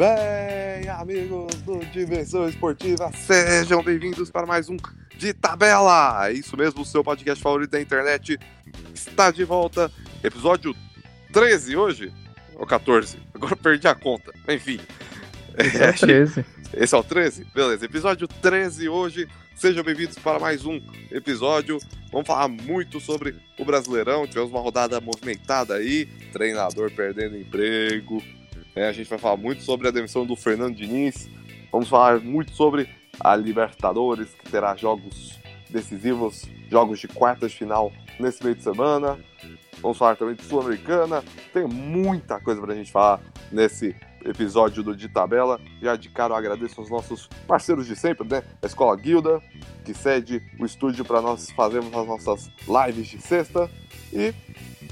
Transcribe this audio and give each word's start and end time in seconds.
bem, 0.00 0.88
amigos 0.88 1.54
do 1.56 1.84
Dimensão 1.92 2.48
Esportiva? 2.48 3.12
Sejam 3.12 3.82
bem-vindos 3.82 4.30
para 4.30 4.46
mais 4.46 4.70
um 4.70 4.78
De 5.18 5.34
Tabela! 5.34 6.26
É 6.26 6.32
isso 6.32 6.56
mesmo, 6.56 6.80
o 6.80 6.86
seu 6.86 7.04
podcast 7.04 7.42
favorito 7.42 7.72
da 7.72 7.82
internet 7.82 8.38
está 8.94 9.30
de 9.30 9.44
volta. 9.44 9.92
Episódio 10.24 10.74
13 11.34 11.76
hoje? 11.76 12.12
Ou 12.54 12.66
14? 12.66 13.18
Agora 13.34 13.54
perdi 13.54 13.86
a 13.88 13.94
conta. 13.94 14.32
Enfim. 14.48 14.80
É 15.54 15.90
o 15.90 15.92
13. 15.92 16.46
Esse 16.72 16.94
é 16.94 16.98
o 16.98 17.04
13? 17.04 17.44
Beleza, 17.54 17.84
episódio 17.84 18.26
13 18.26 18.88
hoje. 18.88 19.28
Sejam 19.54 19.84
bem-vindos 19.84 20.18
para 20.18 20.38
mais 20.38 20.64
um 20.64 20.80
episódio. 21.10 21.78
Vamos 22.10 22.26
falar 22.26 22.48
muito 22.48 23.00
sobre 23.00 23.36
o 23.58 23.66
Brasileirão. 23.66 24.26
Tivemos 24.26 24.50
uma 24.50 24.60
rodada 24.60 24.98
movimentada 24.98 25.74
aí, 25.74 26.06
treinador 26.32 26.90
perdendo 26.90 27.36
emprego. 27.36 28.22
Né? 28.74 28.88
A 28.88 28.92
gente 28.92 29.08
vai 29.08 29.18
falar 29.18 29.36
muito 29.36 29.62
sobre 29.62 29.88
a 29.88 29.90
demissão 29.90 30.24
do 30.24 30.36
Fernando 30.36 30.74
Diniz. 30.74 31.28
Vamos 31.70 31.88
falar 31.88 32.20
muito 32.20 32.52
sobre 32.52 32.88
a 33.18 33.36
Libertadores, 33.36 34.28
que 34.34 34.50
terá 34.50 34.74
jogos 34.76 35.38
decisivos, 35.68 36.44
jogos 36.68 36.98
de 36.98 37.08
quartas 37.08 37.52
de 37.52 37.58
final 37.58 37.92
nesse 38.18 38.42
meio 38.42 38.56
de 38.56 38.62
semana. 38.62 39.18
Vamos 39.80 39.96
falar 39.96 40.16
também 40.16 40.34
de 40.34 40.42
Sul-Americana. 40.44 41.24
Tem 41.52 41.66
muita 41.66 42.40
coisa 42.40 42.60
para 42.60 42.72
a 42.72 42.76
gente 42.76 42.90
falar 42.90 43.20
nesse 43.50 43.94
episódio 44.24 44.82
do 44.82 44.94
De 44.94 45.08
Tabela. 45.08 45.60
Já 45.80 45.96
de 45.96 46.08
cara 46.10 46.34
eu 46.34 46.36
agradeço 46.36 46.80
aos 46.80 46.90
nossos 46.90 47.28
parceiros 47.46 47.86
de 47.86 47.96
sempre, 47.96 48.26
né? 48.28 48.42
A 48.62 48.66
Escola 48.66 48.94
Guilda, 48.96 49.40
que 49.84 49.94
cede 49.94 50.42
o 50.58 50.66
estúdio 50.66 51.04
para 51.04 51.22
nós 51.22 51.50
fazermos 51.50 51.94
as 51.94 52.06
nossas 52.06 52.50
lives 52.68 53.08
de 53.08 53.20
sexta. 53.20 53.70
E 54.12 54.34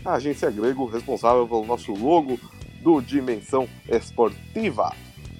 a 0.05 0.15
Agência 0.15 0.51
Grego, 0.51 0.87
responsável 0.87 1.47
pelo 1.47 1.67
nosso 1.67 1.93
logo 1.93 2.39
do 2.81 3.01
Dimensão 3.01 3.69
Esportiva. 3.89 4.95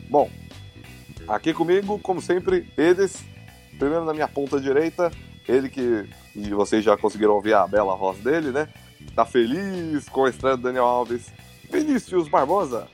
Bom, 0.09 0.31
aqui 1.27 1.53
comigo, 1.53 1.99
como 1.99 2.21
sempre, 2.21 2.71
eles. 2.77 3.25
Primeiro 3.79 4.05
na 4.05 4.13
minha 4.13 4.27
ponta 4.27 4.61
direita, 4.61 5.11
ele 5.47 5.69
que 5.69 6.09
e 6.35 6.51
vocês 6.51 6.85
já 6.85 6.97
conseguiram 6.97 7.35
ouvir 7.35 7.55
a 7.55 7.67
bela 7.67 7.97
voz 7.97 8.19
dele, 8.19 8.51
né? 8.51 8.69
Tá 9.15 9.25
feliz 9.25 10.09
com 10.09 10.25
a 10.25 10.31
estreia 10.31 10.57
do 10.57 10.63
Daniel 10.63 10.85
Alves. 10.85 11.33
Vinícius 11.71 12.29
Barbosa. 12.29 12.87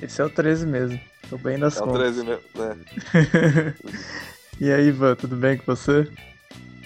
Esse 0.00 0.20
é 0.20 0.24
o 0.24 0.30
13 0.30 0.66
mesmo. 0.66 1.00
Tô 1.28 1.38
bem 1.38 1.58
das 1.58 1.76
é 1.76 1.80
contas. 1.80 2.18
É 2.18 2.20
o 2.20 2.24
13 2.24 2.24
mesmo, 2.24 2.44
né? 2.56 3.74
e 4.60 4.70
aí, 4.70 4.88
Ivan, 4.88 5.14
tudo 5.14 5.36
bem 5.36 5.56
com 5.56 5.64
você? 5.64 6.10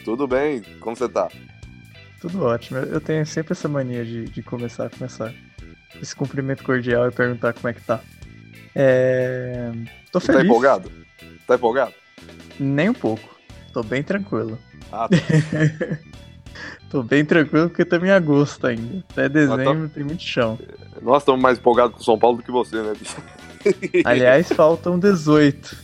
Tudo 0.04 0.26
bem, 0.26 0.62
como 0.80 0.94
você 0.94 1.08
tá? 1.08 1.28
Tudo 2.20 2.44
ótimo. 2.44 2.78
Eu 2.78 3.00
tenho 3.00 3.26
sempre 3.26 3.52
essa 3.52 3.68
mania 3.68 4.04
de, 4.04 4.24
de 4.26 4.42
começar, 4.42 4.90
começar. 4.90 5.34
Esse 6.00 6.14
cumprimento 6.14 6.62
cordial 6.64 7.08
e 7.08 7.10
perguntar 7.10 7.52
como 7.52 7.68
é 7.68 7.72
que 7.72 7.80
tá. 7.80 8.00
É... 8.74 9.70
Tô 10.10 10.20
Você 10.20 10.26
feliz. 10.26 10.42
Tá 10.42 10.46
empolgado? 10.46 10.92
Tá 11.46 11.54
empolgado? 11.54 11.94
Nem 12.58 12.90
um 12.90 12.94
pouco. 12.94 13.34
Tô 13.72 13.82
bem 13.82 14.02
tranquilo. 14.02 14.58
Ah, 14.92 15.08
tá. 15.08 15.16
Tô 16.90 17.02
bem 17.02 17.24
tranquilo 17.24 17.68
porque 17.68 17.84
também 17.84 18.10
é 18.10 18.14
agosto 18.14 18.66
ainda. 18.66 19.04
Até 19.10 19.28
dezembro 19.28 19.88
tá- 19.88 19.94
tem 19.94 20.04
muito 20.04 20.22
chão. 20.22 20.58
Nós 21.02 21.22
estamos 21.22 21.40
mais 21.42 21.58
empolgados 21.58 21.96
com 21.96 22.02
São 22.02 22.16
Paulo 22.16 22.36
do 22.36 22.42
que 22.44 22.52
você, 22.52 22.80
né, 22.80 22.92
bicho? 22.96 23.16
Aliás, 24.04 24.48
faltam 24.52 24.98
18. 24.98 25.76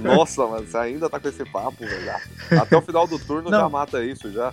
Nossa, 0.00 0.46
mas 0.46 0.70
você 0.70 0.76
ainda 0.78 1.10
tá 1.10 1.20
com 1.20 1.28
esse 1.28 1.44
papo, 1.44 1.84
velho. 1.84 2.12
Até 2.60 2.76
o 2.76 2.80
final 2.82 3.06
do 3.06 3.18
turno 3.18 3.50
Não. 3.50 3.60
já 3.60 3.68
mata 3.68 4.02
isso, 4.02 4.32
já. 4.32 4.52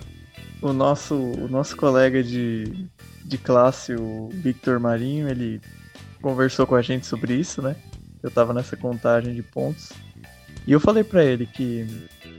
O 0.62 0.72
nosso, 0.72 1.14
o 1.14 1.48
nosso 1.48 1.76
colega 1.76 2.22
de, 2.22 2.88
de 3.24 3.38
classe, 3.38 3.94
o 3.94 4.28
Victor 4.30 4.78
Marinho, 4.78 5.28
ele 5.28 5.60
conversou 6.20 6.66
com 6.66 6.74
a 6.74 6.82
gente 6.82 7.06
sobre 7.06 7.34
isso, 7.34 7.62
né? 7.62 7.76
Eu 8.22 8.30
tava 8.30 8.52
nessa 8.52 8.76
contagem 8.76 9.34
de 9.34 9.42
pontos. 9.42 9.90
E 10.66 10.72
eu 10.72 10.80
falei 10.80 11.02
pra 11.02 11.24
ele 11.24 11.46
que 11.46 11.86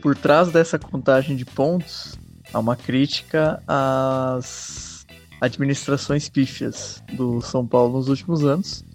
por 0.02 0.16
trás 0.16 0.52
dessa 0.52 0.78
contagem 0.78 1.36
de 1.36 1.46
pontos 1.46 2.18
há 2.54 2.60
uma 2.60 2.76
crítica 2.76 3.62
às 3.68 5.06
administrações 5.40 6.30
pífias 6.30 7.04
do 7.14 7.42
São 7.42 7.66
Paulo 7.66 7.98
nos 7.98 8.10
últimos 8.10 8.46
anos, 8.46 8.86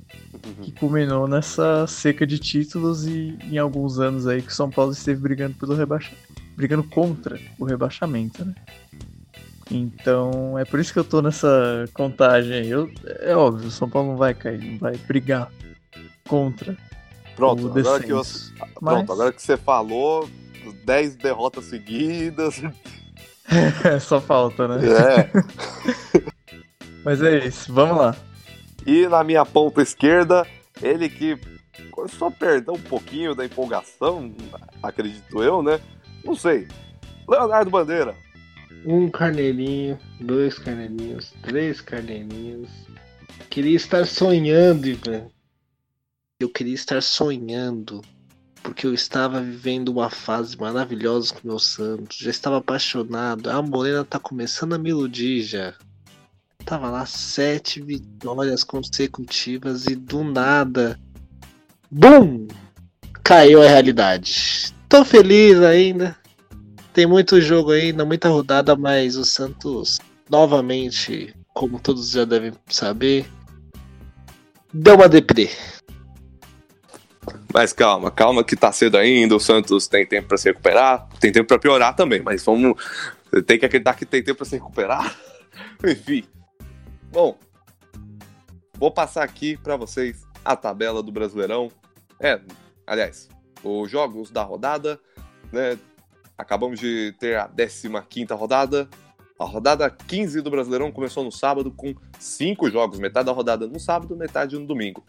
que 0.63 0.71
culminou 0.73 1.27
nessa 1.27 1.87
seca 1.89 2.27
de 2.27 2.39
títulos 2.39 3.05
e 3.05 3.37
em 3.43 3.59
alguns 3.59 3.99
anos 3.99 4.27
aí 4.27 4.41
que 4.41 4.53
o 4.53 4.55
São 4.55 4.71
Paulo 4.71 4.93
esteve 4.93 5.21
brigando 5.21 5.57
pelo 5.57 5.75
rebaixamento, 5.75 6.23
brigando 6.57 6.85
contra 6.85 7.41
o 7.59 7.65
rebaixamento, 7.65 8.45
né? 8.45 8.55
Então 9.71 10.59
é 10.59 10.65
por 10.65 10.79
isso 10.79 10.93
que 10.93 10.99
eu 10.99 11.05
tô 11.05 11.21
nessa 11.21 11.87
contagem 11.93 12.53
aí. 12.55 12.71
Eu, 12.71 12.91
é 13.21 13.35
óbvio, 13.35 13.69
o 13.69 13.71
São 13.71 13.89
Paulo 13.89 14.11
não 14.11 14.17
vai 14.17 14.35
cair, 14.35 14.63
não 14.65 14.79
vai 14.79 14.97
brigar 14.97 15.51
contra 16.29 16.77
Pronto, 17.37 17.67
o 17.69 17.79
agora 17.79 18.03
que, 18.03 18.13
Mas- 18.13 18.53
pronto, 18.81 19.13
agora 19.13 19.33
que 19.33 19.43
você 19.43 19.59
falou, 19.59 20.29
10 20.85 21.17
derrotas 21.17 21.67
seguidas. 21.67 22.63
Só 24.01 24.21
falta, 24.21 24.67
né? 24.67 24.81
É. 24.89 25.31
Mas 27.05 27.23
é 27.23 27.47
isso, 27.47 27.73
vamos 27.73 27.99
lá. 27.99 28.17
E 28.87 29.07
na 29.07 29.23
minha 29.23 29.45
ponta 29.45 29.83
esquerda, 29.83 30.47
ele 30.83 31.11
que 31.11 31.39
começou 31.91 32.29
a 32.29 32.31
perder 32.31 32.71
um 32.71 32.81
pouquinho 32.81 33.35
da 33.35 33.45
empolgação, 33.45 34.35
acredito 34.83 35.43
eu, 35.43 35.63
né? 35.63 35.79
Não 36.25 36.35
sei. 36.35 36.67
Leonardo 37.29 37.71
Bandeira. 37.71 38.15
Um 38.87 39.11
carneirinho, 39.11 39.99
dois 40.21 40.61
carneirinhos, 40.61 41.33
três 41.43 41.81
carneirinhos. 41.81 42.71
Queria 43.51 43.75
estar 43.75 44.07
sonhando, 44.07 44.87
Ivan. 44.87 45.27
Eu 46.39 46.49
queria 46.49 46.75
estar 46.75 47.03
sonhando. 47.03 48.01
Porque 48.63 48.87
eu 48.87 48.95
estava 48.95 49.41
vivendo 49.41 49.89
uma 49.89 50.09
fase 50.09 50.57
maravilhosa 50.57 51.35
com 51.35 51.49
meu 51.49 51.59
Santos. 51.59 52.19
Já 52.19 52.31
estava 52.31 52.59
apaixonado. 52.59 53.51
A 53.51 53.61
Morena 53.61 54.05
tá 54.05 54.21
começando 54.21 54.75
a 54.75 54.79
me 54.79 54.91
iludir 54.91 55.43
já. 55.43 55.75
Tava 56.65 56.89
lá 56.89 57.05
sete 57.07 57.83
vitórias 57.83 58.63
consecutivas 58.63 59.87
e 59.87 59.97
do 59.97 60.23
nada. 60.23 60.97
BUM! 61.91 62.47
Caiu 63.25 63.61
a 63.61 63.69
realidade. 63.69 64.73
Tô 64.89 65.05
feliz 65.05 65.61
ainda. 65.61 66.17
Tem 66.97 67.05
muito 67.05 67.43
jogo 67.43 67.73
ainda, 67.73 68.07
muita 68.07 68.31
rodada, 68.31 68.75
mas 68.75 69.17
o 69.17 69.25
Santos, 69.27 69.99
novamente, 70.31 71.37
como 71.53 71.79
todos 71.79 72.09
já 72.09 72.25
devem 72.25 72.55
saber, 72.69 73.27
deu 74.73 74.95
uma 74.95 75.07
deprê. 75.07 75.51
Mas 77.53 77.75
calma, 77.75 78.11
calma 78.11 78.43
que 78.43 78.57
tá 78.57 78.73
cedo 78.73 78.97
ainda, 78.97 79.37
o 79.37 79.39
Santos 79.39 79.87
tem 79.87 80.07
tempo 80.07 80.29
pra 80.29 80.39
se 80.39 80.49
recuperar, 80.49 81.07
tem 81.21 81.31
tempo 81.31 81.47
pra 81.47 81.59
piorar 81.59 81.95
também, 81.95 82.23
mas 82.23 82.43
vamos. 82.43 82.83
Tem 83.47 83.59
que 83.59 83.67
acreditar 83.67 83.93
que 83.93 84.07
tem 84.07 84.23
tempo 84.23 84.39
pra 84.39 84.47
se 84.47 84.55
recuperar. 84.55 85.15
Enfim. 85.85 86.25
Bom, 87.13 87.37
vou 88.73 88.91
passar 88.91 89.23
aqui 89.23 89.59
pra 89.59 89.77
vocês 89.77 90.23
a 90.43 90.57
tabela 90.57 91.03
do 91.03 91.13
Brasileirão. 91.13 91.71
É, 92.19 92.41
aliás, 92.87 93.29
os 93.63 93.91
jogos 93.91 94.31
da 94.31 94.43
rodada, 94.43 94.99
né? 95.53 95.77
Acabamos 96.37 96.79
de 96.79 97.15
ter 97.19 97.39
a 97.39 97.49
15 97.49 98.33
rodada. 98.35 98.89
A 99.39 99.45
rodada 99.45 99.91
15 99.91 100.41
do 100.41 100.51
Brasileirão 100.51 100.91
começou 100.91 101.23
no 101.23 101.31
sábado 101.31 101.71
com 101.71 101.95
cinco 102.19 102.71
jogos, 102.71 102.99
metade 102.99 103.27
da 103.27 103.33
rodada 103.33 103.67
no 103.67 103.79
sábado, 103.79 104.17
metade 104.17 104.59
no 104.59 104.67
domingo. 104.67 105.05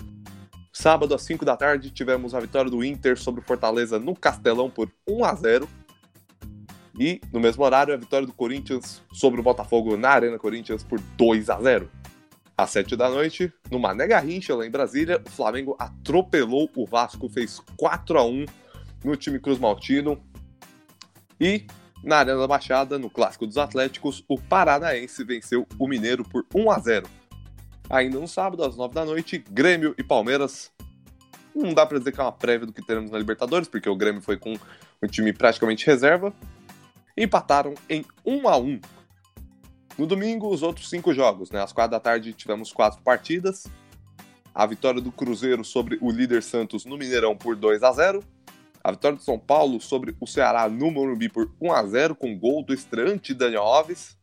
Sábado, 0.80 1.16
às 1.16 1.24
5 1.24 1.44
da 1.44 1.58
tarde, 1.58 1.90
tivemos 1.90 2.36
a 2.36 2.40
vitória 2.40 2.70
do 2.70 2.84
Inter 2.84 3.18
sobre 3.18 3.42
o 3.42 3.44
Fortaleza 3.44 3.98
no 3.98 4.16
Castelão 4.16 4.70
por 4.70 4.92
1 5.10 5.26
a 5.26 5.34
0 5.34 5.68
E, 7.00 7.20
no 7.34 7.40
mesmo 7.40 7.64
horário, 7.64 7.96
a 7.96 7.98
vitória 7.98 8.28
do 8.28 8.34
Corinthians 8.34 9.02
sobre 9.12 9.40
o 9.40 9.44
Botafogo 9.44 9.98
na 9.98 10.10
Arena 10.10 10.38
Corinthians 10.38 10.84
por 10.84 11.00
2 11.00 11.50
a 11.50 11.60
0 11.60 11.90
Às 12.56 12.70
7 12.70 12.96
da 12.96 13.10
noite, 13.10 13.52
no 13.72 13.80
Mané 13.80 14.06
Garrincha, 14.06 14.54
lá 14.56 14.68
em 14.68 14.70
Brasília, 14.70 15.20
o 15.26 15.32
Flamengo 15.32 15.76
atropelou 15.80 16.70
o 16.76 16.86
Vasco, 16.86 17.28
fez 17.28 17.60
4 17.76 18.20
a 18.20 18.24
1 18.24 18.46
no 19.04 19.16
time 19.16 19.40
Cruz 19.40 19.58
Maltino. 19.58 20.24
E, 21.40 21.66
na 22.04 22.18
Arena 22.18 22.40
da 22.40 22.48
Baixada, 22.48 22.98
no 22.98 23.10
Clássico 23.10 23.46
dos 23.46 23.58
Atléticos, 23.58 24.24
o 24.28 24.40
Paranaense 24.40 25.24
venceu 25.24 25.68
o 25.78 25.88
Mineiro 25.88 26.24
por 26.24 26.46
1 26.54 26.72
a 26.72 26.80
0 26.80 27.08
Ainda 27.90 28.20
no 28.20 28.28
sábado, 28.28 28.64
às 28.64 28.76
9 28.76 28.94
da 28.94 29.06
noite, 29.06 29.38
Grêmio 29.50 29.96
e 29.98 30.04
Palmeiras. 30.04 30.72
Não 31.56 31.74
dá 31.74 31.86
pra 31.86 31.98
dizer 31.98 32.12
que 32.12 32.20
é 32.20 32.24
uma 32.24 32.32
prévia 32.32 32.68
do 32.68 32.74
que 32.74 32.86
teremos 32.86 33.10
na 33.10 33.18
Libertadores, 33.18 33.68
porque 33.68 33.90
o 33.90 33.96
Grêmio 33.96 34.22
foi 34.22 34.38
com 34.38 34.56
um 35.02 35.08
time 35.08 35.32
praticamente 35.32 35.86
reserva. 35.86 36.34
Empataram 37.16 37.74
em 37.90 38.06
1 38.26 38.48
a 38.48 38.58
1 38.58 38.82
No 39.98 40.06
domingo, 40.06 40.54
os 40.54 40.62
outros 40.62 40.90
cinco 40.90 41.14
jogos, 41.14 41.50
né? 41.50 41.64
Às 41.64 41.72
4 41.72 41.92
da 41.92 42.00
tarde 42.00 42.34
tivemos 42.34 42.72
quatro 42.72 43.02
partidas. 43.02 43.66
A 44.54 44.66
vitória 44.66 45.00
do 45.00 45.12
Cruzeiro 45.12 45.64
sobre 45.64 45.98
o 46.02 46.12
líder 46.12 46.44
Santos 46.44 46.86
no 46.86 46.98
Mineirão 46.98 47.38
por 47.38 47.56
2 47.56 47.84
a 47.84 47.92
0 47.92 48.24
A 48.88 48.92
vitória 48.92 49.18
do 49.18 49.22
São 49.22 49.38
Paulo 49.38 49.82
sobre 49.82 50.16
o 50.18 50.26
Ceará 50.26 50.70
no 50.70 50.90
Morumbi 50.90 51.28
por 51.28 51.52
1 51.60 51.74
a 51.74 51.86
0 51.86 52.16
com 52.16 52.40
gol 52.40 52.64
do 52.64 52.74
estreante 52.74 53.34
Daniel 53.34 53.64
Alves 53.64 54.18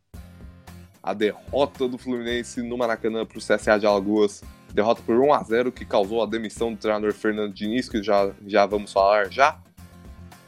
a 1.03 1.13
derrota 1.13 1.87
do 1.87 1.99
Fluminense 1.99 2.63
no 2.63 2.79
Maracanã 2.79 3.27
para 3.27 3.37
o 3.37 3.43
CSA 3.43 3.79
de 3.79 3.85
Alagoas 3.85 4.43
derrota 4.73 5.03
por 5.03 5.21
1 5.21 5.35
a 5.35 5.43
0 5.43 5.71
que 5.71 5.85
causou 5.85 6.23
a 6.23 6.27
demissão 6.27 6.73
do 6.73 6.79
treinador 6.79 7.13
Fernando 7.13 7.53
Diniz, 7.53 7.91
que 7.91 8.03
já, 8.03 8.33
já 8.47 8.65
vamos 8.65 8.91
falar 8.91 9.31
já. 9.31 9.61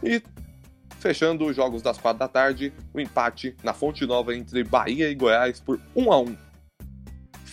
E 0.03 0.23
fechando 0.99 1.45
os 1.45 1.55
jogos 1.55 1.83
das 1.83 1.99
quatro 1.99 2.19
da 2.19 2.27
tarde, 2.27 2.73
o 2.95 2.99
empate 2.99 3.55
na 3.63 3.75
Fonte 3.75 4.07
Nova 4.07 4.35
entre 4.35 4.65
Bahia 4.65 5.11
e 5.11 5.15
Goiás 5.15 5.61
por 5.61 5.79
1 5.95 6.11
a 6.11 6.19
1 6.21 6.37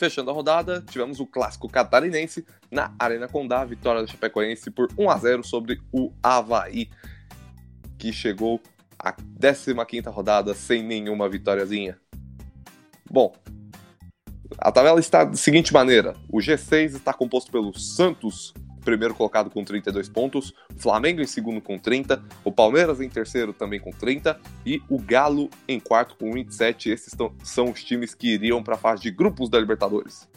Fechando 0.03 0.31
a 0.31 0.33
rodada, 0.33 0.81
tivemos 0.81 1.21
o 1.21 1.25
clássico 1.25 1.69
catarinense 1.69 2.45
na 2.69 2.93
Arena 2.99 3.25
Condá, 3.25 3.63
vitória 3.63 4.01
do 4.01 4.11
Chapecoense 4.11 4.69
por 4.69 4.89
1 4.97 5.09
a 5.09 5.17
0 5.17 5.43
sobre 5.45 5.79
o 5.93 6.11
Havaí, 6.21 6.89
que 7.97 8.11
chegou 8.11 8.59
à 8.99 9.13
15ª 9.13 10.11
rodada 10.11 10.53
sem 10.53 10.83
nenhuma 10.83 11.29
vitóriazinha. 11.29 11.97
Bom, 13.09 13.33
a 14.57 14.73
tabela 14.73 14.99
está 14.99 15.23
da 15.23 15.37
seguinte 15.37 15.71
maneira: 15.71 16.17
o 16.29 16.39
G6 16.39 16.97
está 16.97 17.13
composto 17.13 17.49
pelo 17.49 17.73
Santos, 17.79 18.53
primeiro 18.83 19.13
colocado 19.13 19.49
com 19.49 19.63
32 19.63 20.09
pontos, 20.09 20.53
Flamengo 20.77 21.21
em 21.21 21.27
segundo 21.27 21.61
com 21.61 21.77
30, 21.77 22.23
o 22.43 22.51
Palmeiras 22.51 23.01
em 23.01 23.09
terceiro 23.09 23.53
também 23.53 23.79
com 23.79 23.91
30 23.91 24.39
e 24.65 24.81
o 24.89 24.99
Galo 24.99 25.49
em 25.67 25.79
quarto 25.79 26.15
com 26.15 26.31
27. 26.31 26.89
Esses 26.89 27.13
são 27.43 27.71
os 27.71 27.83
times 27.83 28.13
que 28.13 28.33
iriam 28.33 28.61
para 28.61 28.75
a 28.75 28.77
fase 28.77 29.03
de 29.03 29.11
grupos 29.11 29.49
da 29.49 29.59
Libertadores. 29.59 30.27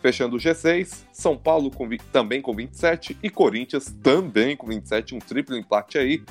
Fechando 0.00 0.36
o 0.36 0.38
G6, 0.38 1.04
São 1.12 1.36
Paulo 1.36 1.70
com, 1.70 1.88
também 2.10 2.40
com 2.40 2.54
27 2.54 3.18
e 3.22 3.28
Corinthians 3.28 3.94
também 4.02 4.56
com 4.56 4.66
27, 4.66 5.14
um 5.14 5.18
triplo 5.18 5.56
empate 5.56 5.98
aí. 5.98 6.22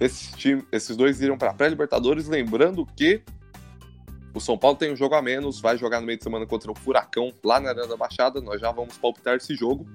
Esses, 0.00 0.32
time, 0.32 0.64
esses 0.70 0.96
dois 0.96 1.20
iriam 1.20 1.36
para 1.36 1.50
a 1.50 1.54
pré-Libertadores, 1.54 2.28
lembrando 2.28 2.86
que 2.96 3.22
o 4.34 4.40
São 4.40 4.56
Paulo 4.56 4.76
tem 4.76 4.92
um 4.92 4.96
jogo 4.96 5.14
a 5.14 5.22
menos, 5.22 5.60
vai 5.60 5.76
jogar 5.76 6.00
no 6.00 6.06
meio 6.06 6.18
de 6.18 6.24
semana 6.24 6.46
contra 6.46 6.70
o 6.70 6.74
Furacão 6.74 7.32
lá 7.42 7.58
na 7.58 7.70
Arena 7.70 7.86
da 7.86 7.96
Baixada. 7.96 8.40
Nós 8.40 8.60
já 8.60 8.70
vamos 8.70 8.96
palpitar 8.96 9.36
esse 9.36 9.54
jogo. 9.54 9.86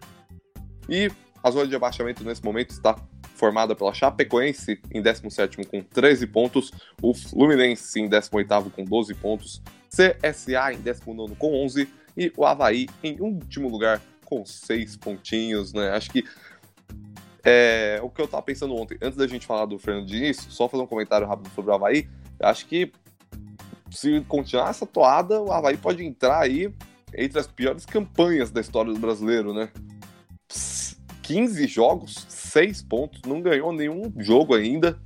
E 0.93 1.11
a 1.41 1.49
zona 1.49 1.65
de 1.65 1.75
abaixamento 1.75 2.23
nesse 2.23 2.45
momento 2.45 2.69
está 2.69 2.95
formada 3.33 3.75
pela 3.75 3.91
Chapecoense 3.91 4.79
em 4.93 5.01
17 5.01 5.65
com 5.65 5.81
13 5.81 6.27
pontos, 6.27 6.71
o 7.01 7.15
Fluminense 7.15 7.99
em 7.99 8.07
18 8.07 8.69
com 8.69 8.85
12 8.85 9.15
pontos, 9.15 9.59
CSA 9.89 10.71
em 10.71 10.77
19 10.77 11.33
com 11.33 11.65
11 11.65 11.89
e 12.15 12.31
o 12.37 12.45
Havaí 12.45 12.87
em 13.03 13.19
último 13.19 13.69
lugar 13.69 13.99
com 14.23 14.45
6 14.45 14.97
pontinhos, 14.97 15.73
né? 15.73 15.89
Acho 15.89 16.11
que 16.11 16.23
é, 17.43 17.99
o 18.03 18.09
que 18.11 18.21
eu 18.21 18.27
tava 18.27 18.43
pensando 18.43 18.75
ontem, 18.75 18.95
antes 19.01 19.17
da 19.17 19.25
gente 19.25 19.47
falar 19.47 19.65
do 19.65 19.79
Fernando 19.79 20.05
Diniz, 20.05 20.45
só 20.47 20.69
fazer 20.69 20.83
um 20.83 20.87
comentário 20.87 21.25
rápido 21.25 21.49
sobre 21.55 21.71
o 21.71 21.73
Havaí, 21.73 22.07
acho 22.39 22.67
que 22.67 22.91
se 23.89 24.21
continuar 24.27 24.69
essa 24.69 24.85
toada, 24.85 25.41
o 25.41 25.51
Havaí 25.51 25.75
pode 25.75 26.05
entrar 26.05 26.39
aí 26.39 26.71
entre 27.15 27.39
as 27.39 27.47
piores 27.47 27.83
campanhas 27.83 28.51
da 28.51 28.61
história 28.61 28.93
do 28.93 28.99
brasileiro, 28.99 29.55
né? 29.55 29.71
15 31.23 31.67
jogos, 31.67 32.25
6 32.29 32.83
pontos, 32.83 33.21
não 33.25 33.41
ganhou 33.41 33.71
nenhum 33.71 34.13
jogo 34.17 34.53
ainda. 34.55 34.99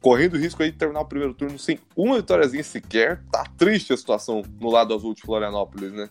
Correndo 0.00 0.34
o 0.34 0.38
risco 0.38 0.62
aí 0.62 0.72
de 0.72 0.78
terminar 0.78 1.02
o 1.02 1.06
primeiro 1.06 1.34
turno 1.34 1.58
sem 1.58 1.78
uma 1.94 2.16
vitóriazinha 2.16 2.64
sequer. 2.64 3.22
Tá 3.30 3.44
triste 3.56 3.92
a 3.92 3.96
situação 3.96 4.42
no 4.58 4.70
lado 4.70 4.94
azul 4.94 5.14
de 5.14 5.20
Florianópolis, 5.20 5.92
né? 5.92 6.08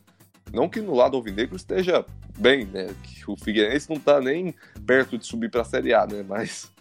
Não 0.54 0.70
que 0.70 0.80
no 0.80 0.94
lado 0.94 1.18
alvinegro 1.18 1.56
esteja 1.56 2.06
bem, 2.38 2.66
né? 2.66 2.88
O 3.28 3.36
Figueirense 3.36 3.90
não 3.90 4.00
tá 4.00 4.22
nem 4.22 4.54
perto 4.86 5.18
de 5.18 5.26
subir 5.26 5.50
pra 5.50 5.64
Série 5.64 5.94
A, 5.94 6.06
né? 6.06 6.24
Mas 6.28 6.72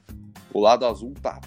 o 0.52 0.60
lado 0.60 0.84
azul 0.84 1.14
tá 1.22 1.40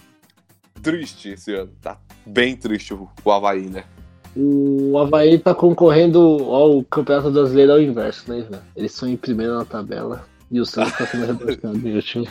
triste 0.81 1.29
esse 1.29 1.53
ano. 1.53 1.71
Tá 1.79 1.99
bem 2.25 2.55
triste 2.55 2.93
o 2.93 3.31
Havaí, 3.31 3.69
né? 3.69 3.85
O 4.35 4.97
Havaí 4.97 5.37
tá 5.37 5.53
concorrendo 5.53 6.19
ao 6.19 6.83
Campeonato 6.85 7.31
Brasileiro 7.31 7.73
ao 7.73 7.81
inverso, 7.81 8.31
né, 8.31 8.41
velho? 8.49 8.61
Eles 8.75 8.93
são 8.93 9.09
em 9.09 9.17
primeiro 9.17 9.55
na 9.55 9.65
tabela 9.65 10.25
e 10.49 10.59
o 10.59 10.65
Santos 10.65 10.93
tá 10.93 11.05
sendo 11.05 11.25
rebaixado, 11.25 11.77
meu 11.77 12.01
time. 12.01 12.29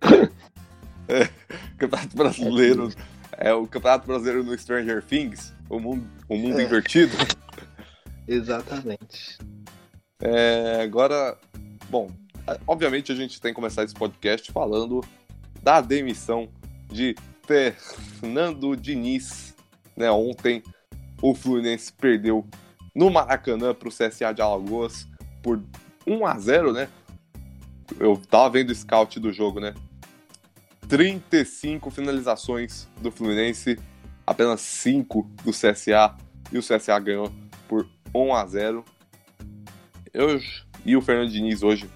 É, 1.08 1.28
Campeonato 1.76 2.16
Brasileiro. 2.16 2.88
É, 3.36 3.50
é, 3.50 3.54
o 3.54 3.66
Campeonato 3.66 4.06
Brasileiro 4.06 4.44
no 4.44 4.56
Stranger 4.56 5.02
Things, 5.02 5.52
o 5.68 5.78
mundo, 5.78 6.06
o 6.28 6.36
mundo 6.36 6.58
é. 6.58 6.64
invertido. 6.64 7.12
Exatamente. 8.26 9.36
É, 10.20 10.80
agora, 10.82 11.36
bom, 11.90 12.08
obviamente 12.66 13.12
a 13.12 13.14
gente 13.14 13.40
tem 13.40 13.50
que 13.50 13.56
começar 13.56 13.82
esse 13.82 13.92
podcast 13.92 14.50
falando 14.52 15.04
da 15.62 15.80
demissão 15.80 16.48
de 16.90 17.14
Fernando 17.46 18.74
Diniz. 18.76 19.54
Né, 19.94 20.10
ontem 20.10 20.62
o 21.22 21.34
Fluminense 21.34 21.92
perdeu 21.92 22.44
no 22.94 23.08
Maracanã 23.08 23.72
para 23.72 23.88
o 23.88 23.92
CSA 23.92 24.34
de 24.34 24.42
Alagoas 24.42 25.06
por 25.42 25.62
1 26.06 26.26
a 26.26 26.38
0 26.38 26.72
né? 26.72 26.88
Eu 27.98 28.20
tava 28.28 28.50
vendo 28.50 28.70
o 28.70 28.74
scout 28.74 29.18
do 29.20 29.32
jogo, 29.32 29.60
né? 29.60 29.72
35 30.88 31.90
finalizações 31.90 32.88
do 33.00 33.10
Fluminense, 33.10 33.78
apenas 34.26 34.60
5 34.60 35.22
do 35.44 35.50
CSA, 35.50 36.14
e 36.50 36.58
o 36.58 36.60
CSA 36.60 36.98
ganhou 36.98 37.32
por 37.68 37.88
1 38.14 38.34
a 38.34 38.46
0 38.46 38.84
Eu, 40.12 40.40
e 40.84 40.96
o 40.96 41.00
Fernando 41.00 41.30
Diniz 41.30 41.62
hoje 41.62 41.88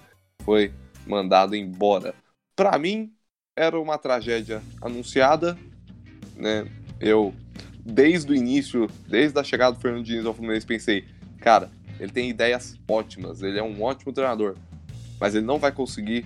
foi 0.43 0.73
mandado 1.05 1.55
embora. 1.55 2.15
Para 2.55 2.77
mim, 2.79 3.13
era 3.55 3.79
uma 3.79 3.97
tragédia 3.97 4.61
anunciada, 4.81 5.57
né? 6.35 6.67
Eu, 6.99 7.33
desde 7.87 8.33
o 8.33 8.35
início, 8.35 8.89
desde 9.07 9.39
a 9.39 9.43
chegada 9.43 9.73
do 9.73 9.79
Fernando 9.79 10.03
Diniz 10.03 10.25
ao 10.25 10.33
Fluminense, 10.33 10.65
pensei, 10.65 11.05
cara, 11.39 11.71
ele 11.97 12.11
tem 12.11 12.29
ideias 12.29 12.77
ótimas, 12.85 13.41
ele 13.41 13.57
é 13.57 13.63
um 13.63 13.81
ótimo 13.81 14.11
treinador, 14.11 14.55
mas 15.17 15.33
ele 15.33 15.45
não 15.45 15.57
vai 15.57 15.71
conseguir 15.71 16.25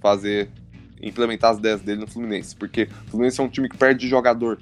fazer, 0.00 0.48
implementar 1.00 1.50
as 1.50 1.58
ideias 1.58 1.82
dele 1.82 2.00
no 2.00 2.06
Fluminense, 2.06 2.56
porque 2.56 2.88
o 3.06 3.10
Fluminense 3.10 3.38
é 3.38 3.44
um 3.44 3.50
time 3.50 3.68
que 3.68 3.76
perde 3.76 4.08
jogador, 4.08 4.60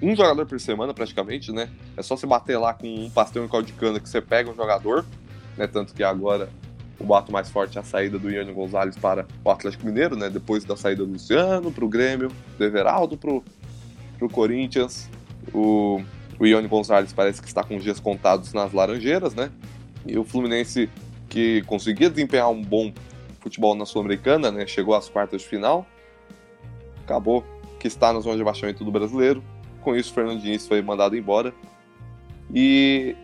um 0.00 0.16
jogador 0.16 0.46
por 0.46 0.58
semana 0.58 0.94
praticamente, 0.94 1.52
né? 1.52 1.68
É 1.94 2.02
só 2.02 2.16
você 2.16 2.26
bater 2.26 2.56
lá 2.56 2.72
com 2.72 2.86
um 2.86 3.10
pastel 3.10 3.44
em 3.44 3.48
caldo 3.48 3.66
de 3.66 3.74
cana 3.74 4.00
que 4.00 4.08
você 4.08 4.22
pega 4.22 4.50
um 4.50 4.54
jogador, 4.54 5.04
né? 5.58 5.66
Tanto 5.66 5.92
que 5.92 6.02
agora 6.02 6.48
o 6.98 7.04
bato 7.04 7.30
mais 7.30 7.50
forte 7.50 7.76
é 7.76 7.80
a 7.82 7.84
saída 7.84 8.18
do 8.18 8.30
Ian 8.30 8.50
Gonzalez 8.54 8.96
para 8.96 9.26
o 9.44 9.50
Atlético 9.50 9.84
Mineiro, 9.84 10.16
né? 10.16 10.30
Depois 10.30 10.64
da 10.64 10.76
saída 10.76 11.04
do 11.04 11.12
Luciano 11.12 11.70
para 11.70 11.84
o 11.84 11.88
Grêmio, 11.88 12.32
do 12.56 12.64
Everaldo 12.64 13.16
para 13.16 13.30
o 13.30 14.28
Corinthians. 14.30 15.10
O, 15.52 16.00
o 16.38 16.46
Ione 16.46 16.68
Gonzalez 16.68 17.12
parece 17.12 17.40
que 17.40 17.48
está 17.48 17.62
com 17.62 17.78
dias 17.78 18.00
contados 18.00 18.52
nas 18.52 18.72
Laranjeiras, 18.72 19.34
né? 19.34 19.50
E 20.06 20.18
o 20.18 20.24
Fluminense, 20.24 20.88
que 21.28 21.62
conseguia 21.62 22.08
desempenhar 22.08 22.50
um 22.50 22.62
bom 22.62 22.92
futebol 23.40 23.74
na 23.74 23.84
Sul-Americana, 23.84 24.50
né? 24.50 24.66
Chegou 24.66 24.94
às 24.94 25.08
quartas 25.08 25.42
de 25.42 25.48
final. 25.48 25.86
Acabou 27.04 27.44
que 27.78 27.86
está 27.86 28.12
na 28.12 28.20
zona 28.20 28.36
de 28.36 28.44
baixamento 28.44 28.84
do 28.84 28.90
brasileiro. 28.90 29.42
Com 29.82 29.94
isso, 29.94 30.10
o 30.10 30.14
Fernando 30.14 30.40
Diniz 30.40 30.66
foi 30.66 30.82
mandado 30.82 31.16
embora. 31.16 31.54
E 32.54 33.16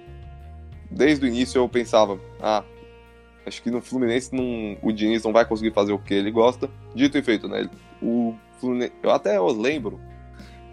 desde 0.91 1.25
o 1.25 1.29
início 1.29 1.59
eu 1.59 1.69
pensava, 1.69 2.19
ah, 2.41 2.63
Acho 3.47 3.63
que 3.63 3.71
no 3.71 3.81
Fluminense 3.81 4.35
não, 4.35 4.77
o 4.83 4.91
Diniz 4.91 5.23
não 5.23 5.33
vai 5.33 5.45
conseguir 5.45 5.73
fazer 5.73 5.93
o 5.93 5.99
que 5.99 6.15
ele 6.15 6.31
gosta. 6.31 6.71
Dito 6.95 7.19
e 7.19 7.23
feito, 7.23 7.47
né? 7.47 7.69
O 8.03 8.35
Fluminense, 8.59 8.93
eu 9.03 9.11
até 9.11 9.39
lembro, 9.41 10.01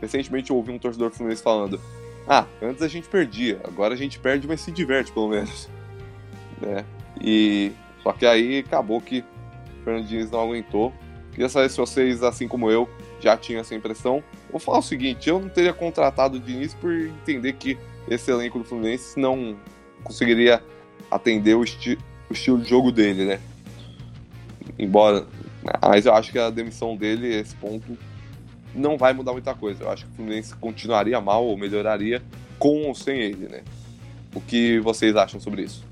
recentemente 0.02 0.50
eu 0.50 0.58
ouvi 0.58 0.72
um 0.72 0.80
torcedor 0.80 1.12
Fluminense 1.12 1.44
falando: 1.44 1.80
Ah, 2.28 2.46
antes 2.62 2.82
a 2.82 2.88
gente 2.88 3.08
perdia, 3.08 3.62
agora 3.64 3.94
a 3.94 3.98
gente 3.98 4.20
perde, 4.20 4.48
mas 4.48 4.62
se 4.62 4.72
diverte 4.72 5.12
pelo 5.12 5.30
menos. 5.30 5.70
Né? 6.62 6.86
E 7.20 7.72
só 8.04 8.14
que 8.14 8.24
aí 8.24 8.60
acabou 8.60 9.02
que 9.02 9.22
o 9.80 9.84
Fernando 9.84 10.06
Diniz 10.06 10.30
não 10.30 10.42
aguentou. 10.42 10.94
Queria 11.32 11.50
saber 11.50 11.70
se 11.70 11.78
vocês, 11.78 12.22
assim 12.22 12.48
como 12.48 12.70
eu, 12.70 12.88
já 13.20 13.36
tinham 13.36 13.62
essa 13.62 13.74
impressão. 13.74 14.24
Vou 14.52 14.60
falar 14.60 14.78
o 14.78 14.84
seguinte: 14.84 15.28
eu 15.28 15.40
não 15.40 15.50
teria 15.50 15.74
contratado 15.74 16.38
o 16.38 16.40
Diniz 16.40 16.76
por 16.76 16.92
entender 16.94 17.54
que 17.54 17.80
esse 18.08 18.30
elenco 18.30 18.60
do 18.60 18.66
Fluminense 18.66 19.20
não 19.20 19.58
conseguiria 20.04 20.62
atender 21.10 21.56
o, 21.56 21.64
esti 21.64 21.98
o 22.30 22.34
estilo 22.34 22.60
de 22.60 22.70
jogo 22.70 22.92
dele, 22.92 23.26
né? 23.26 23.40
Embora. 24.78 25.26
Mas 25.82 26.08
eu 26.08 26.14
acho 26.14 26.32
que 26.32 26.40
a 26.40 26.50
demissão 26.50 26.96
dele, 26.96 27.36
esse 27.36 27.56
ponto, 27.56 27.98
não 28.74 28.98
vai 28.98 29.14
mudar 29.14 29.34
muita 29.34 29.54
coisa. 29.54 29.84
Eu 29.84 29.92
acho 29.92 30.06
que 30.06 30.12
o 30.12 30.16
Fluminense 30.16 30.56
continuaria 30.56 31.20
mal 31.20 31.46
ou 31.46 31.58
melhoraria 31.58 32.22
com 32.58 32.88
ou 32.88 32.96
sem 32.96 33.20
ele, 33.20 33.48
né? 33.48 33.64
O 34.34 34.40
que 34.40 34.80
vocês 34.80 35.16
acham 35.16 35.40
sobre 35.40 35.64
isso? 35.64 35.84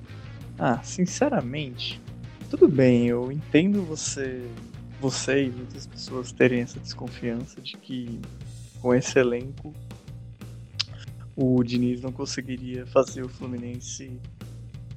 Ah, 0.58 0.80
sinceramente, 0.84 2.02
tudo 2.50 2.68
bem, 2.68 3.08
eu 3.08 3.32
entendo 3.32 3.84
você, 3.84 4.44
você 5.00 5.46
e 5.46 5.50
muitas 5.50 5.88
pessoas 5.88 6.32
terem 6.32 6.62
essa 6.62 6.80
desconfiança 6.80 7.62
de 7.62 7.78
que 7.78 8.20
com 8.82 8.94
esse 8.94 9.20
elenco 9.20 9.74
o 11.36 11.64
Diniz 11.64 12.02
não 12.02 12.12
conseguiria 12.12 12.86
fazer 12.88 13.24
o 13.24 13.30
Fluminense 13.30 14.20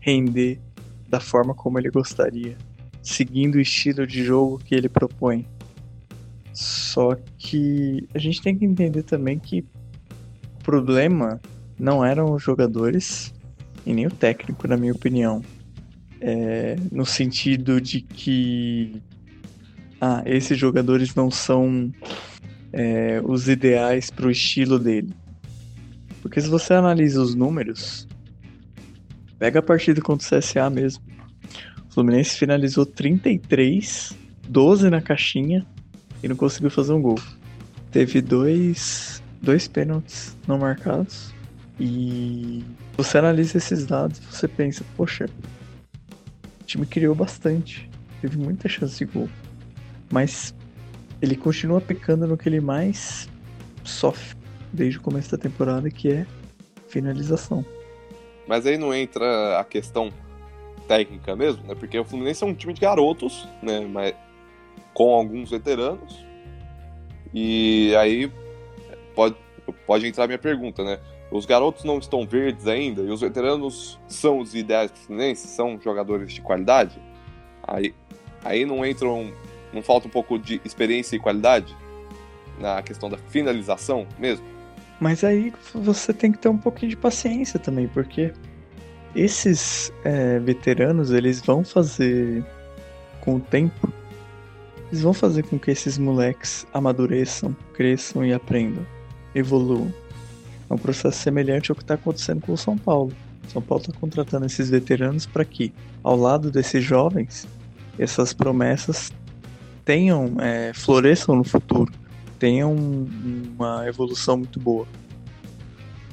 render 0.01 0.61
da 1.09 1.21
forma 1.21 1.55
como 1.55 1.79
ele 1.79 1.91
gostaria, 1.91 2.57
seguindo 3.01 3.57
o 3.57 3.61
estilo 3.61 4.05
de 4.07 4.25
jogo 4.25 4.59
que 4.59 4.75
ele 4.75 4.89
propõe. 4.89 5.47
Só 6.53 7.17
que 7.39 8.07
a 8.15 8.19
gente 8.19 8.43
tem 8.43 8.57
que 8.57 8.65
entender 8.65 9.03
também 9.03 9.39
que 9.39 9.65
o 10.61 10.63
problema 10.63 11.41
não 11.79 12.05
eram 12.05 12.33
os 12.33 12.43
jogadores 12.43 13.33
e 13.85 13.93
nem 13.93 14.07
o 14.07 14.11
técnico, 14.11 14.69
na 14.69 14.77
minha 14.77 14.93
opinião. 14.93 15.43
é, 16.23 16.77
no 16.93 17.05
sentido 17.05 17.81
de 17.81 18.01
que 18.01 19.03
ah, 20.01 20.23
esses 20.25 20.57
jogadores 20.57 21.15
não 21.17 21.31
são 21.31 21.93
é, 22.73 23.21
os 23.25 23.49
ideais 23.49 24.09
para 24.09 24.27
o 24.29 24.31
estilo 24.31 24.79
dele. 24.79 25.13
Porque 26.23 26.41
se 26.41 26.49
você 26.49 26.75
analisa 26.75 27.21
os 27.21 27.35
números, 27.35 28.07
pega 29.39 29.59
a 29.59 29.63
partida 29.63 30.01
contra 30.01 30.25
o 30.25 30.41
CSA 30.41 30.71
mesmo. 30.71 31.03
O 31.91 31.93
Fluminense 31.93 32.39
finalizou 32.39 32.87
33, 32.87 34.17
12 34.49 34.89
na 34.89 35.03
caixinha 35.03 35.67
e 36.23 36.29
não 36.29 36.37
conseguiu 36.37 36.71
fazer 36.71 36.93
um 36.93 37.03
gol. 37.03 37.19
Teve 37.91 38.21
dois, 38.21 39.23
dois 39.41 39.69
pênaltis 39.69 40.37
não 40.47 40.59
marcados. 40.59 41.33
E 41.81 42.65
você 42.97 43.19
analisa 43.19 43.59
esses 43.59 43.87
dados 43.87 44.21
você 44.31 44.47
pensa, 44.47 44.85
poxa, 44.97 45.29
o 46.61 46.65
time 46.65 46.87
criou 46.87 47.15
bastante. 47.15 47.91
Teve 48.21 48.39
muita 48.39 48.69
chance 48.69 48.99
de 48.99 49.05
gol. 49.05 49.29
Mas 50.11 50.55
ele 51.21 51.37
continua 51.37 51.81
pecando 51.81 52.27
no 52.27 52.37
que 52.37 52.49
ele 52.49 52.61
mais 52.61 53.29
sofre 53.85 54.37
desde 54.73 54.99
o 54.99 55.03
começo 55.03 55.31
da 55.31 55.39
temporada, 55.39 55.91
que 55.91 56.11
é 56.11 56.27
finalização. 56.89 57.65
Mas 58.47 58.67
aí 58.67 58.77
não 58.77 58.95
entra 58.95 59.59
a 59.59 59.65
questão 59.65 60.11
técnica 60.89 61.35
mesmo, 61.37 61.63
né? 61.67 61.75
Porque 61.75 61.99
o 61.99 62.05
Fluminense 62.05 62.43
é 62.43 62.47
um 62.47 62.55
time 62.55 62.73
de 62.73 62.81
garotos, 62.81 63.49
né? 63.63 63.81
Mas 63.81 64.15
com 64.95 65.15
alguns 65.15 65.51
veteranos. 65.51 66.25
E 67.35 67.95
aí 67.97 68.31
pode, 69.15 69.37
pode 69.87 70.07
entrar 70.07 70.27
minha 70.27 70.39
pergunta, 70.39 70.85
né? 70.85 70.99
Os 71.31 71.47
garotos 71.47 71.85
não 71.85 71.99
estão 71.99 72.27
verdes 72.27 72.67
ainda 72.67 73.03
e 73.03 73.11
os 73.11 73.23
veteranos 73.23 73.99
são 74.07 74.39
os 74.39 74.55
ideais 74.55 74.91
Fluminense, 74.95 75.49
são 75.49 75.81
jogadores 75.81 76.33
de 76.33 76.43
qualidade. 76.43 77.01
Aí, 77.63 77.95
aí 78.45 78.67
não 78.67 78.85
entram, 78.85 79.33
não 79.73 79.83
falta 79.83 80.07
um 80.09 80.11
pouco 80.11 80.39
de 80.39 80.61
experiência 80.63 81.17
e 81.17 81.19
qualidade 81.19 81.75
na 82.59 82.83
questão 82.83 83.09
da 83.09 83.17
finalização 83.17 84.07
mesmo. 84.19 84.45
Mas 85.01 85.25
aí 85.25 85.53
você 85.75 86.13
tem 86.13 86.31
que 86.31 86.39
ter 86.39 86.49
um 86.49 86.59
pouquinho 86.59 86.91
de 86.91 86.97
paciência 86.97 87.59
também, 87.59 87.89
porque 87.89 88.33
esses 89.17 89.93
é, 90.05 90.39
veteranos 90.39 91.11
eles 91.11 91.41
vão 91.41 91.65
fazer 91.65 92.45
com 93.21 93.37
o 93.37 93.41
tempo 93.41 93.93
eles 94.93 95.03
vão 95.03 95.15
fazer 95.15 95.43
com 95.45 95.59
que 95.59 95.71
esses 95.71 95.97
moleques 95.97 96.67
amadureçam, 96.75 97.57
cresçam 97.73 98.23
e 98.27 98.35
aprendam, 98.35 98.87
evoluam. 99.35 99.93
É 100.69 100.75
um 100.75 100.77
processo 100.77 101.19
semelhante 101.19 101.71
ao 101.71 101.77
que 101.77 101.83
está 101.83 101.95
acontecendo 101.95 102.43
com 102.43 102.53
o 102.53 102.59
São 102.59 102.77
Paulo. 102.77 103.11
São 103.49 103.63
Paulo 103.63 103.83
está 103.83 103.99
contratando 103.99 104.45
esses 104.45 104.69
veteranos 104.69 105.25
para 105.25 105.47
que, 105.47 105.73
ao 106.03 106.15
lado 106.15 106.51
desses 106.51 106.85
jovens, 106.85 107.49
essas 107.99 108.35
promessas 108.35 109.11
tenham, 109.83 110.37
é, 110.39 110.75
floresçam 110.75 111.37
no 111.37 111.45
futuro, 111.45 111.91
tenham 112.39 112.75
uma 112.75 113.89
evolução 113.89 114.37
muito 114.37 114.61
boa. 114.61 114.87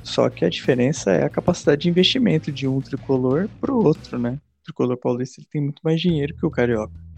Só 0.04 0.30
que 0.30 0.46
a 0.46 0.50
diferença 0.50 1.12
é 1.12 1.26
a 1.26 1.30
capacidade 1.30 1.82
de 1.82 1.90
investimento 1.90 2.50
de 2.50 2.66
um 2.66 2.80
tricolor 2.80 3.50
para 3.60 3.74
o 3.74 3.86
outro, 3.86 4.18
né? 4.18 4.40
O 4.62 4.64
tricolor 4.64 4.96
paulista 4.96 5.42
tem 5.52 5.62
muito 5.62 5.82
mais 5.84 6.00
dinheiro 6.00 6.34
que 6.34 6.46
o 6.46 6.50
carioca. 6.50 7.09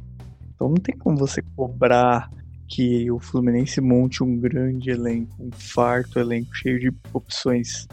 Então 0.62 0.70
não 0.70 0.78
tem 0.78 0.96
como 0.96 1.18
você 1.18 1.42
cobrar 1.56 2.30
que 2.68 3.10
o 3.10 3.20
Fluminense 3.20 3.82
monte 3.82 4.24
um 4.24 4.38
grande 4.38 4.92
elenco, 4.92 5.36
um 5.40 5.50
farto 5.52 6.20
elenco 6.20 6.56
cheio 6.56 6.80
de 6.80 6.94
opções. 7.12 7.88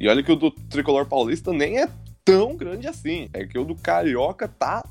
E 0.00 0.08
olha 0.08 0.22
que 0.22 0.32
o 0.32 0.36
do 0.36 0.50
Tricolor 0.50 1.04
Paulista 1.04 1.52
nem 1.52 1.78
é 1.78 1.86
tão 2.24 2.56
grande 2.56 2.88
assim. 2.88 3.28
É 3.34 3.44
que 3.44 3.58
o 3.58 3.66
do 3.66 3.74
Carioca 3.74 4.48
tá 4.48 4.82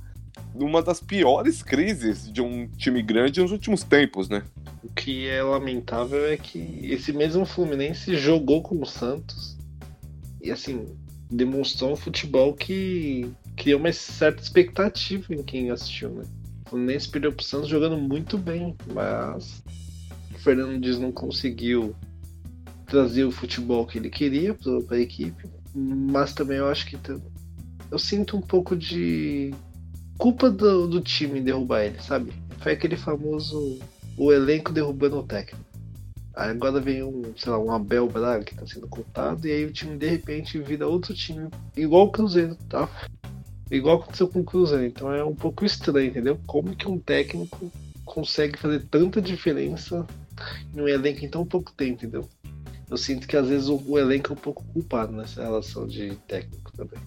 numa 0.53 0.83
das 0.83 0.99
piores 0.99 1.63
crises 1.63 2.31
de 2.31 2.43
um 2.43 2.67
time 2.77 3.01
grande 3.01 3.41
nos 3.41 3.51
últimos 3.51 3.81
tempos, 3.83 4.29
né? 4.29 4.43
O 4.83 4.89
que 4.89 5.27
é 5.27 5.41
lamentável 5.41 6.27
é 6.27 6.37
que 6.37 6.79
esse 6.83 7.11
mesmo 7.11 7.43
Fluminense 7.43 8.15
jogou 8.15 8.61
com 8.61 8.79
o 8.79 8.85
Santos 8.85 9.57
e 10.39 10.51
assim 10.51 10.85
demonstrou 11.27 11.93
um 11.93 11.95
futebol 11.95 12.53
que 12.53 13.31
criou 13.57 13.79
uma 13.79 13.91
certa 13.91 14.43
expectativa 14.43 15.33
em 15.33 15.41
quem 15.41 15.71
assistiu, 15.71 16.09
né? 16.11 16.23
Fluminense 16.69 17.09
perdeu 17.09 17.31
pro 17.33 17.43
Santos 17.43 17.67
jogando 17.67 17.97
muito 17.97 18.37
bem, 18.37 18.75
mas 18.93 19.63
o 20.35 20.39
Fernando 20.39 20.79
Dias 20.79 20.99
não 20.99 21.11
conseguiu 21.11 21.95
trazer 22.85 23.23
o 23.23 23.31
futebol 23.31 23.85
que 23.85 23.97
ele 23.97 24.09
queria 24.09 24.53
para 24.53 24.97
a 24.97 24.99
equipe. 24.99 25.47
Mas 25.73 26.33
também 26.33 26.57
eu 26.57 26.67
acho 26.67 26.85
que 26.87 26.97
eu 27.91 27.99
sinto 27.99 28.37
um 28.37 28.41
pouco 28.41 28.75
de 28.75 29.53
culpa 30.17 30.49
do, 30.49 30.87
do 30.87 31.01
time 31.01 31.41
derrubar 31.41 31.85
ele, 31.85 32.01
sabe? 32.01 32.31
Foi 32.59 32.73
aquele 32.73 32.97
famoso 32.97 33.79
o 34.17 34.31
elenco 34.31 34.71
derrubando 34.71 35.17
o 35.17 35.23
técnico. 35.23 35.65
Aí 36.35 36.51
agora 36.51 36.79
vem 36.79 37.03
um, 37.03 37.33
sei 37.35 37.51
lá, 37.51 37.59
um 37.59 37.71
Abel 37.71 38.07
Braga 38.07 38.43
que 38.43 38.55
tá 38.55 38.65
sendo 38.65 38.87
contado, 38.87 39.47
e 39.47 39.51
aí 39.51 39.65
o 39.65 39.71
time 39.71 39.97
de 39.97 40.07
repente 40.07 40.59
vira 40.59 40.87
outro 40.87 41.13
time, 41.13 41.49
igual 41.75 42.05
o 42.05 42.11
Cruzeiro, 42.11 42.55
tá? 42.67 42.87
Igual 43.71 43.97
aconteceu 43.97 44.27
com 44.27 44.39
o 44.39 44.43
Cruzeiro. 44.43 44.85
Então 44.85 45.11
é 45.13 45.23
um 45.23 45.35
pouco 45.35 45.65
estranho, 45.65 46.09
entendeu? 46.09 46.39
Como 46.47 46.75
que 46.75 46.87
um 46.87 46.97
técnico 46.97 47.71
consegue 48.03 48.57
fazer 48.57 48.85
tanta 48.89 49.21
diferença 49.21 50.05
em 50.75 50.81
um 50.81 50.87
elenco 50.87 51.23
em 51.23 51.29
tão 51.29 51.45
pouco 51.45 51.71
tempo, 51.73 51.93
entendeu? 51.93 52.27
Eu 52.89 52.97
sinto 52.97 53.27
que 53.27 53.37
às 53.37 53.47
vezes 53.47 53.67
o, 53.67 53.81
o 53.87 53.99
elenco 53.99 54.31
é 54.31 54.33
um 54.33 54.39
pouco 54.39 54.63
culpado 54.73 55.11
nessa 55.11 55.43
relação 55.43 55.87
de 55.87 56.15
técnico 56.27 56.71
também. 56.71 56.99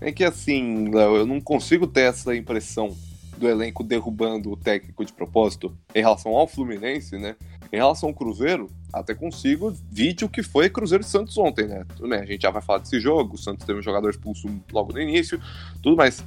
É 0.00 0.10
que 0.10 0.24
assim, 0.24 0.90
Léo, 0.90 1.16
eu 1.16 1.26
não 1.26 1.40
consigo 1.40 1.86
ter 1.86 2.02
essa 2.02 2.34
impressão 2.34 2.96
do 3.36 3.48
elenco 3.48 3.84
derrubando 3.84 4.50
o 4.50 4.56
técnico 4.56 5.04
de 5.04 5.12
propósito 5.12 5.76
em 5.94 6.00
relação 6.00 6.32
ao 6.32 6.48
Fluminense, 6.48 7.16
né? 7.16 7.36
Em 7.70 7.76
relação 7.76 8.08
ao 8.08 8.14
Cruzeiro, 8.14 8.70
até 8.92 9.14
consigo 9.14 9.74
vídeo 9.90 10.28
que 10.28 10.42
foi 10.42 10.70
Cruzeiro 10.70 11.04
e 11.04 11.06
Santos 11.06 11.36
ontem, 11.36 11.66
né? 11.66 11.84
Tudo 11.96 12.08
bem, 12.08 12.20
a 12.20 12.24
gente 12.24 12.42
já 12.42 12.50
vai 12.50 12.62
falar 12.62 12.78
desse 12.78 12.98
jogo, 12.98 13.34
o 13.34 13.38
Santos 13.38 13.66
teve 13.66 13.78
um 13.78 13.82
jogador 13.82 14.08
expulso 14.08 14.48
logo 14.72 14.92
no 14.92 15.00
início, 15.00 15.40
tudo, 15.82 15.96
mas 15.96 16.24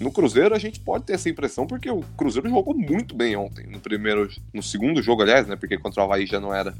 no 0.00 0.12
Cruzeiro 0.12 0.54
a 0.54 0.58
gente 0.58 0.78
pode 0.80 1.04
ter 1.04 1.14
essa 1.14 1.28
impressão 1.28 1.66
porque 1.66 1.90
o 1.90 2.00
Cruzeiro 2.16 2.48
jogou 2.48 2.76
muito 2.76 3.14
bem 3.14 3.34
ontem, 3.34 3.66
no 3.66 3.80
primeiro, 3.80 4.28
no 4.52 4.62
segundo 4.62 5.02
jogo, 5.02 5.22
aliás, 5.22 5.48
né? 5.48 5.56
Porque 5.56 5.78
contra 5.78 6.00
o 6.00 6.04
Havaí 6.04 6.26
já 6.26 6.38
não 6.38 6.54
era 6.54 6.74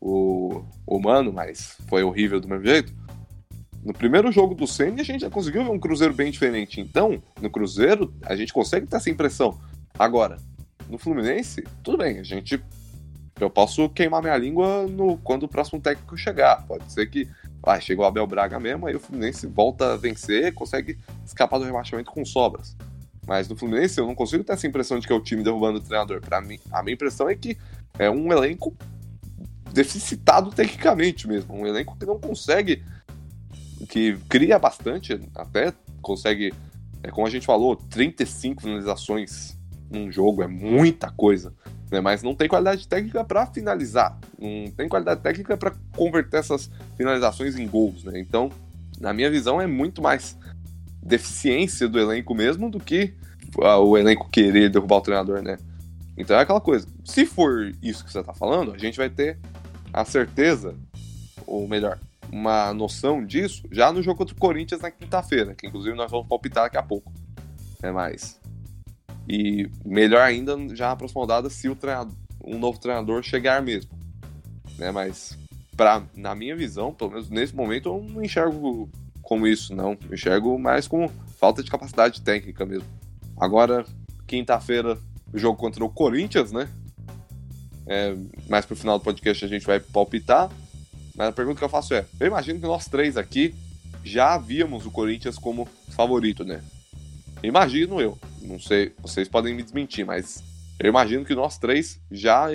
o 0.00 0.62
humano, 0.86 1.32
mas 1.32 1.76
foi 1.88 2.02
horrível 2.02 2.40
do 2.40 2.48
mesmo 2.48 2.64
jeito. 2.64 2.94
No 3.84 3.92
primeiro 3.92 4.32
jogo 4.32 4.54
do 4.54 4.66
Senna 4.66 5.02
a 5.02 5.04
gente 5.04 5.20
já 5.20 5.30
conseguiu 5.30 5.64
ver 5.64 5.70
um 5.70 5.78
Cruzeiro 5.78 6.14
bem 6.14 6.30
diferente. 6.30 6.80
Então, 6.80 7.22
no 7.40 7.50
Cruzeiro, 7.50 8.14
a 8.22 8.34
gente 8.34 8.52
consegue 8.52 8.86
ter 8.86 8.96
essa 8.96 9.10
impressão. 9.10 9.60
Agora, 9.98 10.38
no 10.88 10.96
Fluminense, 10.98 11.62
tudo 11.82 11.98
bem, 11.98 12.18
a 12.18 12.22
gente 12.22 12.62
eu 13.40 13.50
posso 13.50 13.88
queimar 13.88 14.22
minha 14.22 14.36
língua 14.36 14.86
no, 14.86 15.18
quando 15.18 15.44
o 15.44 15.48
próximo 15.48 15.80
técnico 15.80 16.16
chegar. 16.16 16.64
Pode 16.66 16.92
ser 16.92 17.06
que 17.06 17.28
ah, 17.62 17.80
chegou 17.80 18.04
o 18.04 18.08
Abel 18.08 18.26
Braga 18.26 18.60
mesmo, 18.60 18.86
aí 18.86 18.94
o 18.94 19.00
Fluminense 19.00 19.46
volta 19.46 19.94
a 19.94 19.96
vencer, 19.96 20.52
consegue 20.54 20.98
escapar 21.24 21.58
do 21.58 21.64
rebaixamento 21.64 22.10
com 22.10 22.24
sobras. 22.24 22.76
Mas 23.26 23.48
no 23.48 23.56
Fluminense 23.56 23.98
eu 23.98 24.06
não 24.06 24.14
consigo 24.14 24.44
ter 24.44 24.52
essa 24.52 24.66
impressão 24.66 24.98
de 24.98 25.06
que 25.06 25.12
é 25.12 25.16
o 25.16 25.20
time 25.20 25.42
derrubando 25.42 25.78
o 25.78 25.82
treinador. 25.82 26.20
Para 26.20 26.40
mim, 26.40 26.60
a 26.70 26.82
minha 26.82 26.94
impressão 26.94 27.28
é 27.28 27.34
que 27.34 27.56
é 27.98 28.10
um 28.10 28.30
elenco 28.30 28.76
deficitado 29.72 30.50
tecnicamente 30.50 31.26
mesmo, 31.26 31.54
um 31.54 31.66
elenco 31.66 31.96
que 31.98 32.06
não 32.06 32.18
consegue, 32.18 32.84
que 33.88 34.16
cria 34.28 34.58
bastante, 34.58 35.18
até 35.34 35.72
consegue, 36.00 36.54
é 37.02 37.10
como 37.10 37.26
a 37.26 37.30
gente 37.30 37.46
falou, 37.46 37.74
35 37.74 38.62
finalizações 38.62 39.58
num 39.90 40.12
jogo 40.12 40.42
é 40.42 40.46
muita 40.46 41.10
coisa 41.10 41.52
né? 41.90 42.00
Mas 42.00 42.22
não 42.22 42.34
tem 42.34 42.48
qualidade 42.48 42.86
técnica 42.86 43.24
para 43.24 43.46
finalizar, 43.46 44.18
não 44.38 44.70
tem 44.70 44.88
qualidade 44.88 45.20
técnica 45.20 45.56
para 45.56 45.72
converter 45.96 46.38
essas 46.38 46.70
finalizações 46.96 47.56
em 47.56 47.66
gols, 47.66 48.04
né? 48.04 48.18
Então, 48.18 48.50
na 49.00 49.12
minha 49.12 49.30
visão, 49.30 49.60
é 49.60 49.66
muito 49.66 50.02
mais 50.02 50.36
deficiência 51.02 51.88
do 51.88 51.98
elenco 51.98 52.34
mesmo 52.34 52.70
do 52.70 52.80
que 52.80 53.14
ah, 53.62 53.78
o 53.78 53.96
elenco 53.96 54.28
querer 54.30 54.70
derrubar 54.70 54.96
o 54.96 55.00
treinador, 55.02 55.42
né? 55.42 55.58
Então 56.16 56.36
é 56.36 56.40
aquela 56.40 56.60
coisa. 56.60 56.86
Se 57.04 57.26
for 57.26 57.72
isso 57.82 58.04
que 58.04 58.12
você 58.12 58.22
tá 58.22 58.32
falando, 58.32 58.72
a 58.72 58.78
gente 58.78 58.96
vai 58.96 59.10
ter 59.10 59.38
a 59.92 60.04
certeza, 60.04 60.74
ou 61.46 61.68
melhor, 61.68 61.98
uma 62.32 62.72
noção 62.72 63.24
disso 63.24 63.62
já 63.70 63.92
no 63.92 64.02
jogo 64.02 64.18
contra 64.18 64.34
o 64.34 64.38
Corinthians 64.38 64.80
na 64.80 64.90
quinta-feira, 64.90 65.54
que 65.54 65.66
inclusive 65.66 65.96
nós 65.96 66.10
vamos 66.10 66.26
palpitar 66.26 66.64
daqui 66.64 66.78
a 66.78 66.82
pouco. 66.82 67.12
É 67.82 67.90
mais. 67.90 68.40
E 69.28 69.68
melhor 69.84 70.20
ainda, 70.20 70.56
já 70.74 70.92
rodada, 71.14 71.48
se 71.48 71.68
o 71.68 71.76
treinador, 71.76 72.14
um 72.44 72.58
novo 72.58 72.78
treinador 72.78 73.22
chegar 73.22 73.62
mesmo. 73.62 73.90
Né? 74.78 74.90
Mas, 74.90 75.38
pra, 75.76 76.02
na 76.14 76.34
minha 76.34 76.54
visão, 76.54 76.92
pelo 76.92 77.10
menos 77.12 77.30
nesse 77.30 77.54
momento, 77.54 77.88
eu 77.88 78.02
não 78.02 78.22
enxergo 78.22 78.88
como 79.22 79.46
isso, 79.46 79.74
não. 79.74 79.96
Eu 80.08 80.14
enxergo 80.14 80.58
mais 80.58 80.86
como 80.86 81.10
falta 81.38 81.62
de 81.62 81.70
capacidade 81.70 82.20
técnica 82.20 82.66
mesmo. 82.66 82.88
Agora, 83.36 83.84
quinta-feira, 84.26 84.98
jogo 85.32 85.58
contra 85.58 85.84
o 85.84 85.88
Corinthians, 85.88 86.52
né? 86.52 86.68
É, 87.86 88.14
mais 88.48 88.64
pro 88.64 88.76
final 88.76 88.98
do 88.98 89.04
podcast 89.04 89.44
a 89.44 89.48
gente 89.48 89.66
vai 89.66 89.80
palpitar. 89.80 90.50
Mas 91.16 91.28
a 91.28 91.32
pergunta 91.32 91.58
que 91.58 91.64
eu 91.64 91.68
faço 91.68 91.94
é: 91.94 92.04
eu 92.20 92.26
imagino 92.26 92.60
que 92.60 92.66
nós 92.66 92.86
três 92.86 93.16
aqui 93.16 93.54
já 94.02 94.36
víamos 94.36 94.86
o 94.86 94.90
Corinthians 94.90 95.38
como 95.38 95.68
favorito, 95.90 96.44
né? 96.44 96.62
imagino 97.42 98.00
eu, 98.00 98.18
não 98.44 98.58
sei, 98.60 98.92
vocês 98.98 99.28
podem 99.28 99.54
me 99.54 99.62
desmentir, 99.62 100.04
mas 100.04 100.42
eu 100.78 100.88
imagino 100.88 101.24
que 101.24 101.34
nós 101.34 101.58
três 101.58 102.00
já, 102.10 102.48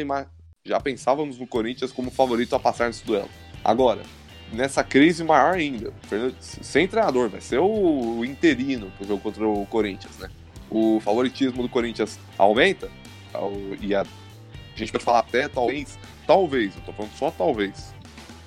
já 0.65 0.79
pensávamos 0.79 1.39
no 1.39 1.47
Corinthians 1.47 1.91
como 1.91 2.11
favorito 2.11 2.55
a 2.55 2.59
passar 2.59 2.87
nesse 2.87 3.05
duelo. 3.05 3.29
Agora, 3.63 4.01
nessa 4.53 4.83
crise 4.83 5.23
maior 5.23 5.55
ainda, 5.55 5.91
sem 6.39 6.87
treinador, 6.87 7.29
vai 7.29 7.41
ser 7.41 7.59
o 7.59 8.23
interino 8.23 8.91
pro 8.97 9.07
jogo 9.07 9.21
contra 9.21 9.47
o 9.47 9.65
Corinthians, 9.65 10.17
né? 10.17 10.29
O 10.69 10.99
favoritismo 10.99 11.63
do 11.63 11.69
Corinthians 11.69 12.19
aumenta, 12.37 12.89
e 13.81 13.95
a, 13.95 14.01
a 14.01 14.77
gente 14.77 14.91
pode 14.91 15.03
falar 15.03 15.19
até 15.19 15.47
talvez, 15.47 15.97
talvez, 16.27 16.75
eu 16.75 16.81
tô 16.83 16.93
falando 16.93 17.13
só 17.13 17.31
talvez, 17.31 17.93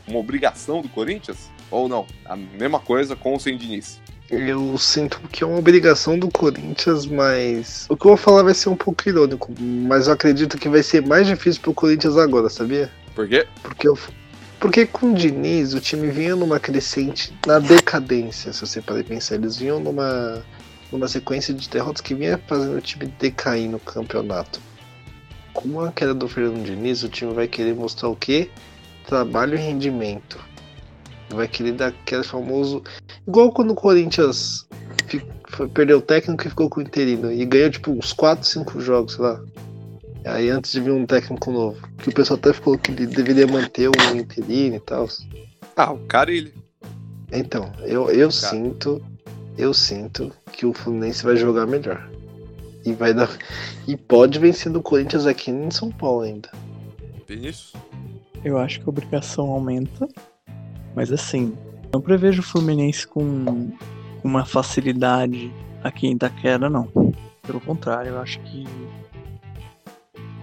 uma 0.07 0.19
obrigação 0.19 0.81
do 0.81 0.89
Corinthians? 0.89 1.51
Ou 1.71 1.89
não? 1.89 2.07
A 2.27 2.37
mesma 2.37 2.79
coisa 2.79 3.17
com 3.17 3.35
o 3.35 3.41
sem 3.41 3.57
Diniz. 3.57 4.02
Eu 4.33 4.79
sinto 4.79 5.21
que 5.31 5.45
é 5.45 5.47
uma 5.47 5.59
obrigação 5.59 6.19
do 6.19 6.27
Corinthians, 6.31 7.05
mas. 7.05 7.85
O 7.91 7.95
que 7.95 8.07
eu 8.07 8.13
vou 8.13 8.17
falar 8.17 8.43
vai 8.43 8.55
ser 8.55 8.71
um 8.71 8.75
pouco 8.75 9.07
irônico, 9.07 9.53
mas 9.61 10.07
eu 10.07 10.15
acredito 10.15 10.57
que 10.57 10.71
vai 10.71 10.83
ser 10.83 11.07
mais 11.07 11.27
difícil 11.27 11.61
pro 11.61 11.75
Corinthians 11.75 12.17
agora, 12.17 12.49
sabia? 12.49 12.91
Por 13.15 13.29
quê? 13.29 13.47
Porque 13.63 13.87
eu. 13.87 13.99
Porque 14.59 14.87
com 14.87 15.13
o 15.13 15.15
Diniz, 15.15 15.75
o 15.75 15.81
time 15.81 16.11
vinha 16.11 16.35
numa 16.35 16.59
crescente, 16.59 17.37
na 17.47 17.59
decadência, 17.59 18.55
se 18.55 18.61
você 18.63 18.81
parar 18.81 19.05
pensar. 19.05 19.35
Eles 19.35 19.59
vinham 19.59 19.79
numa, 19.79 20.43
numa 20.91 21.09
sequência 21.09 21.53
de 21.53 21.69
derrotas 21.69 22.01
que 22.01 22.15
vinha 22.15 22.41
fazendo 22.47 22.79
o 22.79 22.81
time 22.81 23.13
decair 23.19 23.69
no 23.69 23.79
campeonato. 23.79 24.63
Com 25.53 25.79
a 25.83 25.93
queda 25.93 26.15
do 26.15 26.27
Fernando 26.27 26.65
Diniz, 26.65 27.03
o 27.03 27.09
time 27.11 27.35
vai 27.35 27.47
querer 27.47 27.75
mostrar 27.75 28.09
o 28.09 28.17
quê? 28.17 28.49
Trabalho 29.05 29.57
e 29.57 29.59
rendimento 29.59 30.39
Vai 31.35 31.49
querer 31.49 31.73
dar 31.73 31.89
aquele 31.89 32.23
famoso. 32.23 32.83
Igual 33.27 33.53
quando 33.53 33.73
o 33.73 33.75
Corinthians 33.75 34.67
perdeu 35.75 35.99
o 35.99 36.03
técnico 36.03 36.47
e 36.47 36.51
ficou 36.51 36.69
com 36.69 36.81
o 36.81 36.83
interino. 36.83 37.33
E 37.33 37.45
ganhou 37.45 37.71
tipo 37.71 37.91
uns 37.91 38.13
4, 38.13 38.47
5 38.47 38.81
jogos, 38.81 39.15
sei 39.15 39.25
lá. 39.25 39.41
Aí 40.25 40.51
antes 40.51 40.73
de 40.73 40.81
vir 40.81 40.93
um 40.93 41.07
técnico 41.07 41.51
novo. 41.51 41.81
Que 41.99 42.09
o 42.09 42.15
pessoal 42.15 42.39
até 42.39 42.53
ficou 42.53 42.79
que 42.79 42.93
ele 42.93 43.07
deveria 43.07 43.47
manter 43.47 43.89
o 43.89 44.17
interino 44.17 44.77
e 44.77 44.81
tal. 44.81 45.09
Ah, 45.77 45.93
o 45.93 45.99
Carilli. 46.07 46.55
Então, 47.33 47.73
eu, 47.81 48.11
eu 48.11 48.31
sinto. 48.31 49.03
Eu 49.57 49.75
sinto 49.75 50.33
que 50.53 50.65
o 50.65 50.73
Fluminense 50.73 51.25
vai 51.25 51.37
jogar 51.37 51.67
melhor. 51.67 52.09
E 52.85 52.93
vai 52.93 53.13
dar. 53.13 53.29
E 53.87 53.97
pode 53.97 54.39
vencer 54.39 54.71
do 54.73 54.83
Corinthians 54.83 55.27
aqui 55.27 55.51
em 55.51 55.71
São 55.71 55.91
Paulo 55.91 56.23
ainda. 56.23 56.51
Vinícius? 57.27 57.73
Eu 58.45 58.59
acho 58.59 58.81
que 58.81 58.87
a 58.87 58.91
obrigação 58.91 59.51
aumenta. 59.51 60.09
Mas 60.95 61.13
assim, 61.13 61.57
não 61.93 62.01
prevejo 62.01 62.41
o 62.41 62.45
Fluminense 62.45 63.07
com 63.07 63.71
uma 64.23 64.45
facilidade 64.45 65.53
aqui 65.83 66.07
em 66.07 66.13
Itaquera, 66.13 66.71
não. 66.71 66.89
Pelo 67.43 67.61
contrário, 67.61 68.11
eu 68.11 68.21
acho 68.21 68.41
que 68.41 68.67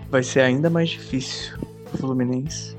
vai 0.10 0.24
ser 0.24 0.42
ainda 0.42 0.70
mais 0.70 0.90
difícil 0.90 1.58
o 1.94 1.98
Fluminense. 1.98 2.78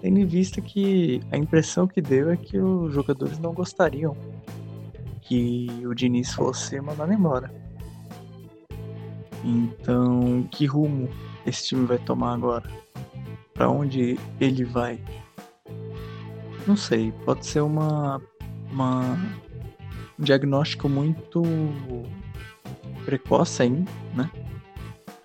Tendo 0.00 0.18
em 0.18 0.26
vista 0.26 0.60
que 0.60 1.22
a 1.30 1.36
impressão 1.36 1.86
que 1.86 2.02
deu 2.02 2.30
é 2.30 2.36
que 2.36 2.58
os 2.58 2.92
jogadores 2.92 3.38
não 3.38 3.54
gostariam 3.54 4.16
que 5.22 5.66
o 5.86 5.94
Diniz 5.94 6.34
fosse 6.34 6.80
mandado 6.80 7.12
embora. 7.12 7.50
Então, 9.42 10.46
que 10.50 10.66
rumo 10.66 11.08
esse 11.46 11.68
time 11.68 11.86
vai 11.86 11.98
tomar 11.98 12.34
agora? 12.34 12.70
Para 13.54 13.70
onde 13.70 14.18
ele 14.40 14.64
vai? 14.64 14.98
Não 16.66 16.76
sei, 16.76 17.12
pode 17.24 17.44
ser 17.46 17.60
uma, 17.60 18.20
uma 18.70 19.18
um 20.18 20.24
diagnóstico 20.24 20.88
muito 20.88 21.42
precoce 23.04 23.62
ainda, 23.62 23.90
né? 24.14 24.30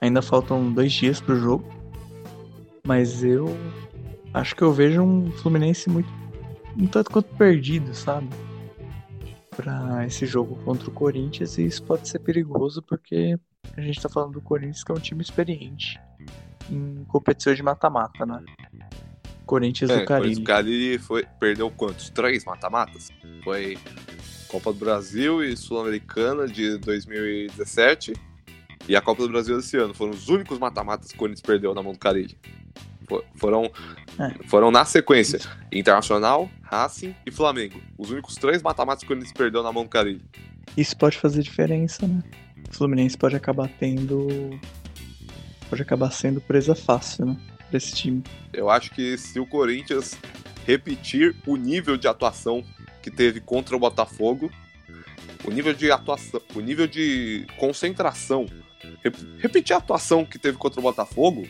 Ainda 0.02 0.22
faltam 0.22 0.72
dois 0.72 0.92
dias 0.92 1.22
pro 1.22 1.40
jogo, 1.40 1.66
mas 2.86 3.24
eu 3.24 3.48
acho 4.34 4.56
que 4.56 4.62
eu 4.62 4.74
vejo 4.74 5.02
um 5.02 5.32
Fluminense 5.32 5.90
muito 5.90 6.10
um 6.78 6.88
tanto 6.88 7.12
quanto 7.12 7.34
perdido, 7.36 7.94
sabe? 7.94 8.28
Para 9.56 10.06
esse 10.06 10.26
jogo 10.26 10.56
contra 10.64 10.90
o 10.90 10.94
Corinthians 10.94 11.58
e 11.58 11.66
isso 11.66 11.84
pode 11.84 12.08
ser 12.08 12.20
perigoso 12.20 12.82
porque 12.82 13.38
a 13.76 13.82
gente 13.82 14.02
tá 14.02 14.08
falando 14.08 14.34
do 14.34 14.42
Corinthians 14.42 14.84
que 14.84 14.92
é 14.92 14.96
um 14.96 15.00
time 15.00 15.22
experiente 15.22 16.00
em 16.70 17.04
competições 17.06 17.58
de 17.58 17.64
mata-mata, 17.64 18.26
né? 18.26 18.44
Corinthians 19.50 19.90
é, 19.90 19.98
do 19.98 20.06
Carilli. 20.06 20.42
O 20.42 20.44
Carilli 20.44 21.00
foi, 21.00 21.26
perdeu 21.40 21.72
quantos? 21.72 22.12
Três 22.12 22.46
mata-matas? 22.46 23.10
Foi 23.44 23.80
Copa 24.48 24.72
do 24.72 24.78
Brasil 24.78 25.44
e 25.44 25.58
Sul-Americana 25.58 26.48
de 26.48 26.78
2017 26.78 28.14
e 28.88 28.96
a 28.96 29.02
Copa 29.02 29.24
do 29.24 29.30
Brasil 29.30 29.58
desse 29.58 29.76
ano. 29.76 29.92
Foram 29.96 30.12
os 30.12 30.30
únicos 30.30 30.60
mata-matas 30.60 31.10
que 31.10 31.16
o 31.16 31.18
Corinthians 31.18 31.42
perdeu 31.42 31.74
na 31.74 31.82
mão 31.82 31.94
do 31.94 31.98
Carilli. 31.98 32.38
Foram, 33.34 33.72
é. 34.20 34.44
foram 34.48 34.70
na 34.70 34.86
sequência 34.86 35.40
Internacional, 35.72 36.48
Racing 36.62 37.16
e 37.26 37.32
Flamengo. 37.32 37.82
Os 37.98 38.12
únicos 38.12 38.36
três 38.36 38.62
mata-matas 38.62 39.00
que 39.00 39.06
o 39.06 39.08
Corinthians 39.08 39.34
perdeu 39.34 39.64
na 39.64 39.74
mão 39.74 39.82
do 39.82 39.90
Carilli. 39.90 40.22
Isso 40.78 40.96
pode 40.96 41.18
fazer 41.18 41.42
diferença, 41.42 42.08
né? 42.08 42.22
O 42.72 42.76
Fluminense 42.76 43.18
pode 43.18 43.36
acabar 43.36 43.68
tendo. 43.80 44.28
Pode 45.72 45.82
acabar 45.82 46.12
sendo 46.12 46.40
presa 46.40 46.76
fácil, 46.76 47.26
né? 47.26 47.38
Desse 47.72 47.94
time. 47.94 48.24
Eu 48.52 48.70
acho 48.70 48.92
que 48.92 49.18
se 49.18 49.40
o 49.40 49.46
Corinthians 49.46 50.18
repetir 50.66 51.36
o 51.46 51.56
nível 51.56 51.98
de 51.98 52.08
atuação 52.08 52.64
que 53.02 53.10
teve 53.10 53.40
contra 53.40 53.76
o 53.76 53.80
Botafogo, 53.80 54.52
o 55.44 55.52
nível 55.52 55.74
de 55.74 55.92
atuação, 55.92 56.42
o 56.54 56.60
nível 56.60 56.88
de 56.88 57.46
concentração, 57.58 58.46
repetir 59.40 59.74
a 59.74 59.80
atuação 59.80 60.26
que 60.26 60.38
teve 60.38 60.58
contra 60.58 60.80
o 60.80 60.84
Botafogo, 60.84 61.48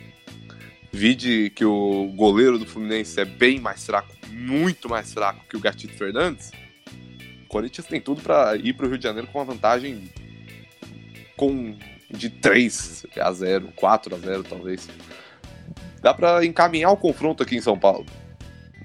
vide 0.92 1.52
que 1.52 1.66
o 1.66 2.12
goleiro 2.16 2.58
do 2.58 2.66
Fluminense 2.66 3.20
é 3.20 3.26
bem 3.26 3.60
mais 3.60 3.86
fraco, 3.86 4.16
muito 4.32 4.90
mais 4.90 5.14
fraco 5.14 5.46
que 5.50 5.58
o 5.58 5.60
Gatito 5.60 5.94
Fernandes, 5.94 6.52
o 7.44 7.48
Corinthians 7.48 7.88
tem 7.88 8.00
tudo 8.00 8.22
para 8.22 8.56
ir 8.56 8.74
para 8.74 8.86
o 8.86 8.90
Rio 8.90 8.98
de 8.98 9.04
Janeiro 9.04 9.28
com 9.28 9.40
uma 9.40 9.46
vantagem 9.46 10.10
com 11.36 11.76
de 12.10 12.30
3 12.30 13.06
a 13.20 13.32
0, 13.32 13.70
4 13.76 14.16
a 14.16 14.18
0 14.18 14.44
talvez 14.44 14.88
dá 16.02 16.14
para 16.14 16.46
encaminhar 16.46 16.92
o 16.92 16.98
confronto 16.98 17.44
aqui 17.44 17.56
em 17.56 17.62
São 17.62 17.78
Paulo. 17.78 18.06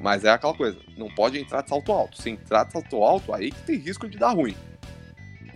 Mas 0.00 0.24
é 0.24 0.31
aquela 0.31 0.55
coisa, 0.55 0.77
não 0.96 1.09
pode 1.09 1.38
entrar 1.38 1.62
de 1.62 1.68
salto 1.68 1.92
alto. 1.92 2.20
Se 2.20 2.31
entrar 2.31 2.64
de 2.64 2.72
salto 2.72 3.03
alto, 3.03 3.33
aí 3.33 3.50
que 3.50 3.62
tem 3.62 3.77
risco 3.77 4.09
de 4.09 4.18
dar 4.18 4.31
ruim. 4.31 4.57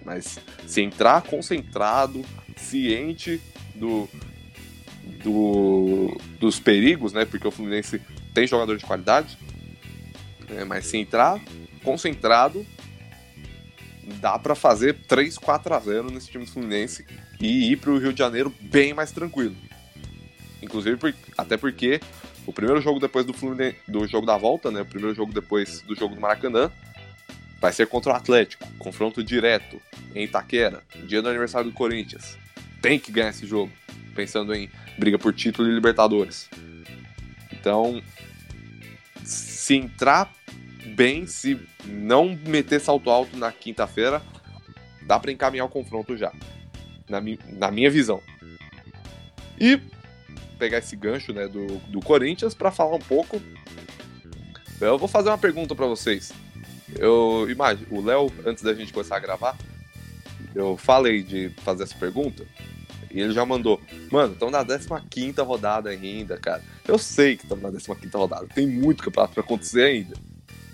Mas 0.04 0.38
se 0.66 0.80
entrar 0.80 1.22
concentrado, 1.22 2.24
ciente 2.56 3.40
do, 3.74 4.08
do 5.22 6.16
dos 6.38 6.58
perigos, 6.58 7.12
né? 7.12 7.24
Porque 7.24 7.46
o 7.46 7.50
Fluminense 7.50 8.00
tem 8.32 8.46
jogador 8.46 8.76
de 8.78 8.86
qualidade. 8.86 9.36
É, 10.48 10.64
mas 10.64 10.86
se 10.86 10.96
entrar 10.96 11.38
concentrado, 11.84 12.64
dá 14.20 14.38
para 14.38 14.54
fazer 14.54 14.94
3, 15.06 15.36
4 15.36 15.74
a 15.74 15.80
0 15.80 16.10
nesse 16.10 16.30
time 16.30 16.44
do 16.44 16.50
Fluminense 16.50 17.04
e 17.40 17.70
ir 17.72 17.76
para 17.76 17.90
o 17.90 17.98
Rio 17.98 18.12
de 18.12 18.18
Janeiro 18.18 18.52
bem 18.60 18.94
mais 18.94 19.12
tranquilo. 19.12 19.56
Inclusive, 20.62 21.14
até 21.36 21.56
porque 21.56 22.00
o 22.46 22.52
primeiro 22.52 22.80
jogo 22.80 22.98
depois 22.98 23.24
do 23.24 23.32
Fluminense, 23.32 23.76
do 23.86 24.06
jogo 24.06 24.26
da 24.26 24.36
volta, 24.36 24.70
né? 24.70 24.82
O 24.82 24.86
primeiro 24.86 25.14
jogo 25.14 25.32
depois 25.32 25.82
do 25.82 25.94
jogo 25.94 26.14
do 26.14 26.20
Maracanã, 26.20 26.70
vai 27.60 27.72
ser 27.72 27.86
contra 27.86 28.12
o 28.12 28.16
Atlético, 28.16 28.66
confronto 28.78 29.22
direto 29.22 29.80
em 30.14 30.24
Itaquera, 30.24 30.82
dia 31.06 31.20
do 31.20 31.28
aniversário 31.28 31.70
do 31.70 31.74
Corinthians. 31.74 32.36
Tem 32.80 32.98
que 32.98 33.12
ganhar 33.12 33.30
esse 33.30 33.46
jogo, 33.46 33.72
pensando 34.14 34.54
em 34.54 34.70
briga 34.96 35.18
por 35.18 35.32
título 35.32 35.68
e 35.68 35.74
Libertadores. 35.74 36.48
Então, 37.52 38.02
se 39.24 39.74
entrar 39.74 40.32
bem, 40.94 41.26
se 41.26 41.58
não 41.84 42.38
meter 42.46 42.80
salto 42.80 43.10
alto 43.10 43.36
na 43.36 43.52
quinta-feira, 43.52 44.22
dá 45.02 45.18
para 45.18 45.32
encaminhar 45.32 45.66
o 45.66 45.70
confronto 45.70 46.16
já, 46.16 46.32
na, 47.08 47.20
mi 47.20 47.38
na 47.52 47.70
minha 47.70 47.90
visão. 47.90 48.22
E 49.60 49.80
pegar 50.58 50.78
esse 50.78 50.96
gancho 50.96 51.32
né, 51.32 51.46
do, 51.48 51.66
do 51.88 52.00
Corinthians 52.00 52.54
para 52.54 52.70
falar 52.70 52.96
um 52.96 53.00
pouco. 53.00 53.40
Eu 54.80 54.98
vou 54.98 55.08
fazer 55.08 55.28
uma 55.28 55.38
pergunta 55.38 55.74
para 55.74 55.86
vocês. 55.86 56.32
Eu 56.96 57.46
imagino, 57.50 57.86
o 57.90 58.04
Léo, 58.04 58.32
antes 58.46 58.62
da 58.62 58.74
gente 58.74 58.92
começar 58.92 59.16
a 59.16 59.20
gravar, 59.20 59.56
eu 60.54 60.76
falei 60.76 61.22
de 61.22 61.50
fazer 61.62 61.84
essa 61.84 61.94
pergunta 61.94 62.46
e 63.10 63.20
ele 63.20 63.32
já 63.32 63.44
mandou. 63.44 63.80
Mano, 64.10 64.34
estamos 64.34 64.52
na 64.52 65.00
15 65.00 65.40
rodada 65.42 65.90
ainda, 65.90 66.36
cara. 66.38 66.62
Eu 66.86 66.98
sei 66.98 67.36
que 67.36 67.44
estamos 67.44 67.62
na 67.62 67.70
15 67.94 68.10
rodada, 68.14 68.46
tem 68.54 68.66
muito 68.66 69.02
campeonato 69.02 69.34
para 69.34 69.42
acontecer 69.42 69.82
ainda. 69.82 70.16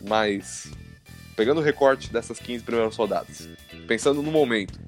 Mas, 0.07 0.71
pegando 1.37 1.61
o 1.61 1.65
recorte 1.65 2.13
dessas 2.13 2.39
15 2.39 2.65
primeiras 2.65 2.97
rodadas, 2.97 3.49
pensando 3.87 4.23
no 4.23 4.31
momento, 4.31 4.79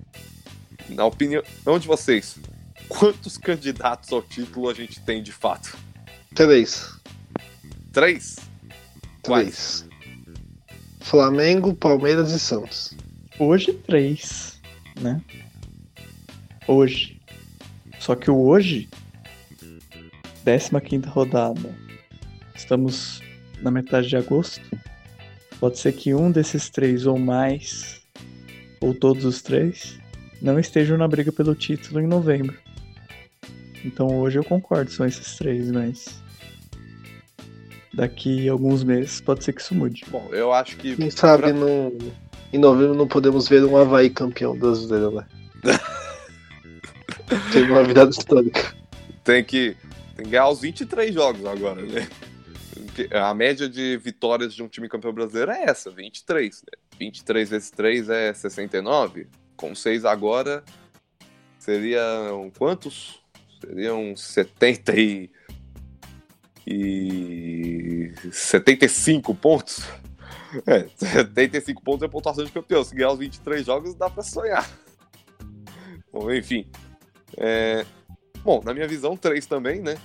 na 0.89 1.05
opinião 1.05 1.43
de 1.81 1.87
vocês, 1.87 2.39
quantos 2.89 3.39
candidatos 3.39 4.13
ao 4.13 4.23
título 4.23 4.69
a 4.69 4.75
gente 4.75 5.01
tem 5.01 5.23
de 5.23 5.33
fato? 5.33 5.77
Três. 6.35 6.99
Três? 7.93 8.37
Três. 9.23 9.87
Flamengo, 11.01 11.75
Palmeiras 11.75 12.31
e 12.31 12.39
Santos. 12.39 12.95
Hoje, 13.39 13.73
três, 13.73 14.61
né? 15.01 15.21
hoje. 16.67 17.21
Só 17.99 18.15
que 18.15 18.31
o 18.31 18.37
hoje, 18.37 18.89
15 20.45 21.07
rodada, 21.07 21.75
estamos 22.55 23.21
na 23.61 23.71
metade 23.71 24.09
de 24.09 24.17
agosto. 24.17 24.63
Pode 25.59 25.79
ser 25.79 25.93
que 25.93 26.15
um 26.15 26.31
desses 26.31 26.69
três 26.69 27.07
ou 27.07 27.19
mais, 27.19 28.03
ou 28.81 28.95
todos 28.95 29.25
os 29.25 29.43
três, 29.43 29.99
não 30.43 30.59
estejam 30.59 30.99
na 30.99 31.09
briga 31.09 31.33
pelo 31.33 31.55
título 31.55 32.01
em 32.01 32.07
novembro. 32.07 32.66
Então 33.87 34.19
hoje 34.19 34.37
eu 34.37 34.45
concordo, 34.45 34.91
são 34.91 35.07
esses 35.07 35.37
três, 35.37 35.71
mas 35.71 36.21
daqui 37.95 38.49
a 38.49 38.53
alguns 38.53 38.83
meses 38.83 39.21
pode 39.21 39.45
ser 39.45 39.53
que 39.53 39.61
isso 39.61 39.77
mude. 39.77 40.05
Bom, 40.09 40.29
eu 40.33 40.53
acho 40.53 40.77
que. 40.77 40.97
Quem 40.97 41.09
sabe 41.09 41.45
pra... 41.45 41.53
no, 41.53 41.97
em 42.53 42.59
novembro 42.59 42.95
não 42.95 43.07
podemos 43.07 43.49
ver 43.49 43.65
um 43.65 43.77
Havaí 43.77 44.11
campeão 44.11 44.59
brasileiro 44.59 45.11
lá. 45.11 45.29
Tem 47.53 47.63
uma 47.71 47.85
virada 47.85 48.11
histórica. 48.11 48.75
Tem 49.23 49.45
que, 49.45 49.77
tem 50.17 50.25
que 50.25 50.31
ganhar 50.31 50.49
os 50.49 50.61
23 50.61 51.15
jogos 51.15 51.45
agora, 51.45 51.83
né? 51.83 52.09
A 53.13 53.35
média 53.35 53.69
de 53.69 53.97
vitórias 53.99 54.55
de 54.55 54.63
um 54.63 54.69
time 54.69 54.89
campeão 54.89 55.13
brasileiro 55.13 55.51
é 55.53 55.65
essa, 55.65 55.91
23. 55.91 56.63
Né? 56.63 56.79
23 56.99 57.51
vezes 57.51 57.71
3 57.71 58.09
é 58.09 58.33
69. 58.33 59.29
Com 59.57 59.75
6 59.75 60.05
agora, 60.05 60.65
seriam 61.59 62.51
quantos? 62.57 63.26
Seriam 63.61 64.17
70 64.17 64.99
e 64.99 65.31
e 66.67 68.13
75 68.33 69.35
pontos. 69.35 69.87
É, 70.67 70.89
75 70.97 71.83
pontos 71.83 72.03
é 72.03 72.09
pontuação 72.09 72.45
de 72.45 72.51
campeão. 72.51 72.83
Se 72.83 72.95
ganhar 72.95 73.13
os 73.13 73.19
23 73.19 73.65
jogos, 73.65 73.95
dá 73.95 74.11
para 74.11 74.23
sonhar. 74.23 74.69
Bom, 76.13 76.33
enfim. 76.33 76.69
É... 77.37 77.87
Bom, 78.43 78.61
na 78.65 78.73
minha 78.75 78.89
visão, 78.89 79.17
3 79.17 79.45
também, 79.47 79.81
né? 79.81 79.97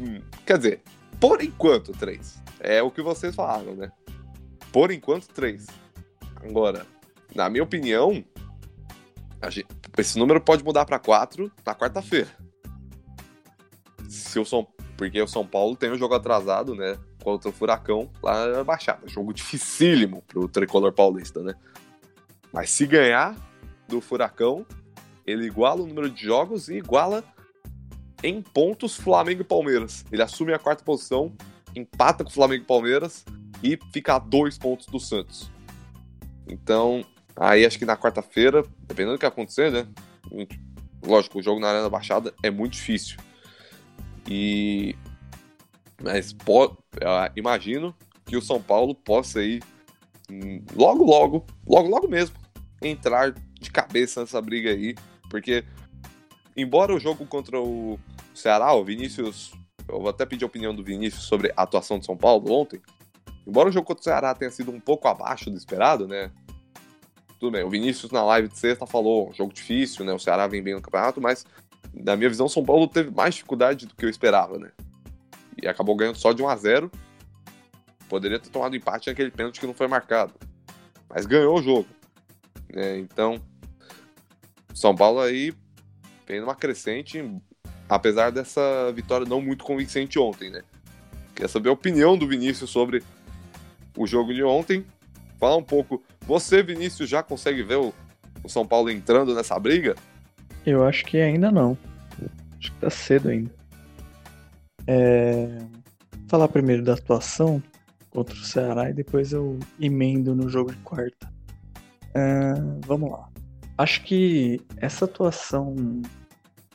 Hum, 0.00 0.20
quer 0.44 0.58
dizer, 0.58 0.82
por 1.20 1.42
enquanto, 1.42 1.92
3. 1.92 2.42
É 2.60 2.82
o 2.82 2.90
que 2.90 3.00
vocês 3.00 3.34
falaram, 3.34 3.74
né? 3.74 3.90
Por 4.72 4.90
enquanto, 4.90 5.28
3. 5.28 5.66
Agora, 6.42 6.86
na 7.34 7.48
minha 7.48 7.62
opinião, 7.62 8.24
gente... 9.48 9.66
esse 9.96 10.18
número 10.18 10.40
pode 10.40 10.64
mudar 10.64 10.84
para 10.84 10.98
4 10.98 11.50
na 11.64 11.74
quarta-feira. 11.74 12.28
Se 14.36 14.40
o 14.40 14.44
São 14.44 14.68
porque 14.98 15.20
o 15.20 15.26
São 15.26 15.46
Paulo 15.46 15.74
tem 15.76 15.90
um 15.90 15.96
jogo 15.96 16.14
atrasado, 16.14 16.74
né? 16.74 16.98
Contra 17.22 17.48
o 17.48 17.52
Furacão 17.52 18.10
lá 18.22 18.48
na 18.48 18.64
Baixada. 18.64 19.08
Jogo 19.08 19.32
dificílimo 19.32 20.22
pro 20.26 20.46
tricolor 20.46 20.92
paulista, 20.92 21.42
né? 21.42 21.54
Mas 22.52 22.68
se 22.70 22.86
ganhar 22.86 23.34
do 23.88 24.00
Furacão, 24.00 24.66
ele 25.26 25.46
iguala 25.46 25.82
o 25.82 25.86
número 25.86 26.10
de 26.10 26.22
jogos 26.22 26.68
e 26.68 26.74
iguala 26.74 27.24
em 28.22 28.42
pontos 28.42 28.96
Flamengo 28.96 29.40
e 29.40 29.44
Palmeiras. 29.44 30.04
Ele 30.12 30.22
assume 30.22 30.52
a 30.52 30.58
quarta 30.58 30.84
posição, 30.84 31.32
empata 31.74 32.22
com 32.22 32.30
o 32.30 32.32
Flamengo 32.32 32.62
e 32.62 32.66
Palmeiras 32.66 33.24
e 33.62 33.78
fica 33.92 34.16
a 34.16 34.18
dois 34.18 34.58
pontos 34.58 34.86
do 34.86 35.00
Santos. 35.00 35.50
Então, 36.46 37.04
aí 37.34 37.64
acho 37.64 37.78
que 37.78 37.86
na 37.86 37.96
quarta-feira, 37.96 38.62
dependendo 38.86 39.16
do 39.16 39.18
que 39.18 39.26
acontecer, 39.26 39.70
né? 39.72 39.86
Lógico, 41.02 41.38
o 41.38 41.42
jogo 41.42 41.60
na 41.60 41.68
Arena 41.68 41.88
Baixada 41.88 42.34
é 42.42 42.50
muito 42.50 42.74
difícil. 42.74 43.16
E 44.28 44.94
mas 46.02 46.32
po... 46.32 46.76
imagino 47.34 47.94
que 48.24 48.36
o 48.36 48.42
São 48.42 48.60
Paulo 48.60 48.94
possa 48.94 49.42
ir 49.42 49.62
hum, 50.30 50.62
logo, 50.74 51.04
logo, 51.04 51.46
logo, 51.66 51.88
logo 51.88 52.08
mesmo 52.08 52.36
entrar 52.82 53.32
de 53.32 53.70
cabeça 53.70 54.20
nessa 54.20 54.40
briga 54.40 54.70
aí, 54.70 54.94
porque 55.30 55.64
embora 56.56 56.94
o 56.94 57.00
jogo 57.00 57.24
contra 57.26 57.60
o 57.60 57.98
Ceará, 58.34 58.72
o 58.74 58.84
Vinícius, 58.84 59.52
eu 59.88 60.00
vou 60.00 60.08
até 60.08 60.26
pedir 60.26 60.44
a 60.44 60.48
opinião 60.48 60.74
do 60.74 60.84
Vinícius 60.84 61.24
sobre 61.24 61.52
a 61.56 61.62
atuação 61.62 61.98
de 61.98 62.04
São 62.04 62.16
Paulo 62.16 62.52
ontem. 62.52 62.80
Embora 63.46 63.68
o 63.68 63.72
jogo 63.72 63.86
contra 63.86 64.00
o 64.00 64.04
Ceará 64.04 64.34
tenha 64.34 64.50
sido 64.50 64.70
um 64.70 64.80
pouco 64.80 65.08
abaixo 65.08 65.50
do 65.50 65.56
esperado, 65.56 66.06
né? 66.06 66.30
Tudo 67.38 67.52
bem, 67.52 67.64
o 67.64 67.70
Vinícius 67.70 68.10
na 68.10 68.24
live 68.24 68.48
de 68.48 68.58
sexta 68.58 68.86
falou, 68.86 69.32
jogo 69.32 69.52
difícil, 69.52 70.04
né? 70.04 70.12
O 70.12 70.18
Ceará 70.18 70.46
vem 70.46 70.62
bem 70.62 70.74
no 70.74 70.82
campeonato, 70.82 71.20
mas 71.20 71.46
na 71.94 72.16
minha 72.16 72.28
visão, 72.28 72.48
São 72.48 72.64
Paulo 72.64 72.86
teve 72.88 73.10
mais 73.10 73.34
dificuldade 73.34 73.86
do 73.86 73.94
que 73.94 74.04
eu 74.04 74.10
esperava, 74.10 74.58
né? 74.58 74.70
E 75.60 75.66
acabou 75.66 75.96
ganhando 75.96 76.16
só 76.16 76.32
de 76.32 76.42
1 76.42 76.48
a 76.48 76.56
0 76.56 76.90
Poderia 78.08 78.38
ter 78.38 78.50
tomado 78.50 78.76
empate 78.76 79.08
naquele 79.08 79.30
pênalti 79.30 79.58
que 79.58 79.66
não 79.66 79.74
foi 79.74 79.88
marcado. 79.88 80.32
Mas 81.08 81.26
ganhou 81.26 81.58
o 81.58 81.62
jogo. 81.62 81.88
Né? 82.72 82.98
Então, 82.98 83.40
São 84.72 84.94
Paulo 84.94 85.20
aí 85.20 85.52
tem 86.24 86.40
uma 86.40 86.54
crescente, 86.54 87.24
apesar 87.88 88.30
dessa 88.30 88.92
vitória 88.92 89.26
não 89.26 89.40
muito 89.40 89.64
convincente 89.64 90.18
ontem, 90.18 90.50
né? 90.50 90.62
Quer 91.34 91.48
saber 91.48 91.68
a 91.68 91.72
opinião 91.72 92.16
do 92.16 92.26
Vinícius 92.26 92.70
sobre 92.70 93.02
o 93.96 94.06
jogo 94.06 94.32
de 94.32 94.42
ontem? 94.42 94.84
Fala 95.38 95.56
um 95.56 95.62
pouco. 95.62 96.02
Você, 96.22 96.62
Vinícius, 96.62 97.08
já 97.08 97.22
consegue 97.22 97.62
ver 97.62 97.76
o, 97.76 97.92
o 98.42 98.48
São 98.48 98.66
Paulo 98.66 98.88
entrando 98.90 99.34
nessa 99.34 99.58
briga? 99.58 99.94
Eu 100.66 100.84
acho 100.84 101.04
que 101.04 101.18
ainda 101.18 101.50
não. 101.50 101.78
Acho 102.58 102.72
que 102.72 102.80
tá 102.80 102.90
cedo 102.90 103.28
ainda. 103.28 103.50
É... 104.86 105.58
Falar 106.28 106.48
primeiro 106.48 106.82
da 106.82 106.94
atuação 106.94 107.62
contra 108.10 108.34
o 108.34 108.44
Ceará 108.44 108.90
e 108.90 108.92
depois 108.92 109.32
eu 109.32 109.58
emendo 109.78 110.34
no 110.34 110.48
jogo 110.48 110.72
de 110.72 110.78
quarta. 110.78 111.32
É... 112.12 112.54
Vamos 112.84 113.10
lá. 113.10 113.28
Acho 113.78 114.02
que 114.02 114.60
essa 114.78 115.04
atuação, 115.04 115.74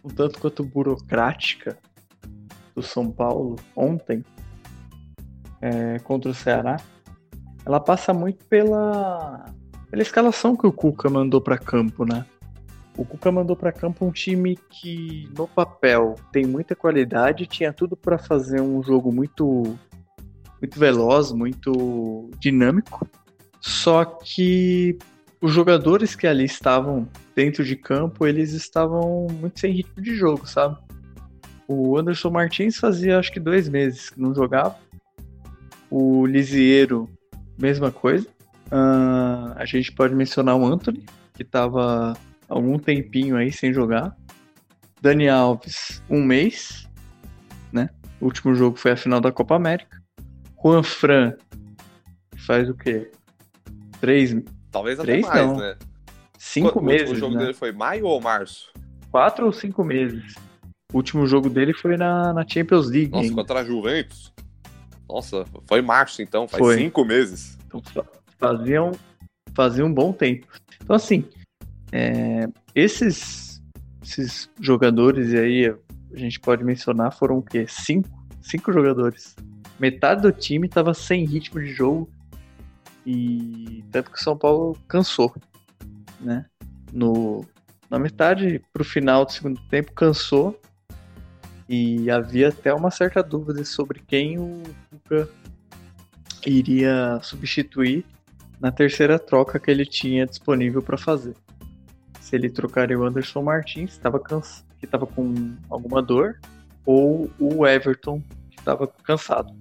um 0.04 0.10
tanto 0.10 0.40
quanto 0.40 0.64
burocrática, 0.64 1.78
do 2.76 2.82
São 2.82 3.12
Paulo 3.12 3.58
ontem 3.76 4.24
é, 5.62 6.00
contra 6.00 6.32
o 6.32 6.34
Ceará, 6.34 6.78
ela 7.66 7.80
passa 7.80 8.14
muito 8.14 8.44
pela, 8.46 9.46
pela 9.90 10.02
escalação 10.02 10.56
que 10.56 10.66
o 10.66 10.72
Cuca 10.72 11.10
mandou 11.10 11.42
para 11.42 11.58
campo, 11.58 12.06
né? 12.06 12.26
O 12.98 13.06
Cuca 13.06 13.32
mandou 13.32 13.56
para 13.56 13.72
campo 13.72 14.06
um 14.06 14.12
time 14.12 14.58
que, 14.70 15.30
no 15.36 15.48
papel, 15.48 16.16
tem 16.32 16.46
muita 16.46 16.76
qualidade, 16.76 17.48
tinha 17.48 17.72
tudo 17.72 17.96
para 17.96 18.18
fazer 18.18 18.62
um 18.62 18.84
jogo 18.84 19.12
muito, 19.12 19.78
muito 20.60 20.80
veloz, 20.80 21.32
muito 21.32 22.30
dinâmico. 22.40 23.08
Só 23.62 24.04
que 24.04 24.98
os 25.42 25.52
jogadores 25.52 26.16
que 26.16 26.28
ali 26.28 26.46
estavam 26.46 27.08
dentro 27.36 27.64
de 27.64 27.76
campo, 27.76 28.28
eles 28.28 28.54
estavam 28.54 29.28
muito 29.32 29.60
sem 29.60 29.72
ritmo 29.72 30.02
de 30.02 30.16
jogo, 30.16 30.46
sabe? 30.48 30.78
O 31.68 31.98
Anderson 31.98 32.30
Martins 32.30 32.78
fazia 32.78 33.18
acho 33.18 33.32
que 33.32 33.40
dois 33.40 33.70
meses 33.70 34.10
que 34.10 34.20
não 34.20 34.36
jogava. 34.36 34.78
O 35.90 36.26
Lisieiro, 36.26 37.10
mesma 37.58 37.92
coisa. 37.92 38.28
Uh, 38.68 39.54
a 39.56 39.66
gente 39.66 39.92
pode 39.92 40.14
mencionar 40.14 40.56
o 40.56 40.66
Anthony, 40.66 41.06
que 41.34 41.44
estava 41.44 42.14
algum 42.52 42.78
tempinho 42.78 43.38
aí 43.38 43.52
sem 43.52 43.74
jogar. 43.74 44.16
Dani 45.02 45.30
Alves, 45.30 46.04
um 46.10 46.22
mês, 46.22 46.88
né? 47.72 47.90
O 48.20 48.26
último 48.26 48.54
jogo 48.54 48.78
foi 48.78 48.92
a 48.92 48.98
final 48.98 49.22
da 49.22 49.32
Copa 49.32 49.56
América. 49.56 50.00
Juan 50.62 50.84
Fran 50.84 51.34
faz 52.46 52.70
o 52.70 52.76
quê? 52.76 53.10
Três. 54.00 54.36
Talvez 54.70 55.00
três, 55.00 55.26
até 55.26 55.40
mais, 55.40 55.48
não. 55.48 55.58
né? 55.58 55.78
Cinco 56.38 56.80
o, 56.80 56.84
meses. 56.84 57.12
O 57.12 57.16
jogo 57.16 57.36
né? 57.36 57.42
dele 57.42 57.54
foi 57.54 57.72
maio 57.72 58.06
ou 58.06 58.20
março? 58.22 58.72
Quatro 59.10 59.46
ou 59.46 59.54
cinco 59.54 59.84
meses. 59.84 60.36
O 60.94 60.98
último 60.98 61.26
jogo 61.26 61.50
dele 61.50 61.74
foi 61.74 61.96
na, 61.98 62.34
na 62.34 62.46
Champions 62.48 62.90
League. 62.90 63.12
Nossa, 63.12 63.24
ainda. 63.24 63.36
contra 63.36 63.60
a 63.62 63.64
Juventus. 63.64 64.34
Nossa, 65.10 65.46
foi 65.66 65.82
março 65.82 66.22
então, 66.22 66.48
faz 66.48 66.64
Foi. 66.64 66.78
cinco 66.78 67.04
meses. 67.04 67.58
Então 67.66 67.82
faziam, 68.38 68.92
fazia 69.54 69.86
um 69.86 69.94
bom 69.94 70.14
tempo. 70.14 70.48
Então, 70.82 70.96
assim, 70.96 71.26
é, 71.92 72.48
esses, 72.74 73.62
esses 74.02 74.50
jogadores, 74.60 75.34
aí 75.34 75.68
a 76.14 76.18
gente 76.18 76.40
pode 76.40 76.64
mencionar, 76.64 77.12
foram 77.12 77.38
o 77.38 77.44
quê? 77.44 77.66
Cinco? 77.68 78.10
Cinco 78.42 78.72
jogadores. 78.72 79.36
Metade 79.80 80.22
do 80.22 80.32
time 80.32 80.68
estava 80.68 80.94
sem 80.94 81.26
ritmo 81.26 81.60
de 81.60 81.74
jogo. 81.74 82.10
E 83.06 83.84
tanto 83.92 84.12
que 84.12 84.18
o 84.18 84.24
São 84.24 84.38
Paulo 84.38 84.78
cansou, 84.88 85.34
né? 86.20 86.46
No, 86.94 87.44
na 87.90 87.98
metade 87.98 88.62
pro 88.72 88.84
final 88.84 89.26
do 89.26 89.32
segundo 89.32 89.60
tempo 89.70 89.92
cansou. 89.94 90.60
E 91.68 92.12
havia 92.12 92.50
até 92.50 92.74
uma 92.74 92.92
certa 92.92 93.24
dúvida 93.24 93.64
sobre 93.64 94.02
quem 94.06 94.38
o 94.38 94.62
Cuca 94.90 95.30
iria 96.46 97.20
substituir 97.24 98.06
na 98.60 98.72
terceira 98.72 99.18
troca 99.18 99.60
que 99.60 99.72
ele 99.72 99.86
tinha 99.86 100.26
disponível 100.26 100.82
para 100.82 100.98
fazer. 100.98 101.36
Se 102.32 102.38
ele 102.38 102.50
trocaria 102.50 102.98
o 102.98 103.04
Anderson 103.04 103.42
Martins, 103.42 103.98
tava 103.98 104.18
que 104.18 104.86
estava 104.86 105.06
com 105.06 105.54
alguma 105.70 106.02
dor, 106.02 106.40
ou 106.86 107.30
o 107.38 107.68
Everton, 107.68 108.22
que 108.50 108.58
estava 108.58 108.88
cansado. 108.88 109.54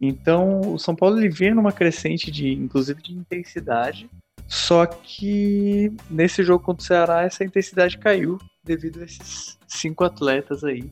Então, 0.00 0.60
o 0.60 0.78
São 0.78 0.94
Paulo 0.94 1.18
ele 1.18 1.28
vinha 1.28 1.52
numa 1.52 1.72
crescente 1.72 2.30
de, 2.30 2.52
inclusive, 2.52 3.02
de 3.02 3.12
intensidade, 3.12 4.08
Só 4.52 4.84
que 4.84 5.90
nesse 6.10 6.42
jogo 6.42 6.62
contra 6.62 6.82
o 6.82 6.86
Ceará 6.86 7.22
essa 7.22 7.42
intensidade 7.42 7.96
caiu 7.96 8.38
devido 8.62 9.00
a 9.00 9.04
esses 9.04 9.58
cinco 9.66 10.04
atletas 10.04 10.62
aí 10.62 10.90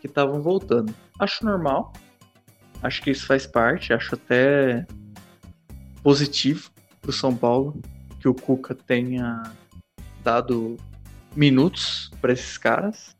que 0.00 0.08
estavam 0.08 0.42
voltando. 0.42 0.92
Acho 1.18 1.44
normal. 1.44 1.92
Acho 2.82 3.00
que 3.00 3.10
isso 3.12 3.24
faz 3.24 3.46
parte. 3.46 3.92
Acho 3.92 4.16
até 4.16 4.84
positivo 6.02 6.70
para 7.00 7.10
o 7.10 7.12
São 7.12 7.36
Paulo 7.36 7.80
que 8.20 8.28
o 8.28 8.34
Cuca 8.34 8.74
tenha 8.74 9.44
dado 10.28 10.76
minutos 11.34 12.10
para 12.20 12.34
esses 12.34 12.58
caras, 12.58 13.16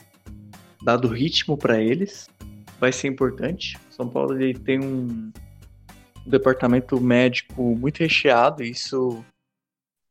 dado 0.83 1.09
ritmo 1.09 1.57
para 1.57 1.81
eles. 1.81 2.29
Vai 2.79 2.93
ser 2.93 3.09
importante. 3.09 3.79
São 3.89 4.07
Paulo 4.07 4.35
ele 4.39 4.53
tem 4.53 4.79
um 4.79 5.33
departamento 6.27 7.01
médico 7.01 7.75
muito 7.75 8.01
recheado 8.01 8.63
e 8.63 8.73
isso 8.73 9.25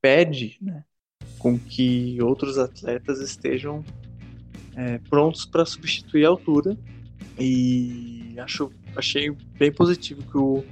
pede 0.02 0.58
né, 0.60 0.84
com 1.38 1.60
que 1.60 2.18
outros 2.20 2.58
atletas 2.58 3.20
estejam 3.20 3.86
é, 4.76 4.98
prontos 4.98 5.46
para 5.46 5.66
substituir 5.66 6.26
a 6.26 6.30
altura. 6.30 6.76
E 7.40 8.34
acho, 8.40 8.72
achei 8.96 9.30
bem 9.60 9.72
positivo 9.72 10.24
que 10.24 10.38
o, 10.38 10.66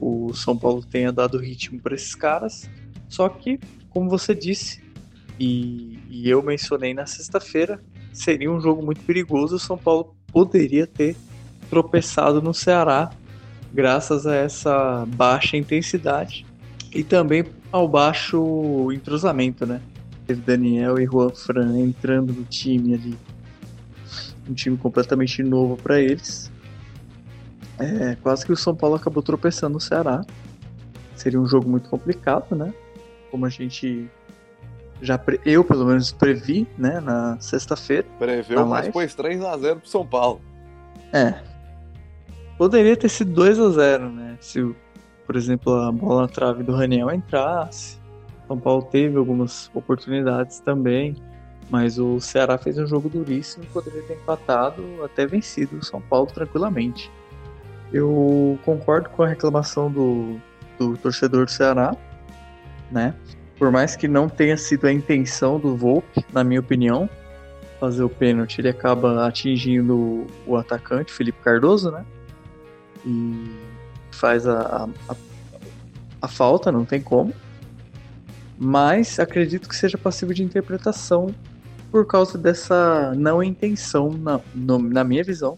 o 0.00 0.34
São 0.34 0.58
Paulo 0.58 0.84
tenha 0.84 1.12
dado 1.12 1.38
ritmo 1.38 1.80
para 1.80 1.94
esses 1.94 2.16
caras. 2.16 2.68
Só 3.08 3.28
que, 3.28 3.60
como 3.88 4.10
você 4.10 4.34
disse, 4.34 4.87
e, 5.38 5.98
e 6.08 6.28
eu 6.28 6.42
mencionei 6.42 6.92
na 6.92 7.06
sexta-feira, 7.06 7.80
seria 8.12 8.50
um 8.50 8.60
jogo 8.60 8.84
muito 8.84 9.00
perigoso. 9.02 9.56
O 9.56 9.58
São 9.58 9.78
Paulo 9.78 10.16
poderia 10.32 10.86
ter 10.86 11.16
tropeçado 11.70 12.42
no 12.42 12.52
Ceará 12.52 13.10
graças 13.72 14.26
a 14.26 14.34
essa 14.34 15.06
baixa 15.06 15.56
intensidade 15.56 16.46
e 16.92 17.04
também 17.04 17.44
ao 17.70 17.86
baixo 17.86 18.90
entrosamento, 18.92 19.66
né? 19.66 19.80
Teve 20.26 20.40
Daniel 20.40 20.98
e 20.98 21.06
Juan 21.06 21.30
Fran 21.30 21.78
entrando 21.78 22.32
no 22.32 22.44
time 22.44 22.94
ali. 22.94 23.18
Um 24.48 24.54
time 24.54 24.76
completamente 24.76 25.42
novo 25.42 25.76
para 25.76 26.00
eles. 26.00 26.50
É, 27.78 28.16
quase 28.16 28.44
que 28.44 28.52
o 28.52 28.56
São 28.56 28.74
Paulo 28.74 28.96
acabou 28.96 29.22
tropeçando 29.22 29.74
no 29.74 29.80
Ceará. 29.80 30.24
Seria 31.14 31.40
um 31.40 31.46
jogo 31.46 31.68
muito 31.68 31.88
complicado, 31.88 32.56
né? 32.56 32.72
Como 33.30 33.44
a 33.44 33.48
gente 33.48 34.08
já 35.00 35.18
pre... 35.18 35.40
eu 35.44 35.64
pelo 35.64 35.84
menos 35.84 36.12
previ, 36.12 36.66
né, 36.76 37.00
na 37.00 37.38
sexta-feira. 37.40 38.06
Preveu, 38.18 38.66
mas 38.66 38.88
pôs 38.88 39.14
3 39.14 39.42
a 39.42 39.56
0 39.56 39.80
pro 39.80 39.88
São 39.88 40.06
Paulo. 40.06 40.40
É. 41.12 41.34
Poderia 42.56 42.96
ter 42.96 43.08
sido 43.08 43.32
2 43.32 43.58
a 43.58 43.70
0, 43.70 44.10
né? 44.10 44.36
Se 44.40 44.60
por 45.28 45.36
exemplo, 45.36 45.74
a 45.74 45.92
bola 45.92 46.22
na 46.22 46.28
trave 46.28 46.62
do 46.62 46.74
Raniel 46.74 47.10
entrasse. 47.10 47.98
São 48.46 48.58
Paulo 48.58 48.82
teve 48.84 49.18
algumas 49.18 49.70
oportunidades 49.74 50.58
também, 50.58 51.14
mas 51.68 51.98
o 51.98 52.18
Ceará 52.18 52.56
fez 52.56 52.78
um 52.78 52.86
jogo 52.86 53.10
duríssimo 53.10 53.66
poderia 53.66 54.02
ter 54.04 54.14
empatado, 54.14 54.82
até 55.04 55.26
vencido 55.26 55.76
o 55.76 55.84
São 55.84 56.00
Paulo 56.00 56.28
tranquilamente. 56.28 57.10
Eu 57.92 58.58
concordo 58.64 59.10
com 59.10 59.22
a 59.22 59.28
reclamação 59.28 59.90
do, 59.90 60.40
do 60.78 60.96
torcedor 60.96 61.44
do 61.44 61.50
Ceará, 61.50 61.94
né? 62.90 63.14
Por 63.58 63.72
mais 63.72 63.96
que 63.96 64.06
não 64.06 64.28
tenha 64.28 64.56
sido 64.56 64.86
a 64.86 64.92
intenção 64.92 65.58
do 65.58 65.76
Volpe, 65.76 66.24
na 66.32 66.44
minha 66.44 66.60
opinião, 66.60 67.10
fazer 67.80 68.02
o 68.02 68.08
pênalti, 68.08 68.60
ele 68.60 68.68
acaba 68.68 69.26
atingindo 69.26 70.26
o 70.46 70.56
atacante, 70.56 71.12
Felipe 71.12 71.38
Cardoso, 71.42 71.90
né? 71.90 72.04
E 73.04 73.50
faz 74.12 74.46
a, 74.46 74.88
a, 75.08 75.16
a 76.22 76.28
falta, 76.28 76.70
não 76.70 76.84
tem 76.84 77.00
como. 77.00 77.32
Mas 78.56 79.18
acredito 79.18 79.68
que 79.68 79.76
seja 79.76 79.96
passivo 79.96 80.34
de 80.34 80.42
interpretação 80.42 81.34
por 81.90 82.06
causa 82.06 82.36
dessa 82.36 83.14
não 83.16 83.42
intenção, 83.42 84.10
na, 84.10 84.40
no, 84.54 84.78
na 84.78 85.04
minha 85.04 85.24
visão, 85.24 85.56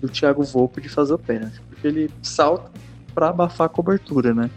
do 0.00 0.08
Thiago 0.08 0.42
Volpe 0.42 0.80
de 0.80 0.88
fazer 0.88 1.12
o 1.14 1.18
pênalti. 1.18 1.60
Porque 1.68 1.86
ele 1.86 2.10
salta 2.22 2.70
para 3.14 3.28
abafar 3.28 3.66
a 3.66 3.68
cobertura, 3.68 4.32
né? 4.32 4.50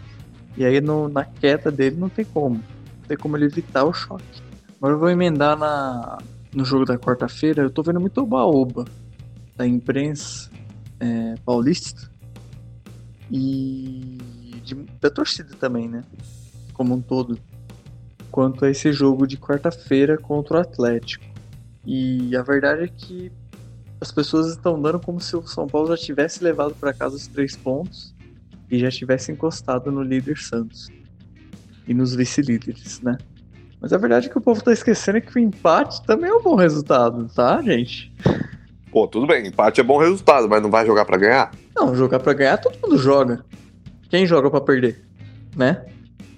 E 0.56 0.64
aí 0.64 0.80
no, 0.80 1.08
na 1.08 1.24
queda 1.24 1.70
dele 1.70 1.96
não 1.96 2.08
tem 2.08 2.24
como. 2.24 2.56
Não 2.56 3.08
tem 3.08 3.16
como 3.16 3.36
ele 3.36 3.46
evitar 3.46 3.84
o 3.84 3.92
choque. 3.92 4.42
Agora 4.76 4.94
eu 4.94 4.98
vou 4.98 5.10
emendar 5.10 5.56
na, 5.56 6.18
no 6.52 6.64
jogo 6.64 6.84
da 6.84 6.98
quarta-feira. 6.98 7.62
Eu 7.62 7.70
tô 7.70 7.82
vendo 7.82 8.00
muito 8.00 8.20
oba-oba 8.20 8.84
da 9.56 9.66
imprensa 9.66 10.50
é, 11.00 11.34
paulista 11.44 12.10
e 13.30 14.18
de, 14.64 14.74
da 15.00 15.10
torcida 15.10 15.54
também, 15.58 15.88
né? 15.88 16.04
Como 16.72 16.94
um 16.94 17.00
todo. 17.00 17.38
Quanto 18.30 18.64
a 18.64 18.70
esse 18.70 18.92
jogo 18.92 19.26
de 19.26 19.36
quarta-feira 19.36 20.16
contra 20.16 20.58
o 20.58 20.60
Atlético. 20.60 21.24
E 21.84 22.36
a 22.36 22.42
verdade 22.42 22.84
é 22.84 22.88
que 22.88 23.32
as 24.00 24.10
pessoas 24.10 24.48
estão 24.48 24.80
dando 24.80 24.98
como 24.98 25.20
se 25.20 25.36
o 25.36 25.46
São 25.46 25.66
Paulo 25.66 25.88
já 25.88 25.96
tivesse 25.96 26.42
levado 26.42 26.74
para 26.74 26.92
casa 26.92 27.16
os 27.16 27.26
três 27.26 27.56
pontos 27.56 28.11
e 28.72 28.78
já 28.78 28.90
tivesse 28.90 29.30
encostado 29.30 29.92
no 29.92 30.02
líder 30.02 30.38
Santos 30.38 30.88
e 31.86 31.92
nos 31.92 32.14
vice-líderes, 32.14 33.02
né? 33.02 33.18
Mas 33.78 33.92
a 33.92 33.98
verdade 33.98 34.28
é 34.28 34.30
que 34.30 34.38
o 34.38 34.40
povo 34.40 34.64
tá 34.64 34.72
esquecendo 34.72 35.18
é 35.18 35.20
que 35.20 35.36
o 35.36 35.38
empate 35.38 36.02
também 36.04 36.30
é 36.30 36.34
um 36.34 36.42
bom 36.42 36.54
resultado, 36.54 37.28
tá, 37.34 37.60
gente? 37.60 38.10
Pô, 38.90 39.06
tudo 39.06 39.26
bem, 39.26 39.46
empate 39.46 39.80
é 39.80 39.84
bom 39.84 39.98
resultado, 39.98 40.48
mas 40.48 40.62
não 40.62 40.70
vai 40.70 40.86
jogar 40.86 41.04
para 41.04 41.18
ganhar? 41.18 41.50
Não, 41.76 41.94
jogar 41.94 42.20
para 42.20 42.32
ganhar 42.32 42.56
todo 42.56 42.78
mundo 42.80 42.96
joga. 42.96 43.44
Quem 44.08 44.26
joga 44.26 44.50
para 44.50 44.60
perder? 44.62 45.04
Né? 45.54 45.84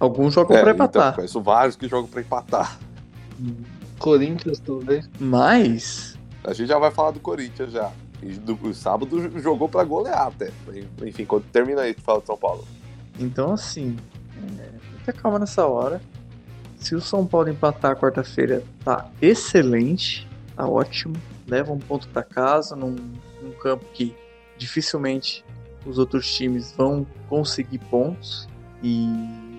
Alguns 0.01 0.35
jogam 0.35 0.57
é, 0.57 0.61
para 0.61 0.73
então, 0.73 0.87
empatar. 0.87 1.15
conheço 1.15 1.41
vários 1.41 1.77
que 1.77 1.87
jogam 1.87 2.09
para 2.09 2.21
empatar. 2.21 2.79
Corinthians 3.99 4.59
talvez. 4.59 5.09
Mas. 5.21 6.19
A 6.43 6.53
gente 6.53 6.69
já 6.69 6.79
vai 6.79 6.91
falar 6.91 7.13
do 7.13 7.21
Corinthians 7.21 7.71
já. 7.71 7.93
Do, 8.23 8.73
sábado 8.73 9.41
jogou 9.41 9.69
para 9.69 9.85
golear 9.85 10.29
até. 10.29 10.51
Enfim, 11.05 11.25
quando 11.25 11.45
termina 11.45 11.83
aí, 11.83 11.95
tu 11.95 12.01
fala 12.03 12.21
de 12.21 12.27
São 12.27 12.37
Paulo. 12.37 12.67
Então, 13.19 13.53
assim, 13.53 13.97
é, 14.59 14.71
muita 14.93 15.13
calma 15.13 15.39
nessa 15.39 15.67
hora. 15.67 16.01
Se 16.77 16.95
o 16.95 17.01
São 17.01 17.27
Paulo 17.27 17.49
empatar 17.49 17.97
quarta-feira, 17.97 18.63
tá 18.85 19.11
excelente, 19.21 20.29
tá 20.57 20.67
ótimo. 20.67 21.15
Leva 21.47 21.73
um 21.73 21.79
ponto 21.79 22.09
para 22.09 22.23
casa 22.23 22.75
num, 22.75 22.97
num 23.43 23.53
campo 23.61 23.85
que 23.93 24.15
dificilmente 24.57 25.45
os 25.85 25.99
outros 25.99 26.33
times 26.35 26.73
vão 26.73 27.07
conseguir 27.29 27.79
pontos 27.79 28.49
e 28.83 29.07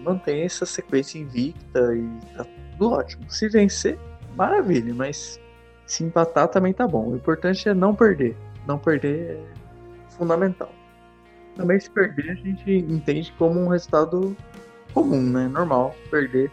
mantém 0.04 0.42
essa 0.42 0.66
sequência 0.66 1.20
invicta 1.20 1.96
e 1.96 2.36
tá 2.36 2.46
tudo 2.72 2.92
ótimo. 2.92 3.30
Se 3.30 3.48
vencer, 3.50 3.98
maravilha, 4.36 4.94
mas 4.94 5.40
se 5.86 6.04
empatar 6.04 6.48
também 6.48 6.74
tá 6.74 6.88
bom. 6.88 7.10
O 7.10 7.16
importante 7.16 7.68
é 7.70 7.74
não 7.74 7.96
perder. 7.96 8.36
Não 8.68 8.78
perder 8.78 9.32
é 9.32 9.44
fundamental. 10.10 10.70
Também 11.56 11.80
se 11.80 11.90
perder 11.90 12.32
a 12.32 12.36
gente 12.36 12.72
entende 12.72 13.34
como 13.38 13.60
um 13.60 13.68
resultado 13.68 14.36
comum, 14.94 15.22
né? 15.22 15.48
Normal 15.48 15.96
perder 16.10 16.52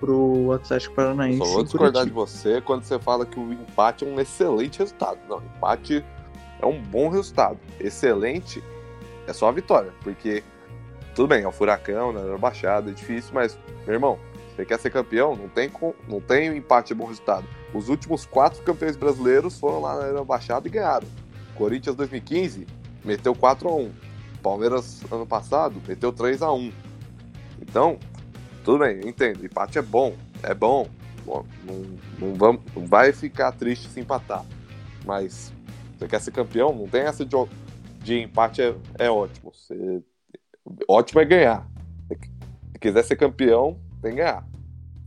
pro 0.00 0.52
Atlético 0.52 0.94
Paranaense. 0.94 1.38
Só 1.38 1.44
vou 1.44 1.62
discordar 1.62 2.04
de 2.04 2.10
você 2.10 2.60
quando 2.60 2.82
você 2.82 2.98
fala 2.98 3.24
que 3.24 3.38
o 3.38 3.52
empate 3.52 4.04
é 4.04 4.08
um 4.08 4.18
excelente 4.18 4.78
resultado. 4.78 5.18
Não, 5.28 5.38
empate 5.38 6.04
é 6.60 6.66
um 6.66 6.80
bom 6.80 7.08
resultado. 7.08 7.58
Excelente 7.78 8.62
é 9.26 9.32
só 9.32 9.48
a 9.48 9.52
vitória, 9.52 9.92
porque 10.02 10.42
tudo 11.14 11.28
bem, 11.28 11.44
é 11.44 11.48
um 11.48 11.52
furacão, 11.52 12.12
né, 12.12 12.36
baixada, 12.38 12.90
é 12.90 12.94
difícil, 12.94 13.32
mas, 13.32 13.58
meu 13.86 13.94
irmão, 13.94 14.18
você 14.54 14.64
quer 14.64 14.78
ser 14.78 14.90
campeão, 14.90 15.34
não 15.34 15.48
tem, 15.48 15.70
não 16.08 16.20
tem 16.20 16.56
empate 16.56 16.92
é 16.92 16.96
bom 16.96 17.06
resultado. 17.06 17.46
Os 17.72 17.88
últimos 17.88 18.24
quatro 18.24 18.62
campeões 18.62 18.96
brasileiros 18.96 19.58
foram 19.58 19.80
lá 19.80 19.96
na 19.96 20.04
Arena 20.04 20.24
Baixada 20.24 20.68
e 20.68 20.70
ganharam. 20.70 21.08
Corinthians 21.56 21.96
2015 21.96 22.66
meteu 23.04 23.34
4 23.34 23.68
a 23.68 23.74
1 23.74 23.92
Palmeiras 24.42 25.02
ano 25.10 25.26
passado 25.26 25.80
meteu 25.86 26.12
3 26.12 26.42
a 26.42 26.52
1 26.52 26.72
Então, 27.62 27.98
tudo 28.64 28.78
bem, 28.78 29.00
entendo. 29.08 29.44
Empate 29.44 29.78
é 29.78 29.82
bom, 29.82 30.14
é 30.42 30.54
bom. 30.54 30.88
bom 31.24 31.44
não, 31.64 31.82
não, 32.18 32.34
vamos, 32.34 32.62
não 32.76 32.86
vai 32.86 33.12
ficar 33.12 33.50
triste 33.52 33.88
se 33.88 33.98
empatar. 33.98 34.44
Mas 35.04 35.52
você 35.98 36.06
quer 36.06 36.20
ser 36.20 36.30
campeão? 36.30 36.72
Não 36.72 36.86
tem 36.86 37.02
essa 37.02 37.24
de, 37.24 37.36
de 38.02 38.20
empate 38.20 38.62
é, 38.62 38.74
é 38.98 39.10
ótimo. 39.10 39.52
Você, 39.52 40.02
ótimo 40.88 41.20
é 41.20 41.24
ganhar. 41.24 41.68
Se 42.08 42.78
quiser 42.78 43.02
ser 43.02 43.16
campeão, 43.16 43.78
tem 44.04 44.12
que 44.12 44.18
ganhar. 44.18 44.46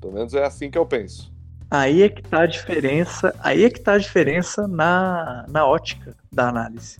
Pelo 0.01 0.13
menos 0.13 0.33
é 0.33 0.43
assim 0.43 0.69
que 0.71 0.77
eu 0.77 0.85
penso. 0.85 1.31
Aí 1.69 2.01
é 2.01 2.09
que 2.09 2.21
tá 2.23 2.41
a 2.41 2.45
diferença. 2.45 3.33
Aí 3.39 3.63
é 3.63 3.69
que 3.69 3.79
tá 3.79 3.93
a 3.93 3.97
diferença 3.97 4.67
na, 4.67 5.45
na 5.49 5.65
ótica 5.65 6.15
da 6.31 6.49
análise. 6.49 6.99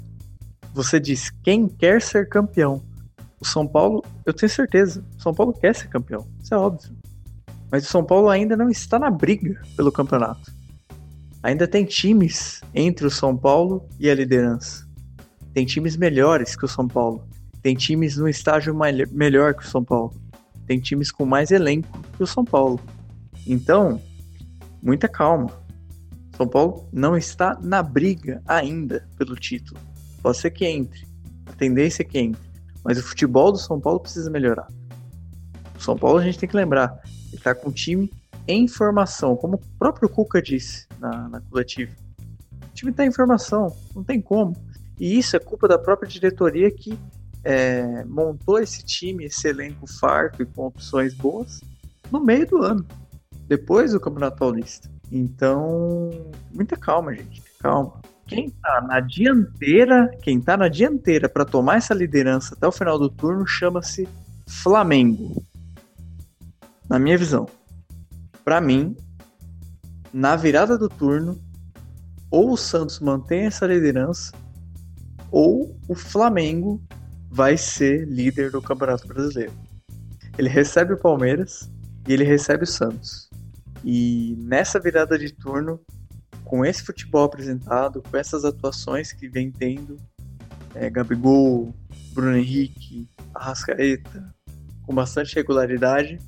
Você 0.74 1.00
diz 1.00 1.30
quem 1.44 1.68
quer 1.68 2.02
ser 2.02 2.30
campeão. 2.30 2.84
O 3.40 3.46
São 3.46 3.68
Paulo, 3.68 4.04
eu 4.26 4.34
tenho 4.34 4.50
certeza, 4.50 5.04
o 5.18 5.22
São 5.22 5.34
Paulo 5.34 5.54
quer 5.54 5.74
ser 5.74 5.88
campeão. 5.88 6.28
Isso 6.42 6.54
é 6.54 6.58
óbvio. 6.58 6.92
Mas 7.72 7.86
o 7.86 7.90
São 7.90 8.04
Paulo 8.04 8.30
ainda 8.30 8.56
não 8.56 8.70
está 8.70 8.98
na 8.98 9.10
briga 9.10 9.62
pelo 9.76 9.92
campeonato. 9.92 10.52
Ainda 11.44 11.68
tem 11.68 11.86
times 11.86 12.62
entre 12.74 13.06
o 13.06 13.12
São 13.12 13.38
Paulo 13.38 13.88
e 14.00 14.10
a 14.10 14.16
liderança. 14.16 14.88
Tem 15.54 15.66
times 15.66 15.96
melhores 15.96 16.56
que 16.56 16.66
o 16.66 16.68
São 16.68 16.88
Paulo. 16.88 17.28
Tem 17.62 17.76
times 17.76 18.18
no 18.18 18.28
estágio 18.28 18.76
melhor 19.12 19.54
que 19.54 19.64
o 19.64 19.68
São 19.68 19.84
Paulo. 19.84 20.14
Tem 20.67 20.80
times 20.80 21.12
com 21.12 21.25
mais 21.25 21.49
elenco 21.49 21.99
que 22.15 22.21
o 22.21 22.27
São 22.27 22.43
Paulo. 22.43 22.80
Então, 23.47 24.01
muita 24.84 25.08
calma. 25.08 25.49
São 26.36 26.47
Paulo 26.47 26.88
não 26.91 27.17
está 27.17 27.58
na 27.62 27.82
briga 27.82 28.43
ainda 28.45 29.08
pelo 29.17 29.36
título. 29.36 29.80
Pode 30.21 30.38
ser 30.38 30.51
que 30.51 30.65
entre. 30.65 31.08
A 31.45 31.53
tendência 31.53 32.03
é 32.03 32.06
que 32.06 32.19
entre. 32.19 32.41
Mas 32.84 32.99
o 32.99 33.03
futebol 33.03 33.51
do 33.51 33.58
São 33.58 33.80
Paulo 33.80 33.99
precisa 33.99 34.30
melhorar. 34.30 34.67
O 35.75 35.82
São 35.82 35.97
Paulo 35.97 36.19
a 36.19 36.23
gente 36.23 36.38
tem 36.38 36.49
que 36.49 36.56
lembrar. 36.56 36.99
Ele 37.27 37.38
está 37.38 37.56
com 37.56 37.69
um 37.69 37.71
time 37.71 38.12
em 38.47 38.67
formação, 38.67 39.36
como 39.36 39.56
o 39.56 39.62
próprio 39.80 40.10
Cuca 40.10 40.41
disse 40.41 40.88
na, 40.99 41.30
na 41.30 41.41
coletiva. 41.41 41.93
O 42.69 42.73
time 42.73 42.91
está 42.91 43.06
em 43.06 43.12
formação, 43.12 43.75
não 43.95 44.03
tem 44.03 44.21
como. 44.21 44.56
E 44.99 45.17
isso 45.17 45.36
é 45.36 45.39
culpa 45.39 45.67
da 45.67 45.77
própria 45.77 46.10
diretoria 46.10 46.71
que 46.71 46.97
é, 47.48 48.04
montou 48.04 48.60
esse 48.60 48.84
time, 48.84 49.24
esse 49.24 49.48
elenco 49.48 49.88
farto 49.88 50.44
e 50.44 50.46
com 50.46 50.66
opções 50.66 51.14
boas 51.14 51.62
no 52.12 52.20
meio 52.20 52.46
do 52.46 52.62
ano, 52.62 52.86
depois 53.48 53.94
do 53.94 54.02
Campeonato 54.02 54.38
Paulista. 54.38 54.92
Então, 55.10 56.10
muita 56.54 56.76
calma, 56.76 57.16
gente. 57.16 57.42
Calma. 57.62 58.02
Quem 58.26 58.50
tá 58.50 58.82
na 58.82 59.00
dianteira, 59.00 60.12
quem 60.22 60.42
tá 60.42 60.58
na 60.58 60.68
dianteira 60.68 61.30
para 61.30 61.46
tomar 61.46 61.78
essa 61.78 61.94
liderança 61.94 62.54
até 62.54 62.68
o 62.68 62.72
final 62.72 63.00
do 63.00 63.10
turno 63.10 63.48
chama-se 63.48 64.06
Flamengo. 64.46 65.42
Na 66.90 67.00
minha 67.00 67.18
visão. 67.18 67.48
Para 68.44 68.60
mim, 68.60 68.94
na 70.12 70.36
virada 70.36 70.78
do 70.78 70.90
turno, 70.90 71.40
ou 72.30 72.52
o 72.52 72.58
Santos 72.58 73.00
mantém 73.00 73.46
essa 73.46 73.66
liderança, 73.66 74.34
ou 75.32 75.80
o 75.88 75.96
Flamengo 75.96 76.82
vai 77.30 77.58
ser 77.58 78.08
líder 78.08 78.52
do 78.52 78.62
Campeonato 78.62 79.08
Brasileiro. 79.08 79.54
Ele 80.38 80.50
recebe 80.50 80.94
o 80.94 80.98
Palmeiras 80.98 81.70
e 82.08 82.13
ele 82.13 82.24
recebe 82.24 82.63
o 82.63 82.68
Santos. 82.68 83.30
E 83.84 84.36
nessa 84.40 84.80
virada 84.80 85.18
de 85.18 85.32
turno, 85.32 85.80
com 86.44 86.66
esse 86.66 86.84
futebol 86.84 87.26
apresentado, 87.26 88.02
com 88.02 88.18
essas 88.18 88.46
atuações 88.46 89.12
que 89.12 89.28
vem 89.28 89.52
tendo, 89.52 89.98
é, 90.74 90.90
Gabigol, 90.90 91.74
Bruno 92.13 92.38
Henrique, 92.38 93.08
Arrascaeta, 93.34 94.34
com 94.84 94.94
bastante 94.96 95.36
regularidade, 95.36 96.20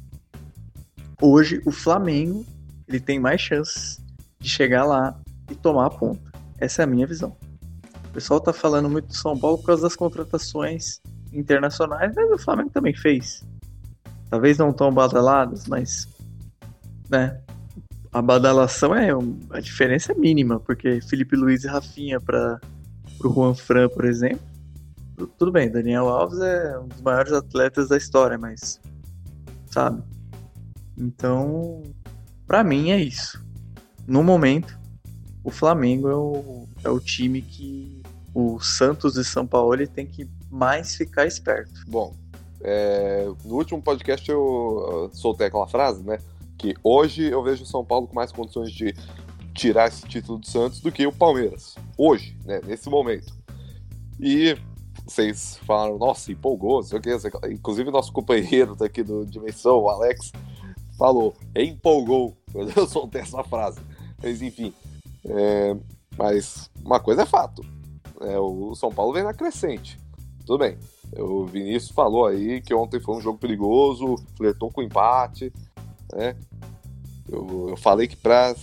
hoje 1.22 1.62
o 1.66 1.72
Flamengo 1.72 2.46
ele 2.88 3.00
tem 3.00 3.20
mais 3.20 3.40
chances 3.40 4.00
de 4.40 4.50
chegar 4.50 4.86
lá 4.86 5.20
e 5.50 5.56
tomar 5.56 5.86
a 5.86 5.90
ponta. 5.90 6.32
Essa 6.58 6.82
é 6.82 6.84
a 6.84 6.88
minha 6.88 7.08
visão. 7.08 7.38
O 8.10 8.12
pessoal 8.12 8.42
tá 8.42 8.52
falando 8.52 8.90
muito 8.90 9.08
do 9.08 9.16
São 9.16 9.38
Paulo 9.38 9.60
por 9.60 9.68
causa 9.68 9.84
das 9.84 9.96
contratações 9.96 11.00
internacionais, 11.32 12.12
mas 12.16 12.32
o 12.32 12.38
Flamengo 12.38 12.72
também 12.72 12.96
fez. 12.96 13.46
Talvez 14.30 14.58
não 14.58 14.74
tão 14.74 14.92
badaladas, 14.92 15.68
mas 15.68 16.08
né, 17.10 17.40
a 18.12 18.22
badalação 18.22 18.96
é 18.96 19.10
a 19.52 19.60
diferença 19.60 20.12
é 20.12 20.16
mínima, 20.16 20.60
porque 20.60 21.00
Felipe 21.02 21.36
Luiz 21.36 21.64
e 21.64 21.68
Rafinha 21.68 22.20
para 22.20 22.60
o 23.24 23.32
Juan 23.32 23.54
Fran, 23.54 23.88
por 23.90 24.06
exemplo, 24.06 24.42
tudo 25.38 25.52
bem, 25.52 25.70
Daniel 25.70 26.08
Alves 26.08 26.40
é 26.40 26.80
um 26.80 26.88
dos 26.88 27.02
maiores 27.02 27.34
atletas 27.34 27.90
da 27.90 27.98
história, 27.98 28.38
mas 28.38 28.80
sabe? 29.68 30.02
Então, 30.98 31.84
para 32.48 32.64
mim 32.64 32.92
é 32.92 33.00
isso. 33.00 33.44
No 34.08 34.24
momento, 34.24 34.78
o 35.44 35.52
Flamengo 35.52 36.10
é 36.10 36.16
o, 36.16 36.68
é 36.84 36.90
o 36.90 37.00
time 37.00 37.42
que 37.42 37.99
o 38.40 38.60
Santos 38.60 39.18
e 39.18 39.24
São 39.24 39.46
Paulo 39.46 39.86
tem 39.88 40.06
que 40.06 40.30
mais 40.50 40.96
ficar 40.96 41.26
esperto. 41.26 41.74
Bom, 41.88 42.14
é, 42.62 43.26
no 43.44 43.56
último 43.56 43.82
podcast 43.82 44.30
eu 44.30 45.10
soltei 45.14 45.48
aquela 45.48 45.68
frase, 45.68 46.04
né? 46.04 46.20
Que 46.58 46.74
hoje 46.84 47.24
eu 47.24 47.44
vejo 47.44 47.64
o 47.64 47.68
São 47.68 47.84
Paulo 47.84 48.08
com 48.08 48.16
mais 48.16 48.32
condições 48.32 48.72
de 48.72 48.94
tirar 49.54 49.88
esse 49.88 50.08
título 50.08 50.40
do 50.40 50.48
Santos 50.48 50.80
do 50.80 50.92
que 50.92 51.06
o 51.06 51.12
Palmeiras. 51.12 51.76
Hoje, 51.98 52.38
né? 52.46 52.62
Nesse 52.66 52.90
momento. 52.90 53.34
E 54.20 54.58
vocês 55.06 55.58
falaram, 55.66 55.98
nossa, 55.98 56.32
empolgou, 56.32 56.82
sei 56.84 57.00
o 57.00 57.02
que. 57.02 57.10
Inclusive, 57.52 57.92
nosso 57.92 58.12
companheiro 58.14 58.76
daqui 58.76 59.04
do 59.04 59.26
Dimensão, 59.26 59.80
o 59.80 59.90
Alex, 59.90 60.32
falou, 60.98 61.36
empolgou, 61.56 62.38
eu 62.54 62.88
soltei 62.88 63.22
essa 63.22 63.44
frase. 63.44 63.80
Mas 64.22 64.42
enfim. 64.42 64.74
É, 65.26 65.76
mas 66.18 66.70
uma 66.84 67.00
coisa 67.00 67.24
é 67.24 67.26
fato. 67.26 67.79
É, 68.22 68.38
o 68.38 68.76
São 68.76 68.92
Paulo 68.92 69.14
vem 69.14 69.24
na 69.24 69.34
crescente. 69.34 70.00
Tudo 70.46 70.60
bem. 70.60 70.78
O 71.18 71.46
Vinícius 71.46 71.92
falou 71.92 72.26
aí 72.26 72.62
que 72.62 72.74
ontem 72.74 73.00
foi 73.00 73.16
um 73.16 73.22
jogo 73.22 73.40
perigoso, 73.40 74.16
flertou 74.36 74.72
com 74.72 74.82
empate. 74.82 75.52
Né? 76.14 76.36
Eu, 77.28 77.68
eu 77.70 77.78
falei 77.78 78.08
que 78.08 78.16
para 78.16 78.56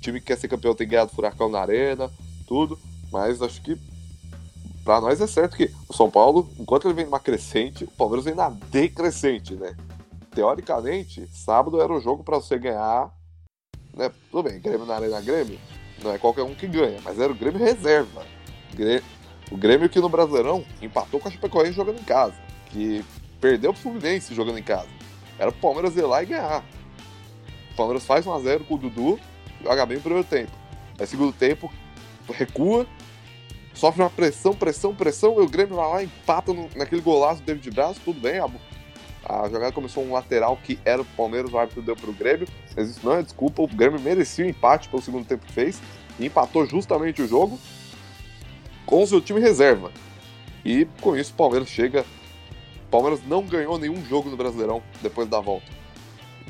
time 0.00 0.20
que 0.20 0.26
quer 0.26 0.38
ser 0.38 0.48
campeão 0.48 0.74
tem 0.74 0.88
ganhado 0.88 1.10
furacão 1.10 1.48
na 1.48 1.60
arena, 1.60 2.10
tudo. 2.46 2.78
Mas 3.12 3.40
acho 3.42 3.62
que 3.62 3.78
para 4.84 5.00
nós 5.00 5.20
é 5.20 5.26
certo 5.26 5.56
que 5.56 5.70
o 5.88 5.94
São 5.94 6.10
Paulo, 6.10 6.50
enquanto 6.58 6.86
ele 6.86 6.94
vem 6.94 7.04
numa 7.06 7.20
crescente, 7.20 7.84
o 7.84 7.90
Palmeiras 7.90 8.24
vem 8.24 8.34
na 8.34 8.50
decrescente, 8.50 9.54
né? 9.54 9.74
Teoricamente, 10.34 11.26
sábado 11.28 11.80
era 11.80 11.92
o 11.92 12.00
jogo 12.00 12.22
para 12.22 12.36
você 12.36 12.58
ganhar. 12.58 13.10
Né? 13.94 14.10
Tudo 14.30 14.48
bem, 14.48 14.60
Grêmio 14.60 14.84
na 14.84 14.96
Arena 14.96 15.20
Grêmio, 15.20 15.58
não 16.02 16.12
é 16.12 16.18
qualquer 16.18 16.42
um 16.42 16.54
que 16.54 16.66
ganha, 16.66 17.00
mas 17.02 17.18
era 17.18 17.32
o 17.32 17.36
Grêmio 17.36 17.58
reserva. 17.58 18.26
O 19.50 19.56
Grêmio 19.56 19.88
que 19.88 20.00
no 20.00 20.08
Brasileirão 20.08 20.64
empatou 20.80 21.20
com 21.20 21.28
a 21.28 21.30
Chapecoense 21.30 21.72
jogando 21.72 22.00
em 22.00 22.04
casa, 22.04 22.34
que 22.70 23.04
perdeu 23.40 23.72
pro 23.72 23.82
Fluminense 23.82 24.34
jogando 24.34 24.58
em 24.58 24.62
casa. 24.62 24.88
Era 25.38 25.52
pro 25.52 25.60
Palmeiras 25.60 25.96
ir 25.96 26.02
lá 26.02 26.22
e 26.22 26.26
ganhar. 26.26 26.64
O 27.72 27.76
Palmeiras 27.76 28.04
faz 28.06 28.24
1x0 28.24 28.66
com 28.66 28.74
o 28.74 28.78
Dudu, 28.78 29.20
joga 29.62 29.84
bem 29.84 29.96
no 29.96 30.02
primeiro 30.02 30.26
tempo. 30.26 30.52
Aí 30.98 31.06
segundo 31.06 31.32
tempo, 31.32 31.70
recua, 32.32 32.86
sofre 33.74 34.02
uma 34.02 34.10
pressão, 34.10 34.54
pressão, 34.54 34.94
pressão, 34.94 35.40
e 35.40 35.44
o 35.44 35.48
Grêmio 35.48 35.76
vai 35.76 35.88
lá, 35.88 36.02
empata 36.02 36.52
no, 36.52 36.68
naquele 36.76 37.02
golaço 37.02 37.42
do 37.42 37.46
David 37.46 37.70
Braz, 37.72 37.98
tudo 37.98 38.20
bem, 38.20 38.38
a, 38.38 38.48
a, 39.28 39.48
jogada 39.48 39.72
começou 39.72 40.04
um 40.04 40.12
lateral 40.12 40.56
que 40.62 40.78
era 40.84 41.02
o 41.02 41.04
Palmeiras, 41.04 41.52
o 41.52 41.58
árbitro 41.58 41.82
deu 41.82 41.96
pro 41.96 42.12
Grêmio, 42.12 42.46
mas 42.76 42.88
isso 42.88 43.00
não 43.02 43.14
é 43.14 43.22
desculpa, 43.22 43.60
o 43.62 43.66
Grêmio 43.66 44.00
merecia 44.00 44.44
o 44.44 44.48
empate 44.48 44.88
pelo 44.88 45.02
segundo 45.02 45.26
tempo 45.26 45.44
que 45.44 45.52
fez, 45.52 45.80
e 46.18 46.26
empatou 46.26 46.64
justamente 46.64 47.20
o 47.20 47.26
jogo, 47.26 47.58
com 48.86 49.02
o 49.02 49.06
seu 49.06 49.20
time 49.20 49.40
reserva. 49.40 49.90
E 50.64 50.86
com 51.00 51.16
isso 51.16 51.32
o 51.32 51.36
Palmeiras 51.36 51.68
chega. 51.68 52.04
O 52.86 52.90
Palmeiras 52.90 53.20
não 53.26 53.42
ganhou 53.42 53.78
nenhum 53.78 54.04
jogo 54.04 54.30
no 54.30 54.36
Brasileirão 54.36 54.82
depois 55.02 55.28
da 55.28 55.40
volta. 55.40 55.66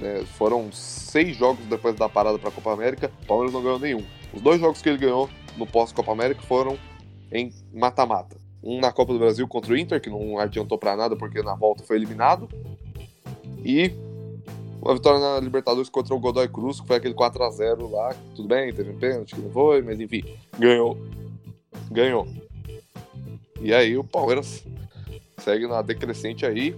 É, 0.02 0.24
foram 0.36 0.72
seis 0.72 1.36
jogos 1.36 1.64
depois 1.66 1.94
da 1.94 2.08
parada 2.08 2.38
para 2.38 2.48
a 2.48 2.52
Copa 2.52 2.72
América, 2.72 3.10
o 3.22 3.26
Palmeiras 3.26 3.54
não 3.54 3.62
ganhou 3.62 3.78
nenhum. 3.78 4.04
Os 4.32 4.42
dois 4.42 4.60
jogos 4.60 4.82
que 4.82 4.88
ele 4.88 4.98
ganhou 4.98 5.30
no 5.56 5.66
pós-Copa 5.66 6.10
América 6.10 6.42
foram 6.42 6.76
em 7.30 7.52
mata-mata. 7.72 8.36
Um 8.62 8.80
na 8.80 8.90
Copa 8.90 9.12
do 9.12 9.18
Brasil 9.18 9.46
contra 9.46 9.72
o 9.72 9.76
Inter, 9.76 10.00
que 10.00 10.10
não 10.10 10.38
adiantou 10.38 10.78
para 10.78 10.96
nada 10.96 11.16
porque 11.16 11.42
na 11.42 11.54
volta 11.54 11.84
foi 11.84 11.96
eliminado. 11.96 12.48
E 13.64 13.92
uma 14.80 14.94
vitória 14.94 15.20
na 15.20 15.40
Libertadores 15.40 15.88
contra 15.88 16.14
o 16.14 16.18
Godoy 16.18 16.48
Cruz, 16.48 16.80
que 16.80 16.86
foi 16.86 16.96
aquele 16.96 17.14
4 17.14 17.42
a 17.42 17.50
0 17.50 17.90
lá. 17.90 18.14
Tudo 18.34 18.48
bem, 18.48 18.72
teve 18.72 18.90
um 18.90 18.98
pênalti 18.98 19.34
que 19.34 19.40
não 19.40 19.50
foi, 19.50 19.80
mas 19.80 20.00
enfim, 20.00 20.24
ganhou 20.58 20.98
ganhou. 21.90 22.26
E 23.60 23.72
aí 23.72 23.96
o 23.96 24.04
Palmeiras 24.04 24.64
segue 25.38 25.66
na 25.66 25.82
decrescente 25.82 26.44
aí. 26.44 26.76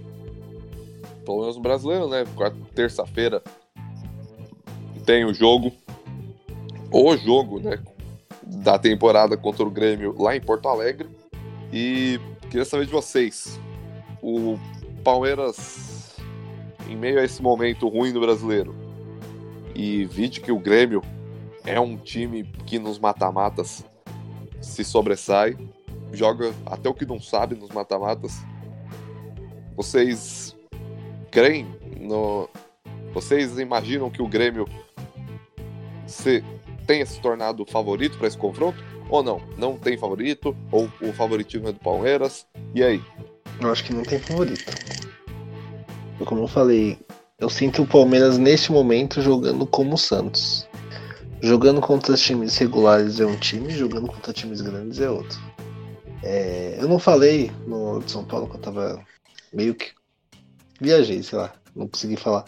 Pelo 1.25 1.41
menos 1.41 1.55
no 1.57 1.61
brasileiro, 1.61 2.07
né? 2.07 2.23
Terça-feira 2.73 3.43
tem 5.05 5.25
o 5.25 5.33
jogo. 5.33 5.71
O 6.91 7.17
jogo, 7.17 7.59
né? 7.59 7.83
Da 8.43 8.79
temporada 8.79 9.35
contra 9.35 9.63
o 9.65 9.71
Grêmio 9.71 10.15
lá 10.17 10.35
em 10.35 10.41
Porto 10.41 10.69
Alegre. 10.69 11.09
E 11.71 12.19
queria 12.49 12.65
saber 12.65 12.85
de 12.85 12.91
vocês. 12.91 13.59
O 14.21 14.57
Palmeiras, 15.03 16.15
em 16.89 16.95
meio 16.95 17.19
a 17.19 17.23
esse 17.23 17.41
momento 17.41 17.87
ruim 17.87 18.11
do 18.11 18.19
brasileiro, 18.19 18.75
e 19.75 20.05
vide 20.05 20.41
que 20.41 20.51
o 20.51 20.59
Grêmio 20.59 21.01
é 21.65 21.79
um 21.79 21.97
time 21.97 22.43
que 22.65 22.79
nos 22.79 22.97
mata-matas 22.97 23.85
se 24.67 24.83
sobressai, 24.83 25.57
joga 26.13 26.53
até 26.65 26.89
o 26.89 26.93
que 26.93 27.05
não 27.05 27.19
sabe 27.19 27.55
nos 27.55 27.69
mata-matas. 27.69 28.33
Vocês 29.75 30.55
creem 31.31 31.67
no. 31.99 32.49
Vocês 33.13 33.57
imaginam 33.57 34.09
que 34.09 34.21
o 34.21 34.27
Grêmio 34.27 34.67
se 36.05 36.43
tenha 36.85 37.05
se 37.05 37.19
tornado 37.19 37.65
favorito 37.65 38.17
para 38.17 38.27
esse 38.27 38.37
confronto? 38.37 38.83
Ou 39.09 39.23
não? 39.23 39.41
Não 39.57 39.77
tem 39.77 39.97
favorito? 39.97 40.55
Ou 40.71 40.89
o 41.01 41.13
favoritismo 41.13 41.69
é 41.69 41.71
do 41.71 41.79
Palmeiras? 41.79 42.45
E 42.75 42.83
aí? 42.83 43.01
Eu 43.59 43.71
acho 43.71 43.83
que 43.83 43.93
não 43.93 44.03
tem 44.03 44.19
favorito. 44.19 44.65
Como 46.25 46.43
eu 46.43 46.47
falei, 46.47 46.97
eu 47.39 47.49
sinto 47.49 47.83
o 47.83 47.87
Palmeiras 47.87 48.37
neste 48.37 48.71
momento 48.71 49.21
jogando 49.21 49.65
como 49.65 49.95
o 49.95 49.97
Santos. 49.97 50.66
Jogando 51.41 51.79
contra 51.81 52.15
times 52.15 52.57
regulares 52.57 53.19
é 53.19 53.25
um 53.25 53.37
time, 53.37 53.69
jogando 53.69 54.07
contra 54.07 54.33
times 54.33 54.61
grandes 54.61 54.99
é 54.99 55.09
outro. 55.09 55.39
É, 56.23 56.77
eu 56.79 56.87
não 56.87 56.97
falei 56.97 57.51
no 57.67 57.99
de 57.99 58.11
São 58.11 58.25
Paulo 58.25 58.49
que 58.49 58.55
eu 58.55 58.61
tava 58.61 59.05
meio 59.53 59.75
que 59.75 59.91
viajei, 60.81 61.21
sei 61.21 61.37
lá, 61.37 61.53
não 61.75 61.87
consegui 61.87 62.15
falar. 62.15 62.45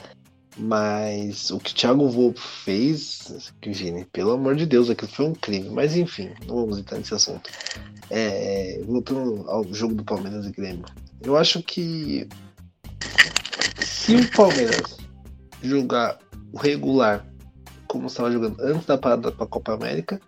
Mas 0.58 1.52
o 1.52 1.60
que 1.60 1.72
o 1.72 1.76
Thiago 1.76 2.10
Volpe 2.10 2.42
fez, 2.42 3.54
Vini, 3.66 4.04
pelo 4.06 4.32
amor 4.32 4.56
de 4.56 4.66
Deus, 4.66 4.90
aquilo 4.90 5.12
foi 5.12 5.28
um 5.28 5.34
crime. 5.34 5.70
Mas 5.70 5.96
enfim, 5.96 6.32
não 6.48 6.56
vamos 6.56 6.80
entrar 6.80 6.98
nesse 6.98 7.14
assunto. 7.14 7.50
É, 8.10 8.82
voltando 8.86 9.50
ao 9.50 9.64
jogo 9.74 9.94
do 9.94 10.04
Palmeiras 10.04 10.46
e 10.46 10.52
Grêmio. 10.52 10.86
Eu 11.22 11.38
acho 11.38 11.62
que 11.62 12.28
se 13.80 14.16
o 14.16 14.32
Palmeiras 14.32 14.98
jogar 15.62 16.18
regular 16.56 17.26
como 17.90 18.08
estava 18.08 18.32
jogando 18.32 18.62
antes 18.62 18.86
da 18.86 18.98
parada 18.98 19.32
para 19.32 19.44
a 19.44 19.50
Copa 19.50 19.74
América, 19.74 20.22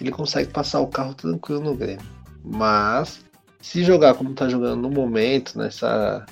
ele 0.00 0.10
consegue 0.10 0.50
passar 0.50 0.80
o 0.80 0.86
carro 0.86 1.14
tranquilo 1.14 1.60
no 1.60 1.74
Grêmio. 1.74 2.06
Mas 2.42 3.24
se 3.60 3.82
jogar 3.82 4.14
como 4.14 4.30
está 4.30 4.48
jogando 4.48 4.80
no 4.80 4.90
momento, 4.90 5.58
nessa 5.58 6.24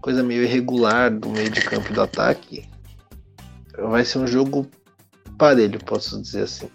coisa 0.00 0.22
meio 0.22 0.42
irregular 0.42 1.10
do 1.14 1.28
meio 1.28 1.50
de 1.50 1.60
campo 1.60 1.92
do 1.92 2.00
ataque, 2.00 2.66
vai 3.78 4.04
ser 4.04 4.18
um 4.18 4.26
jogo 4.26 4.66
parelho, 5.36 5.78
posso 5.84 6.20
dizer 6.20 6.44
assim. 6.44 6.70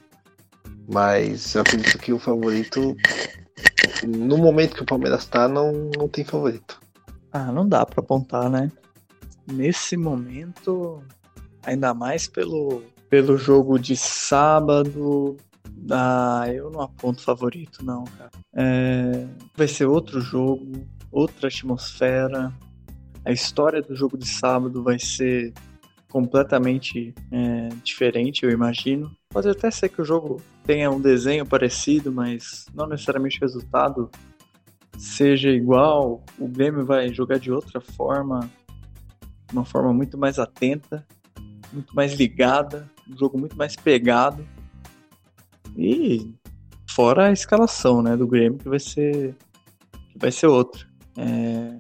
Mas 0.88 1.56
eu 1.56 1.62
acredito 1.62 1.98
que 1.98 2.14
o 2.14 2.20
favorito, 2.20 2.96
no 4.06 4.38
momento 4.38 4.76
que 4.76 4.84
o 4.84 4.86
Palmeiras 4.86 5.24
está, 5.24 5.48
não, 5.48 5.90
não 5.98 6.08
tem 6.08 6.24
favorito. 6.24 6.80
Ah, 7.32 7.52
não 7.52 7.68
dá 7.68 7.84
para 7.86 8.02
apontar, 8.02 8.50
né? 8.50 8.72
Nesse 9.52 9.98
momento, 9.98 11.02
ainda 11.64 11.94
mais 11.94 12.28
pelo, 12.28 12.84
pelo 13.10 13.38
jogo 13.38 13.78
de 13.78 13.96
sábado, 13.96 15.38
ah, 15.92 16.46
eu 16.54 16.70
não 16.70 16.82
aponto 16.82 17.22
favorito, 17.22 17.84
não, 17.84 18.04
cara. 18.06 18.32
É, 18.54 19.28
vai 19.56 19.68
ser 19.68 19.86
outro 19.86 20.22
jogo, 20.22 20.88
outra 21.12 21.48
atmosfera. 21.48 22.54
A 23.26 23.32
história 23.32 23.82
do 23.82 23.96
jogo 23.96 24.18
de 24.18 24.28
sábado 24.28 24.84
vai 24.84 25.00
ser 25.00 25.54
completamente 26.10 27.14
é, 27.32 27.70
diferente, 27.84 28.44
eu 28.44 28.52
imagino. 28.52 29.12
Pode 29.30 29.50
até 29.50 29.72
ser 29.72 29.90
que 29.90 30.02
o 30.02 30.06
jogo 30.06 30.42
tenha 30.64 30.92
um 30.92 31.02
desenho 31.02 31.46
parecido, 31.46 32.12
mas 32.12 32.68
não 32.74 32.88
necessariamente 32.88 33.38
o 33.38 33.42
resultado 33.42 34.12
seja 34.98 35.50
igual. 35.50 36.24
O 36.38 36.48
Grêmio 36.48 36.86
vai 36.86 37.12
jogar 37.12 37.40
de 37.40 37.52
outra 37.52 37.82
forma, 37.82 38.50
uma 39.52 39.66
forma 39.66 39.92
muito 39.92 40.18
mais 40.18 40.38
atenta, 40.38 41.06
muito 41.74 41.96
mais 41.96 42.14
ligada, 42.14 42.90
um 43.10 43.18
jogo 43.18 43.38
muito 43.38 43.58
mais 43.58 43.76
pegado. 43.76 44.46
E 45.78 46.34
fora 46.90 47.28
a 47.28 47.32
escalação, 47.32 48.02
né, 48.02 48.16
do 48.16 48.28
Grêmio 48.28 48.60
que 48.60 48.70
vai 48.70 48.80
ser 48.80 49.36
que 50.12 50.18
vai 50.18 50.32
ser 50.32 50.48
outra. 50.48 50.86
É, 51.18 51.78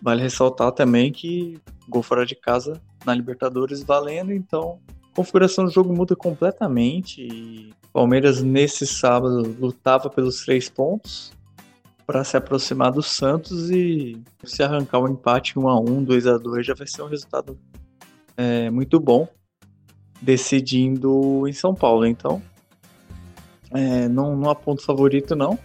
vale 0.00 0.22
ressaltar 0.22 0.72
também 0.72 1.12
que 1.12 1.60
gol 1.88 2.02
fora 2.02 2.24
de 2.24 2.34
casa 2.34 2.80
na 3.04 3.14
Libertadores 3.14 3.82
valendo, 3.82 4.32
então 4.32 4.78
a 5.12 5.16
configuração 5.16 5.64
do 5.64 5.70
jogo 5.70 5.92
muda 5.92 6.14
completamente. 6.14 7.22
E 7.22 7.74
Palmeiras 7.92 8.42
nesse 8.42 8.86
sábado 8.86 9.56
lutava 9.58 10.08
pelos 10.08 10.44
três 10.44 10.68
pontos 10.68 11.32
para 12.06 12.24
se 12.24 12.36
aproximar 12.36 12.92
do 12.92 13.02
Santos 13.02 13.70
e 13.70 14.22
se 14.44 14.62
arrancar 14.62 14.98
o 14.98 15.04
um 15.04 15.08
empate 15.08 15.58
1 15.58 15.68
a 15.68 15.80
1, 15.80 16.04
2 16.04 16.26
a 16.26 16.38
2 16.38 16.66
já 16.66 16.74
vai 16.74 16.86
ser 16.86 17.02
um 17.02 17.08
resultado 17.08 17.58
é, 18.38 18.70
muito 18.70 19.00
bom, 19.00 19.28
decidindo 20.22 21.46
em 21.48 21.52
São 21.52 21.74
Paulo. 21.74 22.06
Então 22.06 22.40
é, 23.72 24.08
não, 24.08 24.36
não 24.36 24.48
aponto 24.48 24.82
favorito, 24.82 25.34
não. 25.34 25.58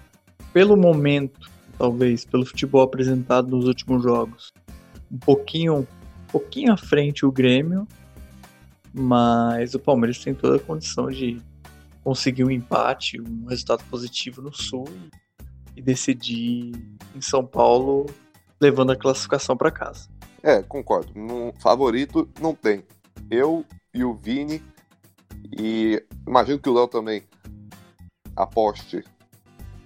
Pelo 0.51 0.75
momento, 0.75 1.49
talvez, 1.77 2.25
pelo 2.25 2.45
futebol 2.45 2.81
apresentado 2.81 3.47
nos 3.47 3.65
últimos 3.65 4.03
jogos, 4.03 4.51
um 5.11 5.19
pouquinho, 5.19 5.81
um 5.81 6.31
pouquinho 6.31 6.73
à 6.73 6.77
frente 6.77 7.25
o 7.25 7.31
Grêmio, 7.31 7.87
mas 8.91 9.75
o 9.75 9.79
Palmeiras 9.79 10.17
tem 10.17 10.33
toda 10.33 10.57
a 10.57 10.59
condição 10.59 11.09
de 11.09 11.39
conseguir 12.03 12.43
um 12.43 12.51
empate, 12.51 13.21
um 13.21 13.45
resultado 13.45 13.83
positivo 13.85 14.41
no 14.41 14.53
Sul 14.53 14.85
e, 15.75 15.79
e 15.79 15.81
decidir 15.81 16.71
em 17.15 17.21
São 17.21 17.45
Paulo, 17.45 18.07
levando 18.59 18.91
a 18.91 18.95
classificação 18.95 19.55
para 19.55 19.71
casa. 19.71 20.12
É, 20.43 20.61
concordo. 20.61 21.17
No 21.17 21.53
favorito 21.59 22.29
não 22.41 22.53
tem. 22.53 22.83
Eu 23.31 23.63
e 23.93 24.03
o 24.03 24.13
Vini 24.13 24.61
e 25.57 26.03
imagino 26.27 26.59
que 26.59 26.69
o 26.69 26.73
Léo 26.73 26.87
também 26.87 27.23
aposte. 28.35 29.05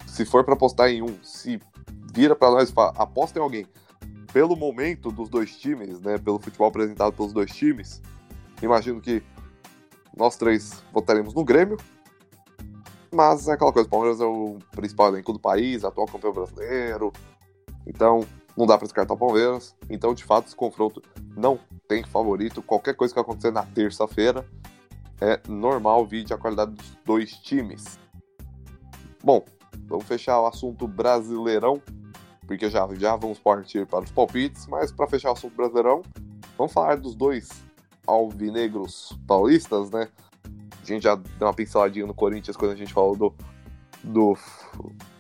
Se 0.07 0.25
for 0.25 0.43
para 0.43 0.55
apostar 0.55 0.89
em 0.89 1.03
um, 1.03 1.23
se 1.23 1.61
vira 2.11 2.35
para 2.35 2.49
nós 2.49 2.69
e 2.69 2.73
fala, 2.73 2.91
aposta 2.97 3.37
em 3.37 3.41
alguém. 3.41 3.67
Pelo 4.33 4.55
momento 4.55 5.11
dos 5.11 5.29
dois 5.29 5.55
times, 5.55 6.01
né, 6.01 6.17
pelo 6.17 6.39
futebol 6.39 6.67
apresentado 6.67 7.13
pelos 7.13 7.31
dois 7.31 7.51
times, 7.55 8.01
imagino 8.61 8.99
que 8.99 9.21
nós 10.15 10.37
três 10.37 10.83
votaremos 10.91 11.35
no 11.35 11.45
Grêmio. 11.45 11.77
Mas 13.13 13.47
é 13.47 13.53
aquela 13.53 13.71
coisa, 13.71 13.87
o 13.87 13.91
Palmeiras 13.91 14.19
é 14.19 14.25
o 14.25 14.57
principal 14.71 15.09
elenco 15.09 15.31
do 15.31 15.39
país, 15.39 15.85
atual 15.85 16.07
campeão 16.07 16.33
brasileiro. 16.33 17.13
Então, 17.85 18.25
não 18.57 18.65
dá 18.65 18.75
para 18.75 18.87
descartar 18.87 19.13
o 19.13 19.17
Palmeiras. 19.17 19.75
Então, 19.87 20.13
de 20.15 20.23
fato, 20.23 20.47
esse 20.47 20.55
confronto 20.55 21.01
não 21.35 21.59
tem 21.87 22.03
favorito. 22.03 22.61
Qualquer 22.63 22.95
coisa 22.95 23.13
que 23.13 23.19
acontecer 23.19 23.51
na 23.51 23.63
terça-feira 23.63 24.43
é 25.21 25.39
normal, 25.47 26.05
vídeo 26.05 26.35
a 26.35 26.39
qualidade 26.39 26.71
dos 26.71 26.97
dois 27.05 27.33
times. 27.33 27.99
Bom, 29.23 29.45
vamos 29.87 30.05
fechar 30.05 30.41
o 30.41 30.47
assunto 30.47 30.87
brasileirão, 30.87 31.81
porque 32.47 32.69
já, 32.69 32.87
já 32.95 33.15
vamos 33.15 33.39
partir 33.39 33.85
para 33.85 34.03
os 34.03 34.11
palpites, 34.11 34.65
mas 34.67 34.91
para 34.91 35.07
fechar 35.07 35.29
o 35.29 35.33
assunto 35.33 35.55
brasileirão, 35.55 36.01
vamos 36.57 36.73
falar 36.73 36.97
dos 36.97 37.15
dois 37.15 37.49
alvinegros 38.07 39.17
paulistas, 39.27 39.91
né? 39.91 40.09
A 40.81 40.85
gente 40.85 41.03
já 41.03 41.15
deu 41.15 41.47
uma 41.47 41.53
pinceladinha 41.53 42.07
no 42.07 42.13
Corinthians 42.13 42.55
quando 42.55 42.71
a 42.71 42.75
gente 42.75 42.93
falou 42.93 43.15
do, 43.15 43.35
do 44.03 44.37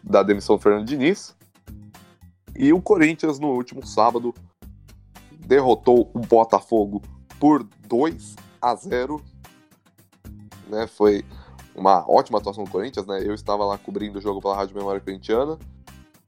da 0.01 0.23
demissão 0.23 0.55
do 0.55 0.61
Fernando 0.61 0.85
Diniz. 0.85 1.36
E 2.57 2.73
o 2.73 2.81
Corinthians, 2.81 3.39
no 3.39 3.49
último 3.49 3.85
sábado, 3.85 4.33
derrotou 5.31 6.09
o 6.13 6.19
Botafogo 6.19 7.01
por 7.39 7.63
2 7.87 8.35
a 8.59 8.75
0. 8.75 9.21
Né? 10.67 10.87
Foi 10.87 11.23
uma 11.75 12.03
ótima 12.09 12.39
atuação 12.39 12.63
do 12.63 12.71
Corinthians, 12.71 13.05
né? 13.05 13.21
Eu 13.23 13.35
estava 13.35 13.63
lá 13.63 13.77
cobrindo 13.77 14.17
o 14.17 14.21
jogo 14.21 14.41
pela 14.41 14.55
Rádio 14.55 14.75
Memória 14.75 14.99
Corintiana 14.99 15.57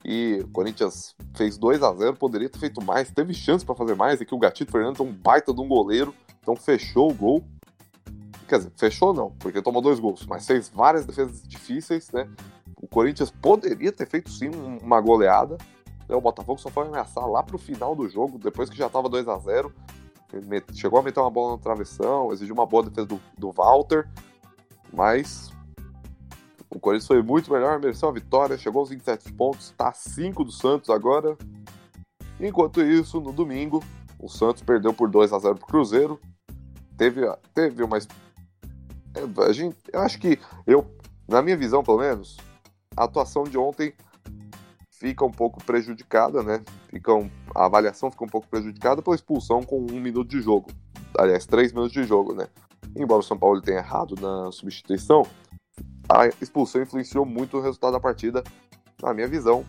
e 0.06 0.40
o 0.44 0.48
Corinthians 0.50 1.16
fez 1.36 1.58
2 1.58 1.84
a 1.84 1.94
0 1.94 2.16
poderia 2.16 2.50
ter 2.50 2.60
feito 2.60 2.84
mais, 2.84 3.12
teve 3.12 3.34
chance 3.34 3.66
para 3.66 3.76
fazer 3.76 3.96
mais, 3.96 4.20
que 4.20 4.36
o 4.36 4.40
Gatito 4.40 4.72
Fernandes 4.72 5.00
é 5.00 5.04
um 5.04 5.12
baita 5.12 5.54
de 5.54 5.60
um 5.60 5.68
goleiro, 5.68 6.14
então 6.40 6.56
fechou 6.56 7.12
o 7.12 7.14
gol. 7.14 7.44
Quer 8.48 8.60
dizer, 8.60 8.72
fechou 8.78 9.14
não, 9.14 9.32
porque 9.32 9.62
tomou 9.62 9.82
dois 9.82 10.00
gols, 10.00 10.26
mas 10.26 10.48
fez 10.48 10.70
várias 10.70 11.06
defesas 11.06 11.44
difíceis, 11.44 12.10
né? 12.12 12.28
O 12.82 12.88
Corinthians 12.88 13.30
poderia 13.30 13.92
ter 13.92 14.08
feito 14.08 14.32
sim 14.32 14.50
uma 14.82 15.02
goleada. 15.02 15.58
Né? 16.10 16.16
O 16.16 16.22
Botafogo 16.22 16.60
só 16.60 16.70
foi 16.70 16.88
ameaçar 16.88 17.26
lá 17.28 17.44
pro 17.44 17.60
final 17.60 17.96
do 17.96 18.10
jogo, 18.10 18.40
depois 18.40 18.70
que 18.70 18.76
já 18.76 18.90
tava 18.90 19.08
2 19.08 19.28
a 19.28 19.38
0 19.38 19.74
Chegou 20.74 21.00
a 21.00 21.04
meter 21.04 21.20
uma 21.20 21.32
bola 21.32 21.54
na 21.54 21.58
travessão, 21.62 22.32
exigiu 22.32 22.54
uma 22.54 22.66
boa 22.66 22.84
defesa 22.84 23.08
do, 23.08 23.20
do 23.36 23.52
Walter, 23.52 24.08
mas 24.94 25.52
o 26.70 26.80
Corinthians 26.80 27.08
foi 27.08 27.24
muito 27.24 27.52
melhor, 27.52 27.80
mereceu 27.80 28.10
a 28.10 28.12
vitória, 28.12 28.58
chegou 28.58 28.82
aos 28.82 28.90
27 28.90 29.34
pontos, 29.34 29.68
está 29.68 29.92
5 29.92 30.44
do 30.44 30.52
Santos 30.52 30.92
agora. 30.92 31.36
Enquanto 32.40 32.80
isso, 32.82 33.20
no 33.20 33.34
domingo, 33.34 33.84
o 34.20 34.30
Santos 34.30 34.62
perdeu 34.62 34.94
por 34.94 35.10
2 35.10 35.34
a 35.34 35.40
0 35.40 35.56
para 35.56 35.64
o 35.64 35.68
Cruzeiro. 35.68 36.20
Teve, 36.96 37.22
teve 37.56 37.82
uma. 37.82 37.98
É, 37.98 39.44
a 39.48 39.52
gente, 39.52 39.76
eu 39.92 40.02
acho 40.02 40.20
que, 40.20 40.40
eu, 40.68 40.86
na 41.28 41.42
minha 41.42 41.58
visão 41.58 41.84
pelo 41.84 41.98
menos, 41.98 42.38
a 42.96 43.06
atuação 43.06 43.46
de 43.46 43.58
ontem 43.58 43.94
fica 45.00 45.26
um 45.26 45.32
pouco 45.32 45.64
prejudicada, 45.64 46.44
né? 46.44 46.62
Fica 46.90 47.14
um, 47.14 47.30
a 47.56 47.66
avaliação 47.66 48.12
fica 48.12 48.26
um 48.26 48.30
pouco 48.30 48.48
prejudicada 48.48 49.02
pela 49.02 49.16
expulsão 49.16 49.64
com 49.64 49.80
um 49.80 50.00
minuto 50.00 50.30
de 50.30 50.42
jogo. 50.42 50.70
Aliás, 51.18 51.46
três 51.46 51.72
minutos 51.72 51.94
de 51.94 52.04
jogo, 52.04 52.34
né? 52.34 52.48
embora 52.96 53.20
o 53.20 53.24
São 53.24 53.38
Paulo 53.38 53.62
tenha 53.62 53.80
errado 53.80 54.16
na 54.20 54.52
substituição, 54.52 55.26
a 56.08 56.28
expulsão 56.42 56.82
influenciou 56.82 57.26
muito 57.26 57.58
o 57.58 57.62
resultado 57.62 57.94
da 57.94 58.00
partida, 58.00 58.44
na 59.02 59.14
minha 59.14 59.28
visão. 59.28 59.66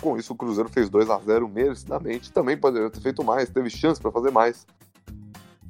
Com 0.00 0.16
isso, 0.16 0.32
o 0.32 0.36
Cruzeiro 0.36 0.68
fez 0.68 0.88
2 0.88 1.10
a 1.10 1.18
0 1.18 1.48
merecidamente. 1.48 2.32
Também 2.32 2.56
poderia 2.56 2.90
ter 2.90 3.00
feito 3.00 3.24
mais, 3.24 3.48
teve 3.48 3.68
chance 3.70 4.00
para 4.00 4.12
fazer 4.12 4.30
mais. 4.30 4.66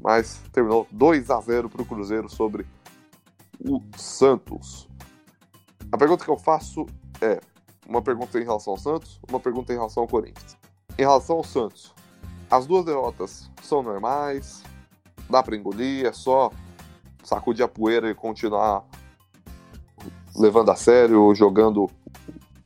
Mas 0.01 0.43
terminou 0.53 0.87
2 0.91 1.31
a 1.31 1.41
0 1.41 1.71
para 1.71 1.83
o 1.83 1.87
Cruzeiro 1.87 2.29
sobre 2.29 2.67
o 3.65 3.81
Santos. 3.97 4.89
A 5.91 5.97
pergunta 5.97 6.25
que 6.25 6.31
eu 6.31 6.37
faço 6.37 6.85
é 7.23 7.41
uma 7.89 8.03
pergunta 8.03 8.39
em 8.39 8.45
relação 8.45 8.75
ao 8.75 8.79
Santos, 8.79 9.19
uma 9.29 9.41
pergunta 9.41 9.73
em 9.73 9.77
relação 9.77 10.03
ao 10.03 10.09
Corinthians. 10.09 10.57
Em 10.99 11.03
relação 11.03 11.39
ao 11.39 11.45
Santos, 11.45 11.95
as 12.51 12.67
duas 12.67 12.85
derrotas 12.85 13.51
são 13.63 13.83
normais? 13.83 14.63
dá 15.29 15.43
para 15.43 15.57
engolir, 15.57 16.07
é 16.07 16.13
só 16.13 16.51
sacudir 17.23 17.65
a 17.65 17.69
poeira 17.69 18.11
e 18.11 18.15
continuar 18.15 18.85
levando 20.35 20.71
a 20.71 20.77
sério, 20.77 21.35
jogando 21.35 21.91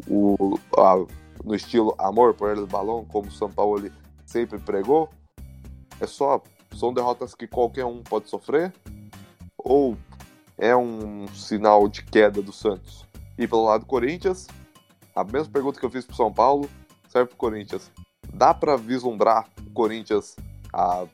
o, 0.07 0.59
a, 0.77 0.97
no 1.45 1.55
estilo 1.55 1.95
amor 1.99 2.35
por 2.35 2.51
ele 2.51 2.61
do 2.61 2.67
balão, 2.67 3.05
como 3.05 3.29
o 3.29 3.33
São 3.33 3.51
Paulo 3.51 3.91
sempre 4.25 4.59
pregou? 4.59 5.09
É 6.01 6.07
só 6.07 6.41
são 6.77 6.93
derrotas 6.93 7.35
que 7.35 7.47
qualquer 7.47 7.85
um 7.85 8.03
pode 8.03 8.29
sofrer? 8.29 8.73
Ou 9.59 9.97
é 10.57 10.75
um 10.77 11.27
sinal 11.29 11.89
de 11.89 12.03
queda 12.05 12.41
do 12.41 12.53
Santos? 12.53 13.07
E 13.39 13.47
pelo 13.47 13.65
lado 13.65 13.81
do 13.81 13.87
Corinthians, 13.87 14.47
a 15.15 15.25
mesma 15.25 15.53
pergunta 15.53 15.79
que 15.79 15.87
eu 15.87 15.91
fiz 15.91 16.05
pro 16.05 16.17
São 16.17 16.33
Paulo 16.33 16.69
serve 17.09 17.29
pro 17.29 17.37
Corinthians. 17.37 17.91
Dá 18.33 18.55
para 18.55 18.77
vislumbrar 18.77 19.49
o 19.67 19.71
Corinthians 19.71 20.37
a 20.73 21.07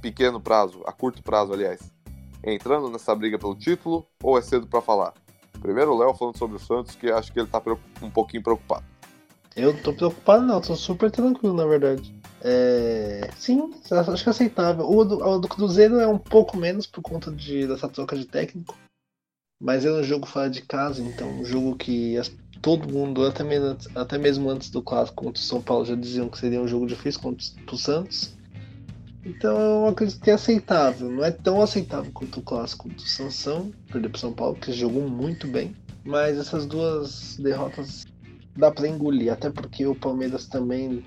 pequeno 0.00 0.40
prazo, 0.40 0.82
a 0.84 0.92
curto 0.92 1.22
prazo, 1.22 1.52
aliás, 1.52 1.92
entrando 2.44 2.90
nessa 2.90 3.14
briga 3.14 3.38
pelo 3.38 3.54
título 3.54 4.06
ou 4.22 4.36
é 4.36 4.42
cedo 4.42 4.66
para 4.66 4.82
falar? 4.82 5.14
Primeiro 5.60 5.94
o 5.94 5.98
Léo 5.98 6.14
falando 6.14 6.36
sobre 6.36 6.56
o 6.56 6.60
Santos, 6.60 6.96
que 6.96 7.10
acho 7.10 7.32
que 7.32 7.38
ele 7.38 7.46
tá 7.46 7.62
um 8.02 8.10
pouquinho 8.10 8.42
preocupado. 8.42 8.84
Eu 9.54 9.80
tô 9.82 9.92
preocupado 9.92 10.44
não, 10.44 10.60
tô 10.60 10.74
super 10.74 11.10
tranquilo 11.10 11.54
na 11.54 11.66
verdade. 11.66 12.14
É... 12.40 13.30
Sim, 13.36 13.70
acho 13.90 14.22
que 14.22 14.28
é 14.28 14.32
aceitável. 14.32 14.90
O 14.90 15.04
do, 15.04 15.24
o 15.24 15.38
do 15.38 15.48
Cruzeiro 15.48 16.00
é 16.00 16.06
um 16.06 16.18
pouco 16.18 16.56
menos 16.56 16.86
por 16.86 17.02
conta 17.02 17.30
de, 17.30 17.66
dessa 17.66 17.88
troca 17.88 18.16
de 18.16 18.24
técnico. 18.24 18.76
Mas 19.60 19.84
é 19.84 19.92
um 19.92 20.02
jogo 20.02 20.26
fora 20.26 20.50
de 20.50 20.62
casa, 20.62 21.00
então 21.00 21.28
um 21.28 21.44
jogo 21.44 21.76
que 21.76 22.18
as, 22.18 22.32
todo 22.62 22.90
mundo, 22.90 23.26
até 23.26 23.42
mesmo, 23.42 23.76
até 23.94 24.16
mesmo 24.16 24.48
antes 24.48 24.70
do 24.70 24.80
clássico 24.80 25.24
contra 25.24 25.42
o 25.42 25.44
São 25.44 25.60
Paulo, 25.60 25.84
já 25.84 25.96
diziam 25.96 26.28
que 26.28 26.38
seria 26.38 26.62
um 26.62 26.68
jogo 26.68 26.86
difícil 26.86 27.20
contra 27.20 27.44
o 27.70 27.76
Santos. 27.76 28.34
Então 29.24 29.58
eu 29.58 29.86
acredito 29.88 30.20
que 30.20 30.30
é 30.30 30.34
aceitável. 30.34 31.10
Não 31.10 31.24
é 31.24 31.30
tão 31.30 31.60
aceitável 31.60 32.10
quanto 32.12 32.40
o 32.40 32.42
clássico 32.42 32.88
do 32.88 33.02
Sansão, 33.02 33.72
perder 33.90 34.08
pro 34.08 34.18
São 34.18 34.32
Paulo, 34.32 34.56
que 34.56 34.72
jogou 34.72 35.08
muito 35.08 35.46
bem. 35.46 35.74
Mas 36.04 36.38
essas 36.38 36.64
duas 36.64 37.36
derrotas 37.36 38.04
dá 38.56 38.70
para 38.70 38.88
engolir, 38.88 39.32
até 39.32 39.50
porque 39.50 39.86
o 39.86 39.94
Palmeiras 39.94 40.46
também 40.46 41.04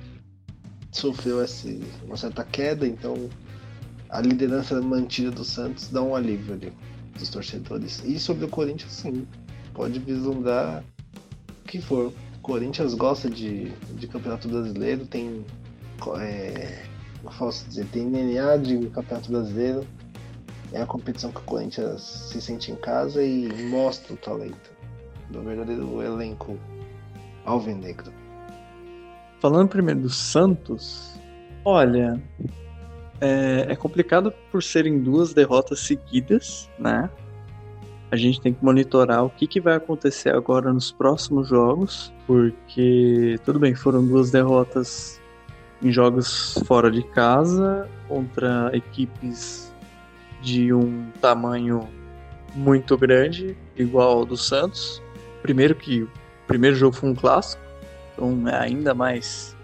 sofreu 0.91 1.43
esse, 1.43 1.81
uma 2.05 2.15
certa 2.15 2.43
queda, 2.43 2.87
então 2.87 3.29
a 4.09 4.21
liderança 4.21 4.81
mantida 4.81 5.31
do 5.31 5.43
Santos 5.43 5.89
dá 5.89 6.01
um 6.01 6.15
alívio 6.15 6.53
ali 6.53 6.73
dos 7.17 7.29
torcedores. 7.29 8.01
E 8.05 8.17
sobre 8.17 8.45
o 8.45 8.49
Corinthians, 8.49 8.93
sim, 8.93 9.27
pode 9.73 9.99
vislumbrar 9.99 10.83
o 10.94 10.94
que 11.65 11.81
for. 11.81 12.13
Corinthians 12.41 12.93
gosta 12.93 13.27
de, 13.27 13.71
de 13.95 14.07
campeonato 14.07 14.47
brasileiro, 14.47 15.05
tem. 15.07 15.43
É, 16.19 16.83
posso 17.37 17.67
dizer, 17.67 17.87
tem 17.87 18.11
DNA 18.11 18.57
de 18.57 18.87
campeonato 18.89 19.31
brasileiro. 19.31 19.87
É 20.71 20.81
a 20.81 20.85
competição 20.85 21.31
que 21.31 21.39
o 21.39 21.43
Corinthians 21.43 22.01
se 22.01 22.41
sente 22.41 22.71
em 22.71 22.75
casa 22.75 23.23
e 23.23 23.47
mostra 23.69 24.13
o 24.13 24.17
talento 24.17 24.71
do 25.29 25.41
verdadeiro 25.41 26.01
elenco 26.01 26.57
alvinegro. 27.45 28.11
Falando 29.39 29.69
primeiro 29.69 30.01
do 30.01 30.09
Santos, 30.09 31.19
olha, 31.63 32.21
é, 33.21 33.65
é, 33.69 33.75
complicado 33.75 34.33
por 34.51 34.61
serem 34.61 34.99
duas 34.99 35.33
derrotas 35.33 35.79
seguidas, 35.79 36.69
né? 36.77 37.09
A 38.11 38.15
gente 38.15 38.39
tem 38.39 38.53
que 38.53 38.63
monitorar 38.63 39.25
o 39.25 39.29
que, 39.29 39.47
que 39.47 39.59
vai 39.59 39.75
acontecer 39.75 40.29
agora 40.29 40.71
nos 40.71 40.91
próximos 40.91 41.47
jogos, 41.47 42.13
porque 42.27 43.37
tudo 43.43 43.59
bem, 43.59 43.73
foram 43.73 44.05
duas 44.05 44.31
derrotas 44.31 45.19
em 45.81 45.91
jogos 45.91 46.57
fora 46.65 46.89
de 46.89 47.03
casa 47.03 47.89
contra 48.07 48.69
equipes 48.73 49.73
de 50.41 50.71
um 50.71 51.09
tamanho 51.19 51.89
muito 52.53 52.97
grande, 52.97 53.57
igual 53.75 54.19
ao 54.19 54.25
do 54.25 54.37
Santos. 54.37 55.01
Primeiro 55.41 55.75
que 55.75 56.03
o 56.03 56.09
primeiro 56.47 56.75
jogo 56.75 56.95
foi 56.95 57.09
um 57.09 57.15
clássico, 57.15 57.61
então 58.13 58.47
é 58.47 58.55
ainda 58.55 58.93
mais 58.93 59.55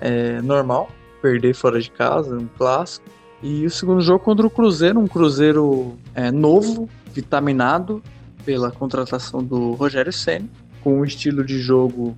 é, 0.00 0.40
normal 0.42 0.88
perder 1.20 1.54
fora 1.54 1.80
de 1.80 1.90
casa, 1.90 2.36
um 2.36 2.48
clássico. 2.56 3.06
E 3.42 3.66
o 3.66 3.70
segundo 3.70 4.00
jogo 4.00 4.24
contra 4.24 4.46
o 4.46 4.50
Cruzeiro, 4.50 4.98
um 4.98 5.06
Cruzeiro 5.06 5.96
é, 6.14 6.30
novo, 6.30 6.88
vitaminado 7.16 8.02
pela 8.44 8.70
contratação 8.70 9.42
do 9.42 9.72
Rogério 9.72 10.12
Senna, 10.12 10.48
com 10.82 11.00
um 11.00 11.04
estilo 11.04 11.44
de 11.44 11.58
jogo 11.58 12.16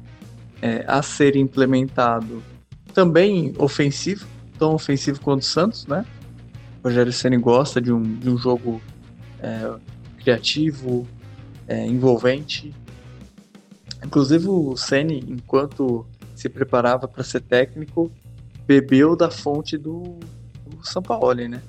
é, 0.60 0.84
a 0.88 1.00
ser 1.02 1.36
implementado 1.36 2.42
também 2.92 3.54
ofensivo, 3.58 4.26
tão 4.58 4.74
ofensivo 4.74 5.20
quanto 5.20 5.42
o 5.42 5.44
Santos, 5.44 5.86
né? 5.86 6.04
O 6.82 6.88
Rogério 6.88 7.12
Senna 7.12 7.38
gosta 7.38 7.80
de 7.80 7.92
um, 7.92 8.02
de 8.02 8.28
um 8.28 8.36
jogo 8.36 8.82
é, 9.40 9.72
criativo, 10.18 11.06
é, 11.68 11.86
envolvente. 11.86 12.74
Inclusive 14.04 14.48
o 14.48 14.76
Senna, 14.76 15.12
enquanto 15.12 16.04
se 16.34 16.48
preparava 16.48 17.06
para 17.06 17.22
ser 17.22 17.40
técnico, 17.40 18.10
bebeu 18.66 19.14
da 19.14 19.30
fonte 19.30 19.78
do, 19.78 20.18
do 20.66 20.84
Sampaoli, 20.84 21.48
né? 21.48 21.62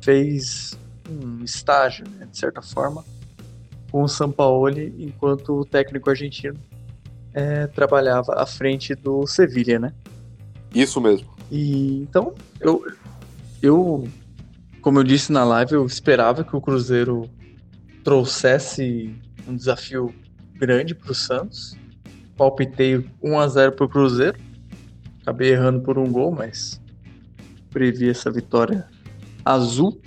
Fez 0.00 0.76
um 1.12 1.44
estágio, 1.44 2.04
né, 2.18 2.26
de 2.30 2.38
certa 2.38 2.62
forma, 2.62 3.04
com 3.90 4.02
o 4.02 4.08
Sampaoli 4.08 4.94
enquanto 4.98 5.64
técnico 5.66 6.10
argentino 6.10 6.58
é, 7.34 7.66
trabalhava 7.66 8.34
à 8.34 8.46
frente 8.46 8.94
do 8.94 9.26
Sevilha, 9.26 9.78
né? 9.78 9.92
Isso 10.74 11.00
mesmo. 11.00 11.28
E 11.50 12.02
então, 12.02 12.34
eu, 12.60 12.84
eu, 13.60 14.08
como 14.80 14.98
eu 14.98 15.04
disse 15.04 15.32
na 15.32 15.44
live, 15.44 15.74
eu 15.74 15.86
esperava 15.86 16.44
que 16.44 16.54
o 16.56 16.60
Cruzeiro 16.60 17.28
trouxesse 18.02 19.14
um 19.46 19.54
desafio 19.54 20.14
grande 20.54 20.94
para 20.94 21.12
o 21.12 21.14
Santos. 21.14 21.76
Palpitei 22.36 23.04
1 23.22 23.38
a 23.38 23.48
0 23.48 23.72
para 23.72 23.84
o 23.84 23.88
Cruzeiro. 23.88 24.38
Acabei 25.22 25.52
errando 25.52 25.80
por 25.80 25.98
um 25.98 26.10
gol, 26.10 26.32
mas 26.32 26.80
previ 27.70 28.08
essa 28.08 28.30
vitória 28.30 28.88
azul. 29.44 30.00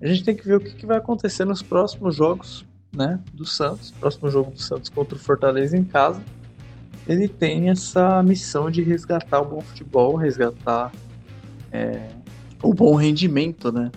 A 0.00 0.06
gente 0.06 0.24
tem 0.24 0.34
que 0.34 0.46
ver 0.46 0.56
o 0.56 0.60
que, 0.60 0.74
que 0.74 0.86
vai 0.86 0.98
acontecer 0.98 1.44
nos 1.44 1.62
próximos 1.62 2.16
jogos 2.16 2.64
né, 2.94 3.20
do 3.32 3.44
Santos. 3.44 3.90
Próximo 3.90 4.30
jogo 4.30 4.50
do 4.50 4.60
Santos 4.60 4.88
contra 4.88 5.14
o 5.14 5.18
Fortaleza 5.18 5.76
em 5.76 5.84
casa 5.84 6.22
ele 7.06 7.28
tem 7.28 7.70
essa 7.70 8.22
missão 8.22 8.70
de 8.70 8.82
resgatar 8.82 9.40
o 9.40 9.44
bom 9.44 9.60
futebol, 9.60 10.16
resgatar 10.16 10.92
é, 11.72 12.08
o 12.62 12.72
bom 12.72 12.94
rendimento, 12.94 13.72
né? 13.72 13.90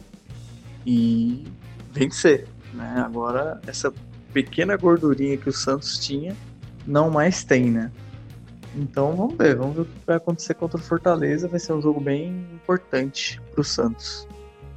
E 0.86 1.44
vencer, 1.92 2.48
né? 2.74 3.04
Agora, 3.06 3.62
essa 3.68 3.94
pequena 4.34 4.76
gordurinha 4.76 5.38
que 5.38 5.48
o 5.48 5.54
Santos 5.54 6.00
tinha, 6.00 6.36
não 6.88 7.10
mais 7.10 7.44
tem, 7.44 7.70
né? 7.70 7.92
Então 8.76 9.16
vamos 9.16 9.38
ver, 9.38 9.56
vamos 9.56 9.76
ver 9.76 9.82
o 9.84 9.86
que 9.86 9.92
vai 10.08 10.18
acontecer 10.18 10.56
contra 10.56 10.80
o 10.80 10.84
Fortaleza. 10.84 11.48
Vai 11.48 11.60
ser 11.60 11.74
um 11.74 11.82
jogo 11.82 12.00
bem 12.00 12.30
importante 12.54 13.40
para 13.52 13.62
o 13.62 13.64
Santos 13.64 14.28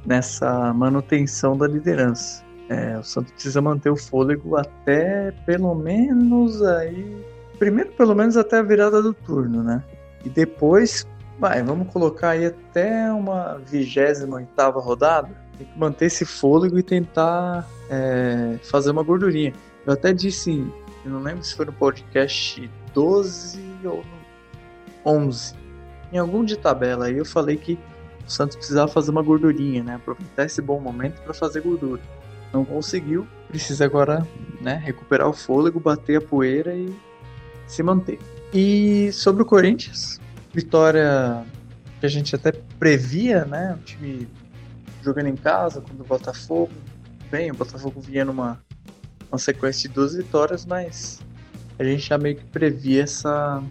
nessa 0.07 0.73
manutenção 0.73 1.57
da 1.57 1.67
liderança. 1.67 2.41
É, 2.69 2.97
o 2.97 3.03
Santos 3.03 3.33
precisa 3.33 3.61
manter 3.61 3.89
o 3.89 3.97
fôlego 3.97 4.55
até 4.55 5.31
pelo 5.45 5.73
menos 5.75 6.61
aí 6.63 7.23
primeiro 7.59 7.91
pelo 7.91 8.15
menos 8.15 8.37
até 8.37 8.57
a 8.57 8.61
virada 8.61 9.01
do 9.01 9.13
turno, 9.13 9.63
né? 9.63 9.83
E 10.23 10.29
depois, 10.29 11.05
vai, 11.39 11.61
vamos 11.61 11.91
colocar 11.91 12.31
aí 12.31 12.45
até 12.45 13.11
uma 13.11 13.61
28 13.65 14.79
rodada. 14.79 15.29
Tem 15.57 15.67
que 15.67 15.77
manter 15.77 16.05
esse 16.05 16.25
fôlego 16.25 16.77
e 16.77 16.83
tentar 16.83 17.67
é, 17.89 18.57
fazer 18.63 18.91
uma 18.91 19.03
gordurinha. 19.03 19.53
Eu 19.85 19.93
até 19.93 20.13
disse, 20.13 20.65
eu 21.03 21.11
não 21.11 21.21
lembro 21.21 21.43
se 21.43 21.55
foi 21.55 21.65
no 21.65 21.73
podcast 21.73 22.69
12 22.93 23.59
ou 23.83 24.03
11. 25.05 25.55
Em 26.11 26.17
algum 26.17 26.45
de 26.45 26.57
tabela 26.57 27.05
aí 27.05 27.17
eu 27.17 27.25
falei 27.25 27.57
que 27.57 27.77
o 28.27 28.29
Santos 28.29 28.57
precisava 28.57 28.91
fazer 28.91 29.11
uma 29.11 29.21
gordurinha, 29.21 29.83
né? 29.83 29.95
Aproveitar 29.95 30.45
esse 30.45 30.61
bom 30.61 30.79
momento 30.79 31.21
para 31.21 31.33
fazer 31.33 31.61
gordura. 31.61 32.01
Não 32.53 32.65
conseguiu, 32.65 33.25
precisa 33.47 33.85
agora 33.85 34.25
né, 34.61 34.81
recuperar 34.83 35.27
o 35.29 35.33
fôlego, 35.33 35.79
bater 35.79 36.17
a 36.17 36.21
poeira 36.21 36.73
e 36.73 36.93
se 37.65 37.81
manter. 37.81 38.19
E 38.53 39.11
sobre 39.11 39.43
o 39.43 39.45
Corinthians, 39.45 40.19
vitória 40.53 41.43
que 41.99 42.05
a 42.05 42.09
gente 42.09 42.35
até 42.35 42.51
previa, 42.51 43.45
né? 43.45 43.77
O 43.79 43.83
time 43.83 44.27
jogando 45.01 45.27
em 45.27 45.35
casa 45.35 45.81
contra 45.81 46.03
o 46.03 46.05
Botafogo. 46.05 46.71
Bem, 47.31 47.51
o 47.51 47.55
Botafogo 47.55 47.99
vinha 48.01 48.25
numa 48.25 48.59
uma 49.29 49.37
sequência 49.37 49.87
de 49.87 49.95
duas 49.95 50.15
vitórias, 50.15 50.65
mas 50.65 51.19
a 51.77 51.83
gente 51.83 52.07
já 52.07 52.17
meio 52.17 52.37
que 52.37 52.45
previa 52.45 53.03
essa, 53.03 53.61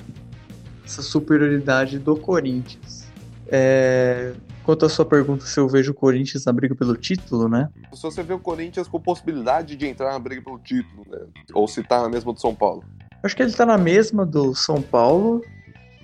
essa 0.85 1.03
superioridade 1.03 1.99
do 1.99 2.17
Corinthians. 2.17 3.07
É, 3.49 4.35
quanto 4.67 4.85
à 4.85 4.89
sua 4.89 5.05
pergunta 5.05 5.47
se 5.47 5.61
eu 5.61 5.69
vejo 5.69 5.93
o 5.93 5.95
Corinthians 5.95 6.45
na 6.45 6.53
briga 6.53 6.75
pelo 6.75 6.97
título, 6.97 7.49
né? 7.49 7.71
Se 7.95 8.03
você 8.03 8.21
vê 8.21 8.35
o 8.35 8.39
Corinthians 8.41 8.89
com 8.89 9.01
possibilidade 9.01 9.77
de 9.77 9.87
entrar 9.87 10.13
na 10.13 10.19
briga 10.19 10.43
pelo 10.43 10.59
título, 10.59 11.07
né? 11.09 11.21
Ou 11.55 11.69
se 11.69 11.85
tá 11.85 12.03
na 12.03 12.09
mesma 12.09 12.33
do 12.33 12.41
São 12.41 12.53
Paulo. 12.53 12.83
Acho 13.23 13.37
que 13.37 13.43
ele 13.45 13.53
tá 13.53 13.65
na 13.65 13.79
mesma 13.79 14.27
do 14.27 14.57
São 14.57 14.83
Paulo, 14.83 15.41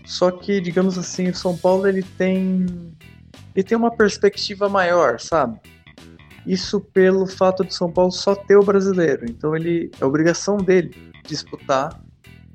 só 0.07 0.31
que, 0.31 0.61
digamos 0.61 0.97
assim, 0.97 1.29
o 1.29 1.35
São 1.35 1.57
Paulo 1.59 1.89
ele 1.89 2.05
tem 2.05 2.65
ele 3.55 3.65
tem 3.65 3.77
uma 3.77 3.91
perspectiva 3.91 4.69
maior, 4.69 5.19
sabe? 5.19 5.61
Isso 6.47 6.81
pelo 6.81 7.27
fato 7.27 7.65
de 7.65 7.75
São 7.75 7.91
Paulo 7.91 8.13
só 8.13 8.35
ter 8.35 8.57
o 8.57 8.63
brasileiro. 8.63 9.27
Então 9.29 9.57
ele 9.57 9.91
é 10.01 10.05
obrigação 10.05 10.57
dele 10.57 11.13
disputar 11.27 12.01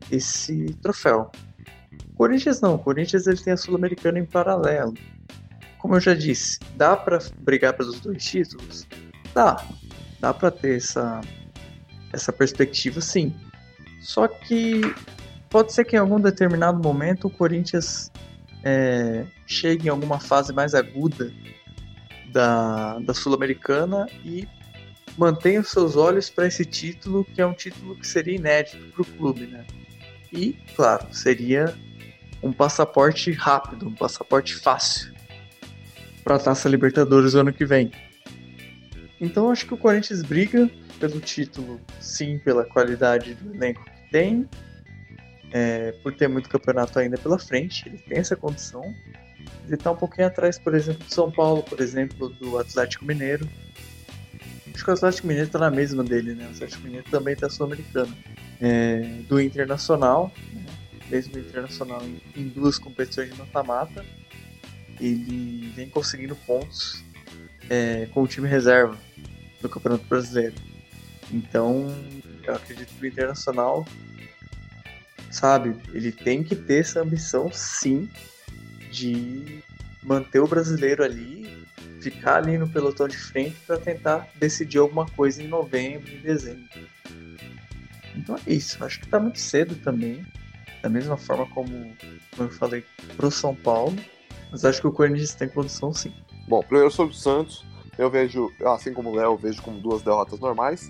esse 0.09 0.73
troféu. 0.81 1.29
Corinthians 2.15 2.61
não, 2.61 2.75
o 2.75 2.79
Corinthians 2.79 3.27
ele 3.27 3.37
tem 3.37 3.53
a 3.53 3.57
Sul-Americana 3.57 4.17
em 4.19 4.25
paralelo. 4.25 4.93
Como 5.79 5.95
eu 5.95 5.99
já 5.99 6.13
disse, 6.13 6.59
dá 6.75 6.95
para 6.95 7.19
brigar 7.39 7.73
pelos 7.73 7.99
dois 7.99 8.23
títulos? 8.23 8.87
Dá. 9.33 9.63
Dá 10.19 10.33
para 10.33 10.49
ter 10.51 10.77
essa 10.77 11.21
essa 12.11 12.31
perspectiva, 12.31 13.01
sim. 13.01 13.35
Só 14.01 14.27
que 14.27 14.81
pode 15.49 15.73
ser 15.73 15.85
que 15.85 15.95
em 15.95 15.99
algum 15.99 16.19
determinado 16.19 16.81
momento 16.81 17.27
o 17.27 17.29
Corinthians 17.29 18.11
é, 18.63 19.25
chegue 19.45 19.87
em 19.87 19.89
alguma 19.89 20.19
fase 20.19 20.53
mais 20.53 20.73
aguda 20.73 21.31
da, 22.31 22.99
da 22.99 23.13
Sul-Americana 23.13 24.07
e 24.23 24.47
mantenha 25.17 25.59
os 25.59 25.69
seus 25.69 25.95
olhos 25.95 26.29
para 26.29 26.47
esse 26.47 26.65
título, 26.65 27.25
que 27.25 27.41
é 27.41 27.45
um 27.45 27.53
título 27.53 27.95
que 27.95 28.07
seria 28.07 28.35
inédito 28.35 28.77
para 28.91 29.01
o 29.01 29.05
clube, 29.05 29.47
né? 29.47 29.65
E, 30.31 30.53
claro, 30.75 31.07
seria 31.11 31.73
um 32.41 32.51
passaporte 32.51 33.31
rápido, 33.31 33.87
um 33.87 33.95
passaporte 33.95 34.55
fácil 34.55 35.16
para 36.27 36.35
a 36.35 36.39
Taça 36.39 36.67
Libertadores 36.67 37.35
ano 37.35 37.53
que 37.53 37.63
vem. 37.63 37.89
Então 39.21 39.49
acho 39.49 39.65
que 39.65 39.73
o 39.73 39.77
Corinthians 39.77 40.21
briga 40.23 40.69
pelo 40.99 41.21
título, 41.21 41.79
sim, 42.01 42.37
pela 42.37 42.65
qualidade 42.65 43.33
do 43.35 43.55
elenco 43.55 43.85
que 43.85 44.11
tem, 44.11 44.45
é, 45.53 45.93
por 46.03 46.13
ter 46.13 46.27
muito 46.27 46.49
campeonato 46.49 46.99
ainda 46.99 47.17
pela 47.17 47.39
frente, 47.39 47.87
ele 47.87 47.97
tem 47.99 48.17
essa 48.17 48.35
condição. 48.35 48.83
Ele 49.65 49.75
está 49.75 49.89
um 49.89 49.95
pouquinho 49.95 50.27
atrás, 50.27 50.59
por 50.59 50.75
exemplo, 50.75 51.05
do 51.05 51.13
São 51.13 51.31
Paulo, 51.31 51.63
por 51.63 51.79
exemplo, 51.79 52.27
do 52.27 52.59
Atlético 52.59 53.05
Mineiro. 53.05 53.47
Acho 54.73 54.83
que 54.83 54.91
o 54.91 54.93
Atlético 54.93 55.27
Mineiro 55.27 55.47
está 55.47 55.59
na 55.59 55.71
mesma 55.71 56.03
dele, 56.03 56.35
né? 56.35 56.45
O 56.45 56.51
Atlético 56.51 56.83
Mineiro 56.83 57.05
também 57.09 57.35
está 57.35 57.49
sul-americano. 57.49 58.13
É, 58.59 59.21
do 59.29 59.39
Internacional, 59.39 60.29
né? 60.51 60.65
mesmo 61.09 61.37
o 61.37 61.39
Internacional 61.39 62.01
em, 62.03 62.21
em 62.35 62.49
duas 62.49 62.77
competições 62.77 63.31
de 63.31 63.39
mata-mata, 63.39 64.03
ele 64.99 65.71
vem 65.75 65.89
conseguindo 65.89 66.35
pontos 66.35 67.03
é, 67.69 68.07
com 68.13 68.23
o 68.23 68.27
time 68.27 68.47
reserva 68.47 68.97
do 69.61 69.69
Campeonato 69.69 70.05
Brasileiro. 70.05 70.55
Então, 71.31 71.93
eu 72.43 72.55
acredito 72.55 72.93
que 72.93 73.03
o 73.03 73.07
Internacional, 73.07 73.85
sabe, 75.29 75.75
ele 75.93 76.11
tem 76.11 76.43
que 76.43 76.55
ter 76.55 76.81
essa 76.81 77.01
ambição, 77.01 77.51
sim, 77.51 78.09
de 78.91 79.61
manter 80.01 80.39
o 80.39 80.47
brasileiro 80.47 81.03
ali, 81.03 81.65
ficar 82.01 82.37
ali 82.37 82.57
no 82.57 82.69
pelotão 82.69 83.07
de 83.07 83.17
frente 83.17 83.57
para 83.65 83.77
tentar 83.77 84.29
decidir 84.35 84.77
alguma 84.77 85.05
coisa 85.05 85.43
em 85.43 85.47
novembro, 85.47 86.09
em 86.09 86.21
dezembro. 86.21 86.63
Então 88.15 88.35
é 88.35 88.53
isso. 88.53 88.83
Acho 88.83 88.99
que 88.99 89.05
está 89.05 89.19
muito 89.19 89.39
cedo 89.39 89.75
também. 89.75 90.25
Da 90.81 90.89
mesma 90.89 91.17
forma 91.17 91.45
como, 91.47 91.95
como 92.31 92.49
eu 92.49 92.49
falei 92.49 92.85
pro 93.15 93.29
São 93.29 93.53
Paulo. 93.53 93.95
Mas 94.51 94.65
acho 94.65 94.81
que 94.81 94.87
o 94.87 94.91
Corinthians 94.91 95.33
tem 95.33 95.47
condição 95.47 95.93
sim. 95.93 96.13
Bom, 96.47 96.61
primeiro 96.61 96.91
sobre 96.91 97.13
o 97.13 97.17
Santos, 97.17 97.65
eu 97.97 98.09
vejo, 98.09 98.51
assim 98.65 98.93
como 98.93 99.09
o 99.09 99.15
Léo, 99.15 99.35
vejo 99.35 99.61
como 99.61 99.79
duas 99.79 100.01
derrotas 100.01 100.39
normais. 100.39 100.87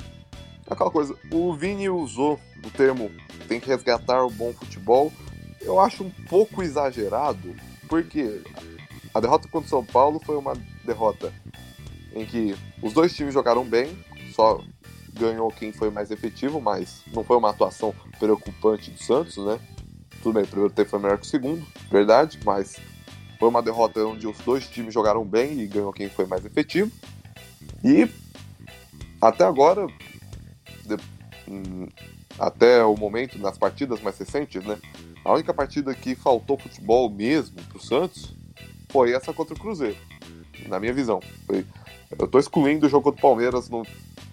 Aquela 0.69 0.91
coisa, 0.91 1.15
o 1.31 1.53
Vini 1.53 1.89
usou 1.89 2.39
o 2.63 2.69
termo 2.71 3.09
tem 3.47 3.59
que 3.59 3.67
resgatar 3.67 4.23
o 4.23 4.29
bom 4.29 4.53
futebol. 4.53 5.11
Eu 5.61 5.79
acho 5.79 6.03
um 6.03 6.09
pouco 6.29 6.61
exagerado, 6.61 7.55
porque 7.87 8.41
a 9.13 9.19
derrota 9.19 9.47
contra 9.47 9.65
o 9.65 9.69
São 9.69 9.85
Paulo 9.85 10.19
foi 10.23 10.35
uma 10.35 10.53
derrota 10.85 11.33
em 12.13 12.25
que 12.25 12.55
os 12.81 12.93
dois 12.93 13.15
times 13.15 13.33
jogaram 13.33 13.63
bem, 13.63 13.97
só 14.33 14.61
ganhou 15.13 15.49
quem 15.49 15.71
foi 15.71 15.89
mais 15.89 16.11
efetivo, 16.11 16.61
mas 16.61 17.03
não 17.13 17.23
foi 17.23 17.37
uma 17.37 17.49
atuação 17.49 17.93
preocupante 18.19 18.91
do 18.91 19.01
Santos, 19.01 19.37
né? 19.37 19.59
Tudo 20.21 20.33
bem, 20.33 20.43
o 20.43 20.47
primeiro 20.47 20.73
tempo 20.73 20.89
foi 20.89 20.99
melhor 20.99 21.17
que 21.17 21.25
o 21.25 21.29
segundo, 21.29 21.65
verdade, 21.89 22.39
mas 22.43 22.75
foi 23.39 23.49
uma 23.49 23.61
derrota 23.61 24.05
onde 24.05 24.27
os 24.27 24.37
dois 24.39 24.67
times 24.67 24.93
jogaram 24.93 25.23
bem 25.23 25.59
e 25.59 25.67
ganhou 25.67 25.93
quem 25.93 26.09
foi 26.09 26.25
mais 26.25 26.45
efetivo. 26.45 26.91
E 27.83 28.09
até 29.21 29.43
agora, 29.43 29.87
de, 30.85 30.97
hum, 31.47 31.87
até 32.39 32.83
o 32.83 32.95
momento, 32.95 33.37
nas 33.39 33.57
partidas 33.57 34.01
mais 34.01 34.17
recentes, 34.17 34.63
né? 34.63 34.77
A 35.23 35.33
única 35.33 35.53
partida 35.53 35.93
que 35.93 36.15
faltou 36.15 36.57
futebol 36.57 37.09
mesmo 37.09 37.61
pro 37.63 37.83
Santos 37.83 38.33
foi 38.89 39.11
essa 39.11 39.33
contra 39.33 39.53
o 39.53 39.59
Cruzeiro. 39.59 39.97
Na 40.67 40.79
minha 40.79 40.93
visão. 40.93 41.19
Foi, 41.45 41.65
eu 42.17 42.27
tô 42.27 42.39
excluindo 42.39 42.85
o 42.85 42.89
jogo 42.89 43.03
contra 43.05 43.19
o 43.19 43.21
Palmeiras 43.21 43.69
no, 43.69 43.83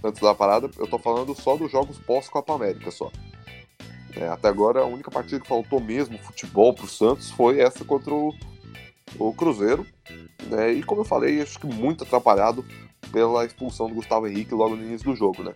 antes 0.02 0.20
da 0.20 0.34
parada, 0.34 0.70
eu 0.78 0.86
tô 0.86 0.98
falando 0.98 1.34
só 1.34 1.56
dos 1.56 1.70
jogos 1.70 1.98
pós-Copa 1.98 2.54
América 2.54 2.90
só. 2.90 3.10
É, 4.14 4.28
até 4.28 4.48
agora, 4.48 4.80
a 4.80 4.86
única 4.86 5.10
partida 5.10 5.40
que 5.40 5.48
faltou 5.48 5.80
mesmo 5.80 6.16
futebol 6.18 6.72
pro 6.72 6.86
Santos 6.86 7.30
foi 7.30 7.60
essa 7.60 7.84
contra 7.84 8.14
o, 8.14 8.32
o 9.18 9.32
Cruzeiro. 9.32 9.86
Né? 10.48 10.72
E 10.72 10.82
como 10.82 11.00
eu 11.00 11.04
falei, 11.04 11.40
acho 11.40 11.58
que 11.58 11.66
muito 11.66 12.04
atrapalhado 12.04 12.64
pela 13.12 13.44
expulsão 13.44 13.88
do 13.88 13.94
Gustavo 13.94 14.26
Henrique 14.26 14.54
logo 14.54 14.76
no 14.76 14.82
início 14.82 15.10
do 15.10 15.16
jogo, 15.16 15.42
né? 15.42 15.54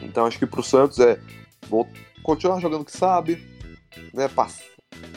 Então 0.00 0.26
acho 0.26 0.38
que 0.38 0.46
pro 0.46 0.62
Santos 0.62 0.98
é 1.00 1.18
vou 1.68 1.88
continuar 2.22 2.60
jogando 2.60 2.82
o 2.82 2.84
que 2.84 2.96
sabe, 2.96 3.42
né? 4.12 4.28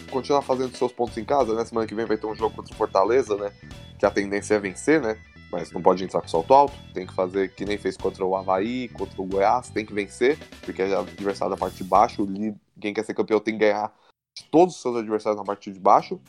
continuar 0.10 0.42
fazendo 0.42 0.76
seus 0.76 0.92
pontos 0.92 1.18
em 1.18 1.26
casa, 1.26 1.54
né? 1.54 1.64
Semana 1.66 1.88
que 1.88 1.96
vem 1.96 2.06
vai 2.06 2.18
ter 2.18 2.26
um 2.26 2.36
jogo 2.36 2.56
contra 2.56 2.74
o 2.74 2.78
Fortaleza, 2.78 3.36
né? 3.36 3.52
Que 3.98 4.06
a 4.06 4.12
tendência 4.12 4.56
é 4.56 4.60
vencer, 4.60 5.02
né? 5.02 5.18
Mas 5.52 5.72
não 5.72 5.82
pode 5.82 6.04
entrar 6.04 6.22
com 6.22 6.28
salto 6.28 6.54
alto, 6.54 6.74
tem 6.94 7.06
que 7.06 7.14
fazer 7.14 7.54
que 7.54 7.66
nem 7.66 7.78
fez 7.78 7.98
contra 7.98 8.26
o 8.26 8.36
Havaí, 8.36 8.88
contra 8.90 9.22
o 9.22 9.26
Goiás, 9.26 9.70
tem 9.70 9.86
que 9.86 9.94
vencer, 9.94 10.38
porque 10.62 10.82
é 10.82 10.96
adversário 10.96 11.54
da 11.54 11.60
parte 11.60 11.78
de 11.78 11.84
baixo, 11.84 12.28
quem 12.80 12.94
quer 12.94 13.04
ser 13.04 13.14
campeão 13.14 13.40
tem 13.40 13.56
que 13.56 13.62
ganhar 13.62 13.92
todos 14.52 14.76
os 14.76 14.82
seus 14.82 14.96
adversários 14.96 15.40
na 15.40 15.46
parte 15.46 15.72
de 15.72 15.80
baixo, 15.80 16.20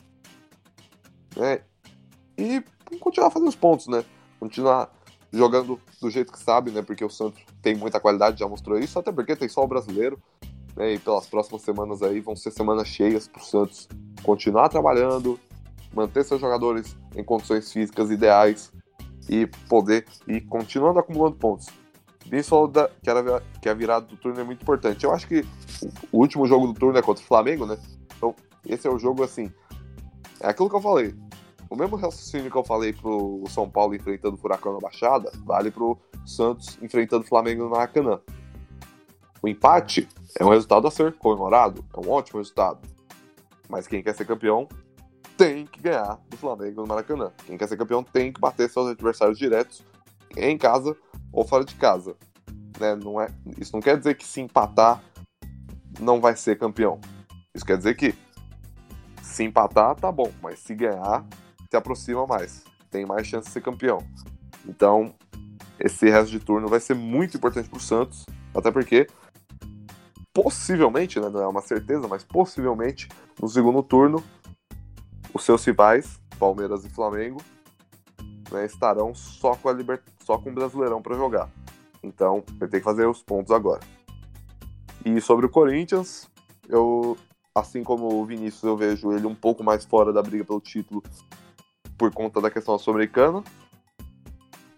né? 1.35 1.61
E 2.37 2.63
continuar 2.99 3.29
fazendo 3.29 3.49
os 3.49 3.55
pontos, 3.55 3.87
né? 3.87 4.03
Continuar 4.39 4.91
jogando 5.31 5.79
do 6.01 6.09
jeito 6.09 6.31
que 6.31 6.39
sabe, 6.39 6.71
né? 6.71 6.81
Porque 6.81 7.05
o 7.05 7.09
Santos 7.09 7.41
tem 7.61 7.75
muita 7.75 7.99
qualidade, 7.99 8.39
já 8.39 8.47
mostrou 8.47 8.77
isso, 8.77 8.97
até 8.99 9.11
porque 9.11 9.35
tem 9.35 9.47
só 9.47 9.63
o 9.63 9.67
brasileiro. 9.67 10.21
Né, 10.73 10.93
e 10.93 10.99
pelas 10.99 11.27
próximas 11.27 11.63
semanas 11.63 12.01
aí 12.01 12.21
vão 12.21 12.33
ser 12.33 12.49
semanas 12.49 12.87
cheias 12.87 13.27
para 13.27 13.41
o 13.41 13.43
Santos 13.43 13.89
continuar 14.23 14.69
trabalhando, 14.69 15.37
manter 15.93 16.23
seus 16.23 16.39
jogadores 16.39 16.95
em 17.13 17.23
condições 17.23 17.71
físicas 17.71 18.09
ideais 18.09 18.71
e 19.29 19.47
poder 19.67 20.05
ir 20.27 20.41
continuando 20.41 20.99
acumulando 20.99 21.35
pontos. 21.35 21.67
Isso 22.31 22.67
da, 22.67 22.89
que, 23.01 23.09
era, 23.09 23.43
que 23.61 23.67
a 23.67 23.73
virada 23.73 24.05
do 24.05 24.15
turno 24.15 24.39
é 24.39 24.43
muito 24.43 24.61
importante. 24.61 25.03
Eu 25.03 25.11
acho 25.11 25.27
que 25.27 25.45
o 26.11 26.19
último 26.19 26.47
jogo 26.47 26.67
do 26.67 26.73
turno 26.73 26.97
é 26.97 27.01
contra 27.01 27.23
o 27.23 27.27
Flamengo, 27.27 27.65
né? 27.65 27.77
Então, 28.15 28.33
esse 28.65 28.87
é 28.87 28.89
o 28.89 28.97
jogo 28.97 29.23
assim. 29.23 29.51
É 30.41 30.49
aquilo 30.49 30.69
que 30.69 30.75
eu 30.75 30.81
falei. 30.81 31.15
O 31.69 31.75
mesmo 31.75 31.95
raciocínio 31.95 32.51
que 32.51 32.57
eu 32.57 32.63
falei 32.63 32.91
pro 32.91 33.43
São 33.49 33.69
Paulo 33.69 33.95
enfrentando 33.95 34.35
o 34.35 34.37
Furacão 34.37 34.73
na 34.73 34.79
Baixada, 34.79 35.31
vale 35.45 35.71
pro 35.71 35.97
Santos 36.25 36.77
enfrentando 36.81 37.23
o 37.23 37.27
Flamengo 37.27 37.63
no 37.63 37.69
Maracanã. 37.69 38.19
O 39.41 39.47
empate 39.47 40.07
é 40.37 40.43
um 40.43 40.49
resultado 40.49 40.87
a 40.87 40.91
ser 40.91 41.13
comemorado, 41.13 41.85
é 41.95 41.99
um 42.05 42.11
ótimo 42.11 42.39
resultado. 42.39 42.79
Mas 43.69 43.87
quem 43.87 44.03
quer 44.03 44.13
ser 44.13 44.25
campeão 44.25 44.67
tem 45.37 45.65
que 45.65 45.81
ganhar 45.81 46.19
do 46.29 46.37
Flamengo 46.37 46.81
no 46.81 46.87
Maracanã. 46.87 47.31
Quem 47.45 47.57
quer 47.57 47.67
ser 47.67 47.77
campeão 47.77 48.03
tem 48.03 48.33
que 48.33 48.41
bater 48.41 48.69
seus 48.69 48.89
adversários 48.89 49.37
diretos 49.37 49.83
em 50.35 50.57
casa 50.57 50.95
ou 51.31 51.47
fora 51.47 51.63
de 51.63 51.75
casa. 51.75 52.15
Né? 52.79 52.95
Não 52.95 53.19
é, 53.19 53.27
isso 53.57 53.71
não 53.73 53.81
quer 53.81 53.97
dizer 53.97 54.15
que 54.15 54.25
se 54.25 54.41
empatar 54.41 55.01
não 55.99 56.19
vai 56.19 56.35
ser 56.35 56.57
campeão. 56.57 56.99
Isso 57.55 57.65
quer 57.65 57.77
dizer 57.77 57.95
que 57.95 58.13
se 59.31 59.43
empatar 59.43 59.95
tá 59.95 60.11
bom, 60.11 60.31
mas 60.41 60.59
se 60.59 60.75
ganhar 60.75 61.25
se 61.69 61.77
aproxima 61.77 62.27
mais, 62.27 62.63
tem 62.89 63.05
mais 63.05 63.25
chance 63.25 63.47
de 63.47 63.53
ser 63.53 63.61
campeão. 63.61 64.05
Então, 64.67 65.15
esse 65.79 66.09
resto 66.09 66.29
de 66.31 66.39
turno 66.39 66.67
vai 66.67 66.79
ser 66.79 66.93
muito 66.93 67.37
importante 67.37 67.69
para 67.69 67.77
o 67.77 67.81
Santos, 67.81 68.25
até 68.53 68.69
porque 68.69 69.07
possivelmente, 70.33 71.19
né, 71.19 71.29
não 71.29 71.41
é 71.41 71.47
uma 71.47 71.61
certeza, 71.61 72.07
mas 72.07 72.23
possivelmente 72.23 73.07
no 73.41 73.47
segundo 73.47 73.81
turno 73.81 74.23
os 75.33 75.43
seus 75.43 75.63
rivais, 75.65 76.19
Palmeiras 76.37 76.83
e 76.83 76.89
Flamengo, 76.89 77.41
né, 78.51 78.65
estarão 78.65 79.15
só 79.15 79.55
com 79.55 79.69
a 79.69 79.73
liber... 79.73 80.03
só 80.25 80.37
com 80.37 80.49
o 80.49 80.53
Brasileirão 80.53 81.01
para 81.01 81.15
jogar. 81.15 81.49
Então, 82.03 82.43
ele 82.59 82.69
tem 82.69 82.79
que 82.79 82.83
fazer 82.83 83.07
os 83.07 83.23
pontos 83.23 83.51
agora. 83.51 83.79
E 85.05 85.21
sobre 85.21 85.45
o 85.45 85.49
Corinthians, 85.49 86.29
eu 86.67 87.17
assim 87.53 87.83
como 87.83 88.13
o 88.13 88.25
Vinícius, 88.25 88.63
eu 88.63 88.77
vejo 88.77 89.11
ele 89.11 89.27
um 89.27 89.35
pouco 89.35 89.63
mais 89.63 89.85
fora 89.85 90.13
da 90.13 90.21
briga 90.21 90.45
pelo 90.45 90.61
título 90.61 91.03
por 91.97 92.13
conta 92.13 92.41
da 92.41 92.49
questão 92.49 92.77
sul-americana. 92.77 93.43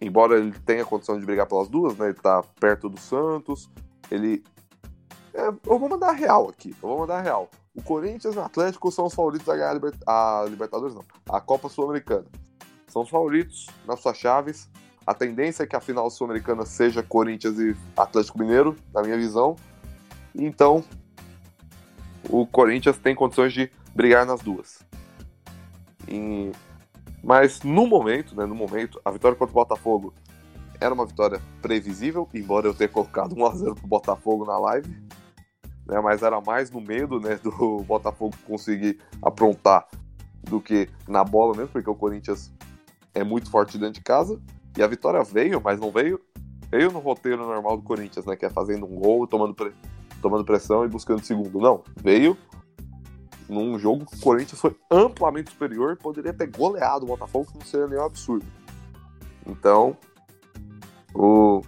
Embora 0.01 0.37
ele 0.37 0.51
tenha 0.65 0.83
condição 0.83 1.17
de 1.17 1.25
brigar 1.25 1.47
pelas 1.47 1.69
duas, 1.69 1.97
né? 1.97 2.07
Ele 2.07 2.15
tá 2.15 2.43
perto 2.59 2.89
do 2.89 2.99
Santos. 2.99 3.69
Ele. 4.11 4.43
É, 5.33 5.47
eu 5.47 5.79
vou 5.79 5.87
mandar 5.87 6.11
real 6.11 6.49
aqui. 6.49 6.75
Eu 6.83 6.89
vou 6.89 6.99
mandar 6.99 7.21
real. 7.21 7.49
O 7.73 7.81
Corinthians 7.81 8.35
e 8.35 8.37
o 8.37 8.41
Atlético 8.41 8.91
são 8.91 9.05
os 9.05 9.13
favoritos 9.13 9.47
a 9.47 9.55
ganhar 9.55 9.69
a, 9.69 9.73
Liber... 9.73 9.93
a 10.05 10.45
Libertadores, 10.49 10.93
não. 10.93 11.03
A 11.29 11.39
Copa 11.39 11.69
Sul-Americana. 11.69 12.25
São 12.87 13.03
os 13.03 13.09
favoritos 13.09 13.67
nas 13.87 14.01
suas 14.01 14.17
chaves. 14.17 14.69
A 15.05 15.13
tendência 15.13 15.63
é 15.63 15.65
que 15.65 15.75
a 15.75 15.81
final 15.81 16.09
sul-americana 16.09 16.65
seja 16.65 17.03
Corinthians 17.03 17.57
e 17.59 17.75
Atlético 17.97 18.39
Mineiro, 18.39 18.75
na 18.93 19.01
minha 19.01 19.17
visão. 19.17 19.55
Então, 20.35 20.83
o 22.29 22.45
Corinthians 22.45 22.97
tem 22.97 23.15
condições 23.15 23.53
de 23.53 23.71
brigar 23.93 24.25
nas 24.25 24.41
duas. 24.41 24.79
E... 26.07 26.51
Mas 27.23 27.61
no 27.63 27.87
momento, 27.87 28.35
né, 28.35 28.45
no 28.45 28.55
momento, 28.55 28.99
a 29.03 29.11
vitória 29.11 29.37
contra 29.37 29.51
o 29.51 29.55
Botafogo 29.55 30.13
era 30.79 30.93
uma 30.93 31.05
vitória 31.05 31.41
previsível, 31.61 32.27
embora 32.33 32.67
eu 32.67 32.73
tenha 32.73 32.89
colocado 32.89 33.35
1x0 33.35 33.75
pro 33.75 33.87
Botafogo 33.87 34.45
na 34.45 34.57
live. 34.57 34.89
Né, 35.85 35.99
mas 36.01 36.21
era 36.21 36.39
mais 36.41 36.71
no 36.71 36.81
medo 36.81 37.19
né, 37.19 37.39
do 37.41 37.79
Botafogo 37.87 38.35
conseguir 38.45 38.99
aprontar 39.21 39.87
do 40.41 40.59
que 40.59 40.89
na 41.07 41.23
bola 41.23 41.55
mesmo, 41.55 41.69
porque 41.69 41.89
o 41.89 41.95
Corinthians 41.95 42.53
é 43.13 43.23
muito 43.23 43.49
forte 43.49 43.77
dentro 43.77 43.95
de 43.95 44.01
casa. 44.01 44.41
E 44.77 44.83
a 44.83 44.87
vitória 44.87 45.23
veio, 45.23 45.61
mas 45.63 45.79
não 45.79 45.91
veio. 45.91 46.19
Veio 46.69 46.91
no 46.91 46.99
roteiro 46.99 47.45
normal 47.45 47.77
do 47.77 47.83
Corinthians, 47.83 48.25
né? 48.25 48.35
Que 48.35 48.45
é 48.45 48.49
fazendo 48.49 48.85
um 48.85 48.95
gol, 48.95 49.27
tomando, 49.27 49.53
pre... 49.53 49.71
tomando 50.23 50.45
pressão 50.45 50.85
e 50.85 50.87
buscando 50.87 51.23
segundo. 51.23 51.59
Não, 51.59 51.83
veio 52.01 52.35
num 53.47 53.77
jogo 53.77 54.05
que 54.05 54.15
o 54.15 54.19
Corinthians 54.19 54.59
foi 54.59 54.75
amplamente 54.89 55.51
superior, 55.51 55.97
poderia 55.97 56.33
ter 56.33 56.47
goleado 56.47 57.05
o 57.05 57.09
Botafogo, 57.09 57.51
que 57.51 57.59
não 57.59 57.65
seria 57.65 57.87
nenhum 57.87 58.05
absurdo. 58.05 58.45
Então, 59.45 59.95
o 61.13 61.61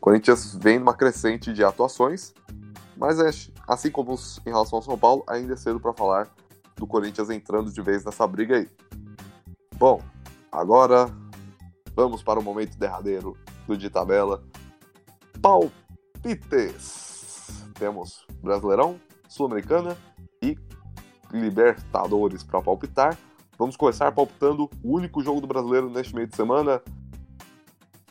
Corinthians 0.00 0.54
vem 0.54 0.78
numa 0.78 0.94
crescente 0.94 1.52
de 1.52 1.64
atuações, 1.64 2.34
mas 2.96 3.18
é, 3.18 3.30
assim 3.66 3.90
como 3.90 4.14
em 4.46 4.50
relação 4.50 4.78
ao 4.78 4.82
São 4.82 4.98
Paulo, 4.98 5.24
ainda 5.26 5.54
é 5.54 5.56
cedo 5.56 5.80
para 5.80 5.94
falar 5.94 6.28
do 6.76 6.86
Corinthians 6.86 7.30
entrando 7.30 7.72
de 7.72 7.80
vez 7.80 8.04
nessa 8.04 8.26
briga 8.26 8.58
aí. 8.58 8.68
Bom, 9.74 10.02
agora 10.52 11.10
vamos 11.96 12.22
para 12.22 12.38
o 12.38 12.42
momento 12.42 12.78
derradeiro 12.78 13.36
do 13.66 13.76
de 13.76 13.88
tabela. 13.88 14.44
Palpites. 15.40 17.07
Temos 17.78 18.26
Brasileirão, 18.42 19.00
Sul-Americana 19.28 19.96
e 20.42 20.58
Libertadores 21.32 22.42
para 22.42 22.60
palpitar. 22.60 23.16
Vamos 23.58 23.76
começar 23.76 24.10
palpitando 24.12 24.68
o 24.82 24.96
único 24.96 25.22
jogo 25.22 25.40
do 25.40 25.46
brasileiro 25.46 25.88
neste 25.88 26.14
meio 26.14 26.26
de 26.26 26.34
semana, 26.34 26.82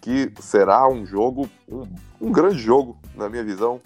que 0.01 0.31
será 0.39 0.87
um 0.87 1.05
jogo, 1.05 1.49
um, 1.67 1.83
um 2.21 2.31
grande 2.31 2.59
jogo, 2.59 2.97
na 3.15 3.29
minha 3.29 3.43
visão. 3.43 3.81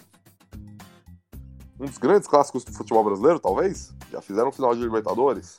Um 1.80 1.86
dos 1.86 1.98
grandes 1.98 2.28
clássicos 2.28 2.64
do 2.64 2.72
futebol 2.72 3.02
brasileiro, 3.02 3.40
talvez. 3.40 3.94
Já 4.10 4.20
fizeram 4.20 4.52
final 4.52 4.74
de 4.74 4.82
Libertadores. 4.82 5.58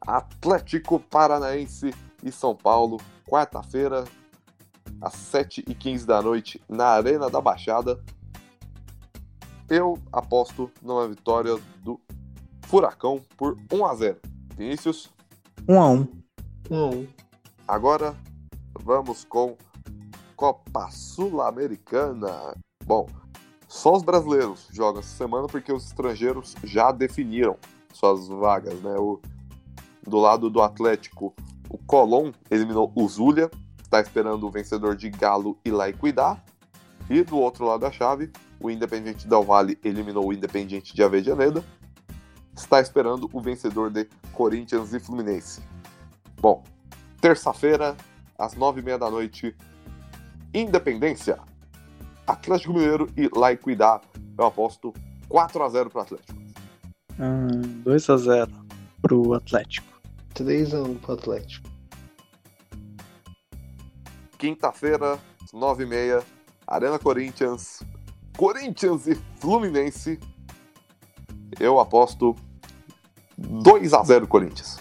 Atlético 0.00 1.00
Paranaense 1.00 1.94
e 2.22 2.30
São 2.30 2.54
Paulo, 2.54 2.98
quarta-feira, 3.26 4.04
às 5.00 5.14
7h15 5.14 6.06
da 6.06 6.22
noite, 6.22 6.62
na 6.68 6.86
Arena 6.88 7.28
da 7.28 7.40
Baixada. 7.40 8.02
Eu 9.68 9.98
aposto 10.12 10.70
numa 10.82 11.08
vitória 11.08 11.56
do 11.82 11.98
Furacão 12.66 13.22
por 13.36 13.56
1 13.72 13.86
a 13.86 13.94
0 13.94 14.20
Vinícius? 14.56 15.10
1 15.66 15.80
a 15.80 15.88
1 15.88 16.08
1 16.70 16.76
a 16.76 16.86
1 16.90 17.06
Agora 17.66 18.14
vamos 18.82 19.24
com 19.24 19.56
Copa 20.36 20.90
Sul-Americana. 20.90 22.54
Bom, 22.84 23.08
só 23.66 23.94
os 23.94 24.02
brasileiros 24.02 24.68
jogam 24.70 25.00
essa 25.00 25.16
semana 25.16 25.46
porque 25.46 25.72
os 25.72 25.86
estrangeiros 25.86 26.54
já 26.62 26.92
definiram 26.92 27.56
suas 27.92 28.28
vagas, 28.28 28.80
né? 28.82 28.96
O, 28.98 29.20
do 30.02 30.18
lado 30.18 30.50
do 30.50 30.60
Atlético, 30.60 31.34
o 31.70 31.78
Colón 31.78 32.32
eliminou 32.50 32.92
o 32.94 33.08
Zulia, 33.08 33.50
está 33.82 34.00
esperando 34.00 34.46
o 34.46 34.50
vencedor 34.50 34.94
de 34.94 35.08
Galo 35.08 35.58
ir 35.64 35.70
lá 35.70 35.88
e 35.88 35.94
cuidar. 35.94 36.44
E 37.08 37.22
do 37.22 37.38
outro 37.38 37.64
lado 37.64 37.80
da 37.80 37.90
chave, 37.90 38.30
o 38.64 38.70
Independiente 38.70 39.28
Del 39.28 39.42
Valle 39.42 39.78
eliminou 39.84 40.26
o 40.26 40.32
Independiente 40.32 40.94
de 40.94 41.02
Avejaneda 41.02 41.62
está 42.56 42.80
esperando 42.80 43.28
o 43.30 43.40
vencedor 43.40 43.90
de 43.90 44.08
Corinthians 44.32 44.94
e 44.94 45.00
Fluminense. 45.00 45.60
Bom, 46.40 46.64
terça-feira, 47.20 47.94
às 48.38 48.54
nove 48.54 48.80
e 48.80 48.82
meia 48.82 48.98
da 48.98 49.10
noite, 49.10 49.54
Independência, 50.54 51.38
Atlético 52.26 52.72
Mineiro 52.72 53.10
e 53.16 53.28
Laiquidá. 53.36 54.00
Eu 54.38 54.46
aposto 54.46 54.94
4 55.28 55.62
a 55.62 55.68
0 55.68 55.90
para 55.90 55.98
o 55.98 56.02
Atlético. 56.02 56.38
Hum, 57.20 57.82
2 57.82 58.10
a 58.10 58.16
0 58.16 58.52
para 59.02 59.14
o 59.14 59.34
Atlético. 59.34 60.00
3 60.32 60.74
a 60.74 60.82
1 60.82 60.94
para 60.94 61.10
o 61.10 61.14
Atlético. 61.14 61.68
Quinta-feira, 64.38 65.18
nove 65.52 65.84
e 65.84 65.86
meia, 65.86 66.22
Arena 66.66 66.98
Corinthians, 66.98 67.82
Corinthians 68.36 69.06
e 69.06 69.14
Fluminense. 69.36 70.18
Eu 71.60 71.78
aposto 71.78 72.34
2 73.36 73.92
a 73.94 74.02
0 74.02 74.26
Corinthians. 74.26 74.78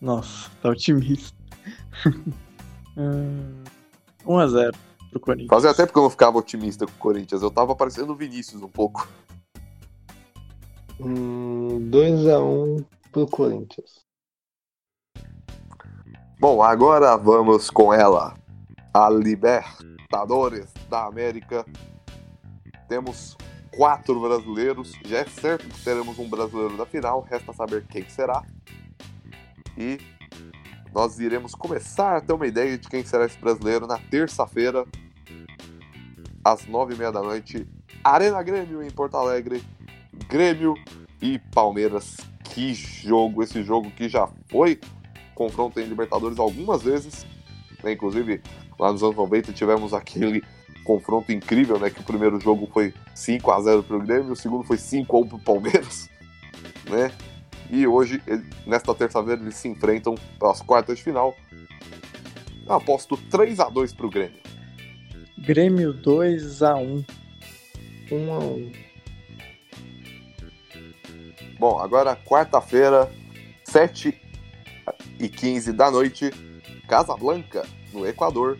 Nossa, 0.00 0.50
tá 0.62 0.70
otimista. 0.70 1.36
1 2.96 4.38
a 4.38 4.46
0 4.46 4.72
pro 5.10 5.20
Corinthians. 5.20 5.48
Fazia 5.48 5.74
tempo 5.74 5.92
que 5.92 5.98
eu 5.98 6.02
não 6.02 6.10
ficava 6.10 6.38
otimista 6.38 6.86
com 6.86 6.92
o 6.92 6.98
Corinthians. 6.98 7.42
Eu 7.42 7.50
tava 7.50 7.74
parecendo 7.74 8.12
o 8.12 8.16
Vinícius 8.16 8.62
um 8.62 8.68
pouco. 8.68 9.08
Hum, 11.00 11.90
2 11.90 12.28
a 12.28 12.38
1 12.38 12.84
pro 13.10 13.26
Corinthians. 13.26 14.04
Bom, 16.38 16.62
agora 16.62 17.16
vamos 17.16 17.70
com 17.70 17.92
ela. 17.92 18.36
A 18.92 19.08
Libertadores 19.08 20.72
da 20.88 21.06
América. 21.06 21.64
Temos 22.88 23.36
quatro 23.76 24.20
brasileiros. 24.20 24.92
Já 25.04 25.18
é 25.18 25.24
certo 25.26 25.68
que 25.68 25.84
teremos 25.84 26.18
um 26.18 26.28
brasileiro 26.28 26.76
da 26.76 26.86
final, 26.86 27.20
resta 27.20 27.52
saber 27.52 27.86
quem 27.88 28.08
será. 28.08 28.42
E 29.76 29.98
nós 30.94 31.18
iremos 31.18 31.54
começar 31.54 32.16
a 32.16 32.20
ter 32.20 32.32
uma 32.32 32.46
ideia 32.46 32.78
de 32.78 32.88
quem 32.88 33.04
será 33.04 33.26
esse 33.26 33.38
brasileiro 33.38 33.86
na 33.86 33.98
terça-feira, 33.98 34.86
às 36.44 36.66
nove 36.66 36.94
e 36.94 36.96
meia 36.96 37.10
da 37.10 37.20
noite, 37.20 37.66
Arena 38.02 38.42
Grêmio 38.42 38.82
em 38.82 38.90
Porto 38.90 39.16
Alegre. 39.16 39.64
Grêmio 40.28 40.74
e 41.20 41.38
Palmeiras. 41.38 42.16
Que 42.44 42.72
jogo! 42.74 43.42
Esse 43.42 43.62
jogo 43.62 43.90
que 43.90 44.08
já 44.08 44.28
foi 44.48 44.78
confronto 45.34 45.80
em 45.80 45.84
Libertadores 45.84 46.38
algumas 46.38 46.82
vezes. 46.82 47.26
Né? 47.82 47.92
Inclusive, 47.92 48.40
lá 48.78 48.92
nos 48.92 49.02
anos 49.02 49.16
90 49.16 49.52
tivemos 49.52 49.92
aquele 49.92 50.42
confronto 50.84 51.32
incrível, 51.32 51.78
né? 51.78 51.90
Que 51.90 52.00
o 52.00 52.04
primeiro 52.04 52.38
jogo 52.38 52.68
foi 52.72 52.94
5 53.14 53.50
a 53.50 53.60
0 53.60 53.82
para 53.82 53.96
o 53.96 54.00
Grêmio, 54.00 54.32
o 54.32 54.36
segundo 54.36 54.62
foi 54.62 54.76
5 54.76 55.16
a 55.16 55.20
1 55.20 55.28
para 55.28 55.36
o 55.36 55.40
Palmeiras, 55.40 56.10
né? 56.88 57.10
E 57.70 57.86
hoje, 57.86 58.22
ele, 58.26 58.44
nesta 58.66 58.94
terça-feira, 58.94 59.40
eles 59.40 59.56
se 59.56 59.66
enfrentam 59.66 60.14
pelas 60.38 60.60
quartas 60.60 60.98
de 60.98 61.02
final. 61.02 61.34
Eu 62.66 62.74
aposto 62.74 63.16
3 63.16 63.58
a 63.58 63.68
2 63.68 63.92
para 63.94 64.06
o 64.06 64.10
Grêmio. 64.10 64.40
Grêmio 65.38 65.92
2 65.92 66.62
a 66.62 66.76
1 66.76 67.04
1 68.12 68.32
a 68.32 68.38
1 68.38 68.72
Bom, 71.58 71.78
agora 71.78 72.14
quarta-feira, 72.14 73.10
7 73.64 74.20
e 75.18 75.28
15 75.28 75.72
da 75.72 75.90
noite, 75.90 76.30
Casablanca, 76.86 77.66
no 77.92 78.06
Equador, 78.06 78.58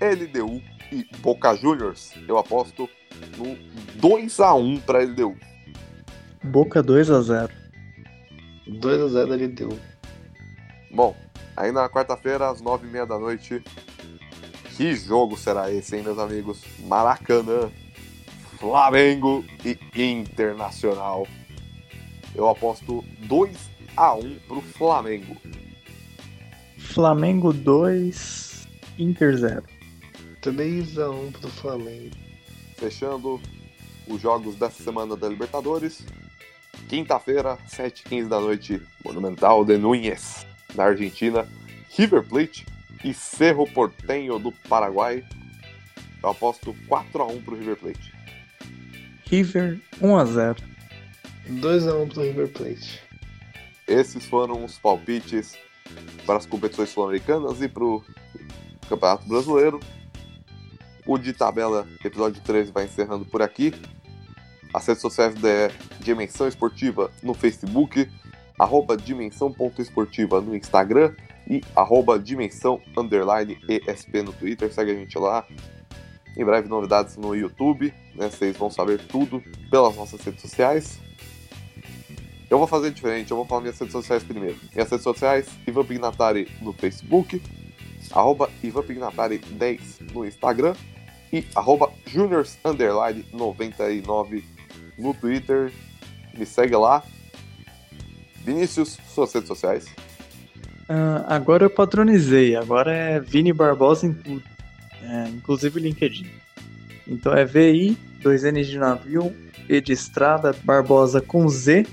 LDU 0.00 0.60
e 0.92 1.06
Boca 1.18 1.54
Juniors, 1.54 2.12
eu 2.26 2.38
aposto 2.38 2.88
no 3.36 3.56
2 4.00 4.40
a 4.40 4.54
1 4.54 4.80
para 4.80 5.02
LDU. 5.02 5.36
Boca 6.42 6.82
2 6.82 7.10
a 7.10 7.20
0 7.20 7.52
2 8.66 9.00
a 9.02 9.08
0 9.08 9.34
ele 9.34 9.48
deu. 9.48 9.78
Bom, 10.92 11.14
aí 11.56 11.72
na 11.72 11.88
quarta-feira, 11.88 12.48
às 12.48 12.62
9h30 12.62 13.06
da 13.06 13.18
noite, 13.18 13.62
que 14.76 14.94
jogo 14.94 15.36
será 15.36 15.70
esse, 15.70 15.96
hein, 15.96 16.02
meus 16.02 16.18
amigos? 16.18 16.62
Maracanã, 16.80 17.70
Flamengo 18.58 19.44
e 19.64 19.78
Internacional. 20.02 21.26
Eu 22.34 22.48
aposto 22.48 23.04
2 23.26 23.56
a 23.96 24.14
1 24.14 24.38
pro 24.46 24.60
Flamengo. 24.60 25.36
Flamengo 26.78 27.52
2 27.52 28.68
Inter 28.98 29.36
0 29.36 29.62
3 30.40 30.98
a 30.98 31.10
1 31.10 31.32
pro 31.32 31.48
Flamengo. 31.50 32.16
Fechando 32.76 33.40
os 34.06 34.20
jogos 34.20 34.56
dessa 34.56 34.82
semana 34.82 35.16
da 35.16 35.28
Libertadores. 35.28 36.04
Quinta-feira, 36.88 37.58
7h15 37.68 38.28
da 38.28 38.40
noite, 38.40 38.80
Monumental 39.04 39.64
de 39.64 39.76
Núñez, 39.76 40.46
na 40.74 40.84
Argentina. 40.84 41.46
River 41.90 42.22
Plate 42.26 42.66
e 43.04 43.12
Cerro 43.12 43.66
Porteño 43.66 44.38
do 44.38 44.52
Paraguai. 44.68 45.24
Eu 46.22 46.30
aposto 46.30 46.74
4x1 46.88 47.44
pro 47.44 47.56
River 47.56 47.76
Plate. 47.76 48.12
River 49.26 49.80
1 50.00 50.16
a 50.16 50.24
0 50.24 50.56
2 51.48 51.86
a 51.86 51.94
1 51.96 52.08
pro 52.08 52.22
River 52.22 52.48
Plate. 52.48 53.02
Esses 53.86 54.24
foram 54.24 54.64
os 54.64 54.78
palpites 54.78 55.58
para 56.24 56.36
as 56.36 56.46
competições 56.46 56.90
sul-americanas 56.90 57.60
e 57.60 57.68
para 57.68 57.84
o 57.84 58.04
Campeonato 58.88 59.28
Brasileiro. 59.28 59.80
O 61.06 61.18
de 61.18 61.32
tabela, 61.32 61.86
episódio 62.04 62.42
13, 62.42 62.72
vai 62.72 62.84
encerrando 62.84 63.24
por 63.24 63.42
aqui. 63.42 63.72
As 64.72 64.86
redes 64.86 65.02
sociais 65.02 65.34
da 65.34 65.70
Dimensão 65.98 66.46
Esportiva 66.46 67.10
no 67.22 67.34
Facebook, 67.34 68.08
arroba 68.58 68.96
dimensão.esportiva 68.96 70.40
no 70.40 70.54
Instagram 70.54 71.14
e 71.48 71.62
arroba 71.74 72.18
dimensão 72.18 72.80
underline 72.96 73.58
ESP 73.68 74.22
no 74.22 74.32
Twitter. 74.32 74.72
Segue 74.72 74.92
a 74.92 74.94
gente 74.94 75.18
lá. 75.18 75.44
Em 76.36 76.44
breve 76.44 76.68
novidades 76.68 77.16
no 77.16 77.34
YouTube, 77.34 77.92
né? 78.14 78.30
Vocês 78.30 78.56
vão 78.56 78.70
saber 78.70 79.00
tudo 79.06 79.42
pelas 79.70 79.96
nossas 79.96 80.20
redes 80.20 80.42
sociais. 80.42 81.00
Eu 82.48 82.58
vou 82.58 82.66
fazer 82.66 82.90
diferente, 82.90 83.30
eu 83.30 83.36
vou 83.36 83.46
falar 83.46 83.62
minhas 83.62 83.78
redes 83.78 83.92
sociais 83.92 84.22
primeiro. 84.22 84.56
Minhas 84.72 84.90
redes 84.90 85.04
sociais, 85.04 85.48
Ivan 85.66 85.84
Pignatari 85.84 86.48
no 86.60 86.72
Facebook, 86.72 87.42
arroba 88.12 88.50
Ivan 88.62 88.82
Pignatari 88.82 89.38
10 89.38 90.00
no 90.12 90.26
Instagram 90.26 90.74
e 91.32 91.44
arroba 91.54 91.90
Juniors 92.06 92.58
99 92.64 94.44
no 94.98 95.14
Twitter. 95.14 95.72
Me 96.36 96.44
segue 96.44 96.76
lá. 96.76 97.02
Vinícius, 98.44 98.98
suas 99.14 99.32
redes 99.32 99.48
sociais. 99.48 99.86
Uh, 100.88 101.22
agora 101.28 101.64
eu 101.64 101.70
padronizei, 101.70 102.56
agora 102.56 102.92
é 102.92 103.20
Vini 103.20 103.52
Barbosa 103.52 104.06
em 104.06 104.12
tudo, 104.12 104.42
é, 105.02 105.28
inclusive 105.28 105.78
LinkedIn. 105.78 106.26
Então 107.06 107.32
é 107.32 107.44
VI, 107.44 107.96
2N 108.22 108.64
de 108.64 108.78
navio, 108.78 109.32
E 109.68 109.80
de 109.80 109.92
estrada, 109.92 110.52
Barbosa 110.64 111.20
com 111.20 111.48
Z. 111.48 111.86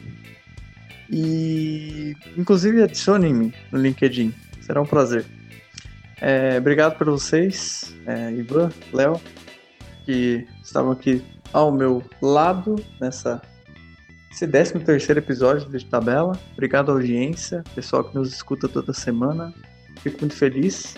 E 1.11 2.15
inclusive 2.35 2.81
adicione-me 2.81 3.53
no 3.71 3.79
LinkedIn, 3.79 4.33
será 4.61 4.81
um 4.81 4.85
prazer. 4.85 5.25
É, 6.21 6.57
obrigado 6.57 6.97
por 6.97 7.09
vocês, 7.09 7.95
é, 8.05 8.31
Ivan, 8.31 8.71
Léo, 8.91 9.21
que 10.05 10.47
estavam 10.63 10.91
aqui 10.91 11.23
ao 11.53 11.71
meu 11.71 12.03
lado 12.21 12.75
nessa 12.99 13.41
esse 14.37 14.47
13 14.47 14.79
terceiro 14.81 15.19
episódio 15.19 15.67
de 15.67 15.83
Tabela. 15.83 16.39
Obrigado 16.53 16.91
à 16.91 16.93
audiência, 16.93 17.63
pessoal 17.73 18.03
que 18.03 18.13
nos 18.13 18.31
escuta 18.31 18.69
toda 18.69 18.93
semana. 18.93 19.51
Fico 20.03 20.19
muito 20.19 20.35
feliz. 20.35 20.95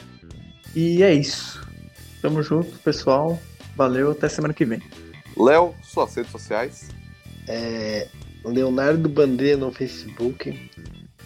E 0.75 1.01
é 1.01 1.13
isso. 1.13 1.65
Tamo 2.21 2.43
junto, 2.43 2.77
pessoal. 2.79 3.39
Valeu, 3.77 4.11
até 4.11 4.27
semana 4.27 4.53
que 4.53 4.65
vem. 4.65 4.81
Léo, 5.37 5.73
suas 5.81 6.13
redes 6.15 6.33
sociais. 6.33 6.89
É 7.47 8.09
Leonardo 8.43 9.07
Bandeira 9.07 9.55
no 9.55 9.71
Facebook 9.71 10.69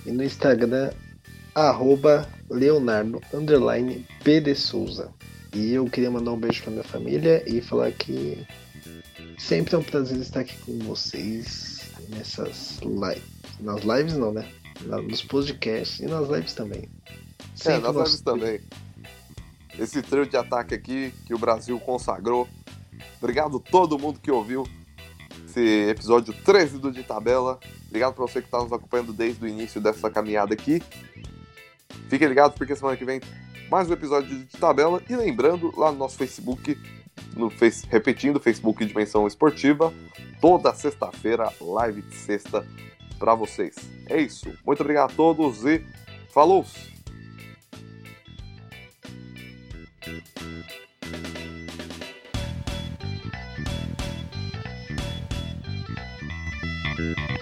e 0.06 0.12
no 0.12 0.24
Instagram, 0.24 0.92
arroba 1.56 2.28
Leonardo 2.50 3.22
underline 3.34 4.06
P 4.24 4.42
de 4.42 4.56
Souza. 4.56 5.12
E 5.54 5.74
eu 5.74 5.86
queria 5.86 6.10
mandar 6.10 6.32
um 6.32 6.40
beijo 6.40 6.64
pra 6.64 6.72
minha 6.72 6.84
família 6.84 7.44
e 7.46 7.62
falar 7.62 7.92
que 7.92 8.46
sempre 9.38 9.76
é 9.76 9.78
um 9.78 9.84
prazer 9.84 10.18
estar 10.18 10.40
aqui 10.40 10.58
com 10.66 10.80
vocês 10.80 11.92
nessas 12.10 12.80
lives. 12.80 13.24
Nas 13.60 13.82
lives 13.84 14.18
não, 14.18 14.32
né? 14.34 14.50
Nos 14.82 15.22
podcasts 15.22 16.00
e 16.00 16.06
nas 16.06 16.28
lives 16.28 16.54
também. 16.54 16.90
Sempre 17.56 17.90
é, 17.90 17.94
nas 17.94 17.96
lives 17.96 18.22
também. 18.22 18.60
Esse 19.78 20.02
trio 20.02 20.26
de 20.26 20.36
ataque 20.36 20.74
aqui 20.74 21.14
que 21.26 21.34
o 21.34 21.38
Brasil 21.38 21.80
consagrou. 21.80 22.48
Obrigado 23.20 23.58
a 23.58 23.72
todo 23.72 23.98
mundo 23.98 24.20
que 24.20 24.32
ouviu 24.32 24.68
esse 25.46 25.90
episódio 25.90 26.34
13 26.34 26.80
do 26.80 26.92
De 26.92 27.04
Tabela. 27.04 27.60
Obrigado 27.88 28.16
para 28.16 28.26
você 28.26 28.42
que 28.42 28.48
está 28.48 28.58
nos 28.60 28.74
acompanhando 28.74 29.14
desde 29.14 29.46
o 29.46 29.48
início 29.48 29.80
dessa 29.80 30.10
caminhada 30.10 30.54
aqui. 30.54 30.82
Fiquem 32.10 32.28
ligados 32.28 32.58
porque 32.58 32.76
semana 32.76 32.98
que 32.98 33.06
vem 33.06 33.22
mais 33.70 33.90
um 33.90 33.94
episódio 33.94 34.30
de 34.30 34.58
Tabela. 34.58 35.02
E 35.10 35.16
lembrando, 35.16 35.74
lá 35.78 35.92
no 35.92 35.98
nosso 35.98 36.18
Facebook, 36.18 36.78
no 37.36 37.50
face, 37.50 37.88
repetindo, 37.90 38.40
Facebook 38.40 38.86
Dimensão 38.86 39.26
Esportiva, 39.28 39.94
toda 40.40 40.74
sexta-feira, 40.74 41.52
live 41.60 42.02
de 42.02 42.16
sexta 42.16 42.66
para 43.18 43.34
vocês. 43.36 43.76
É 44.08 44.22
isso. 44.22 44.52
Muito 44.66 44.82
obrigado 44.82 45.12
a 45.12 45.16
todos 45.16 45.66
e 45.66 45.84
falou! 46.30 46.66
Thank 56.96 57.33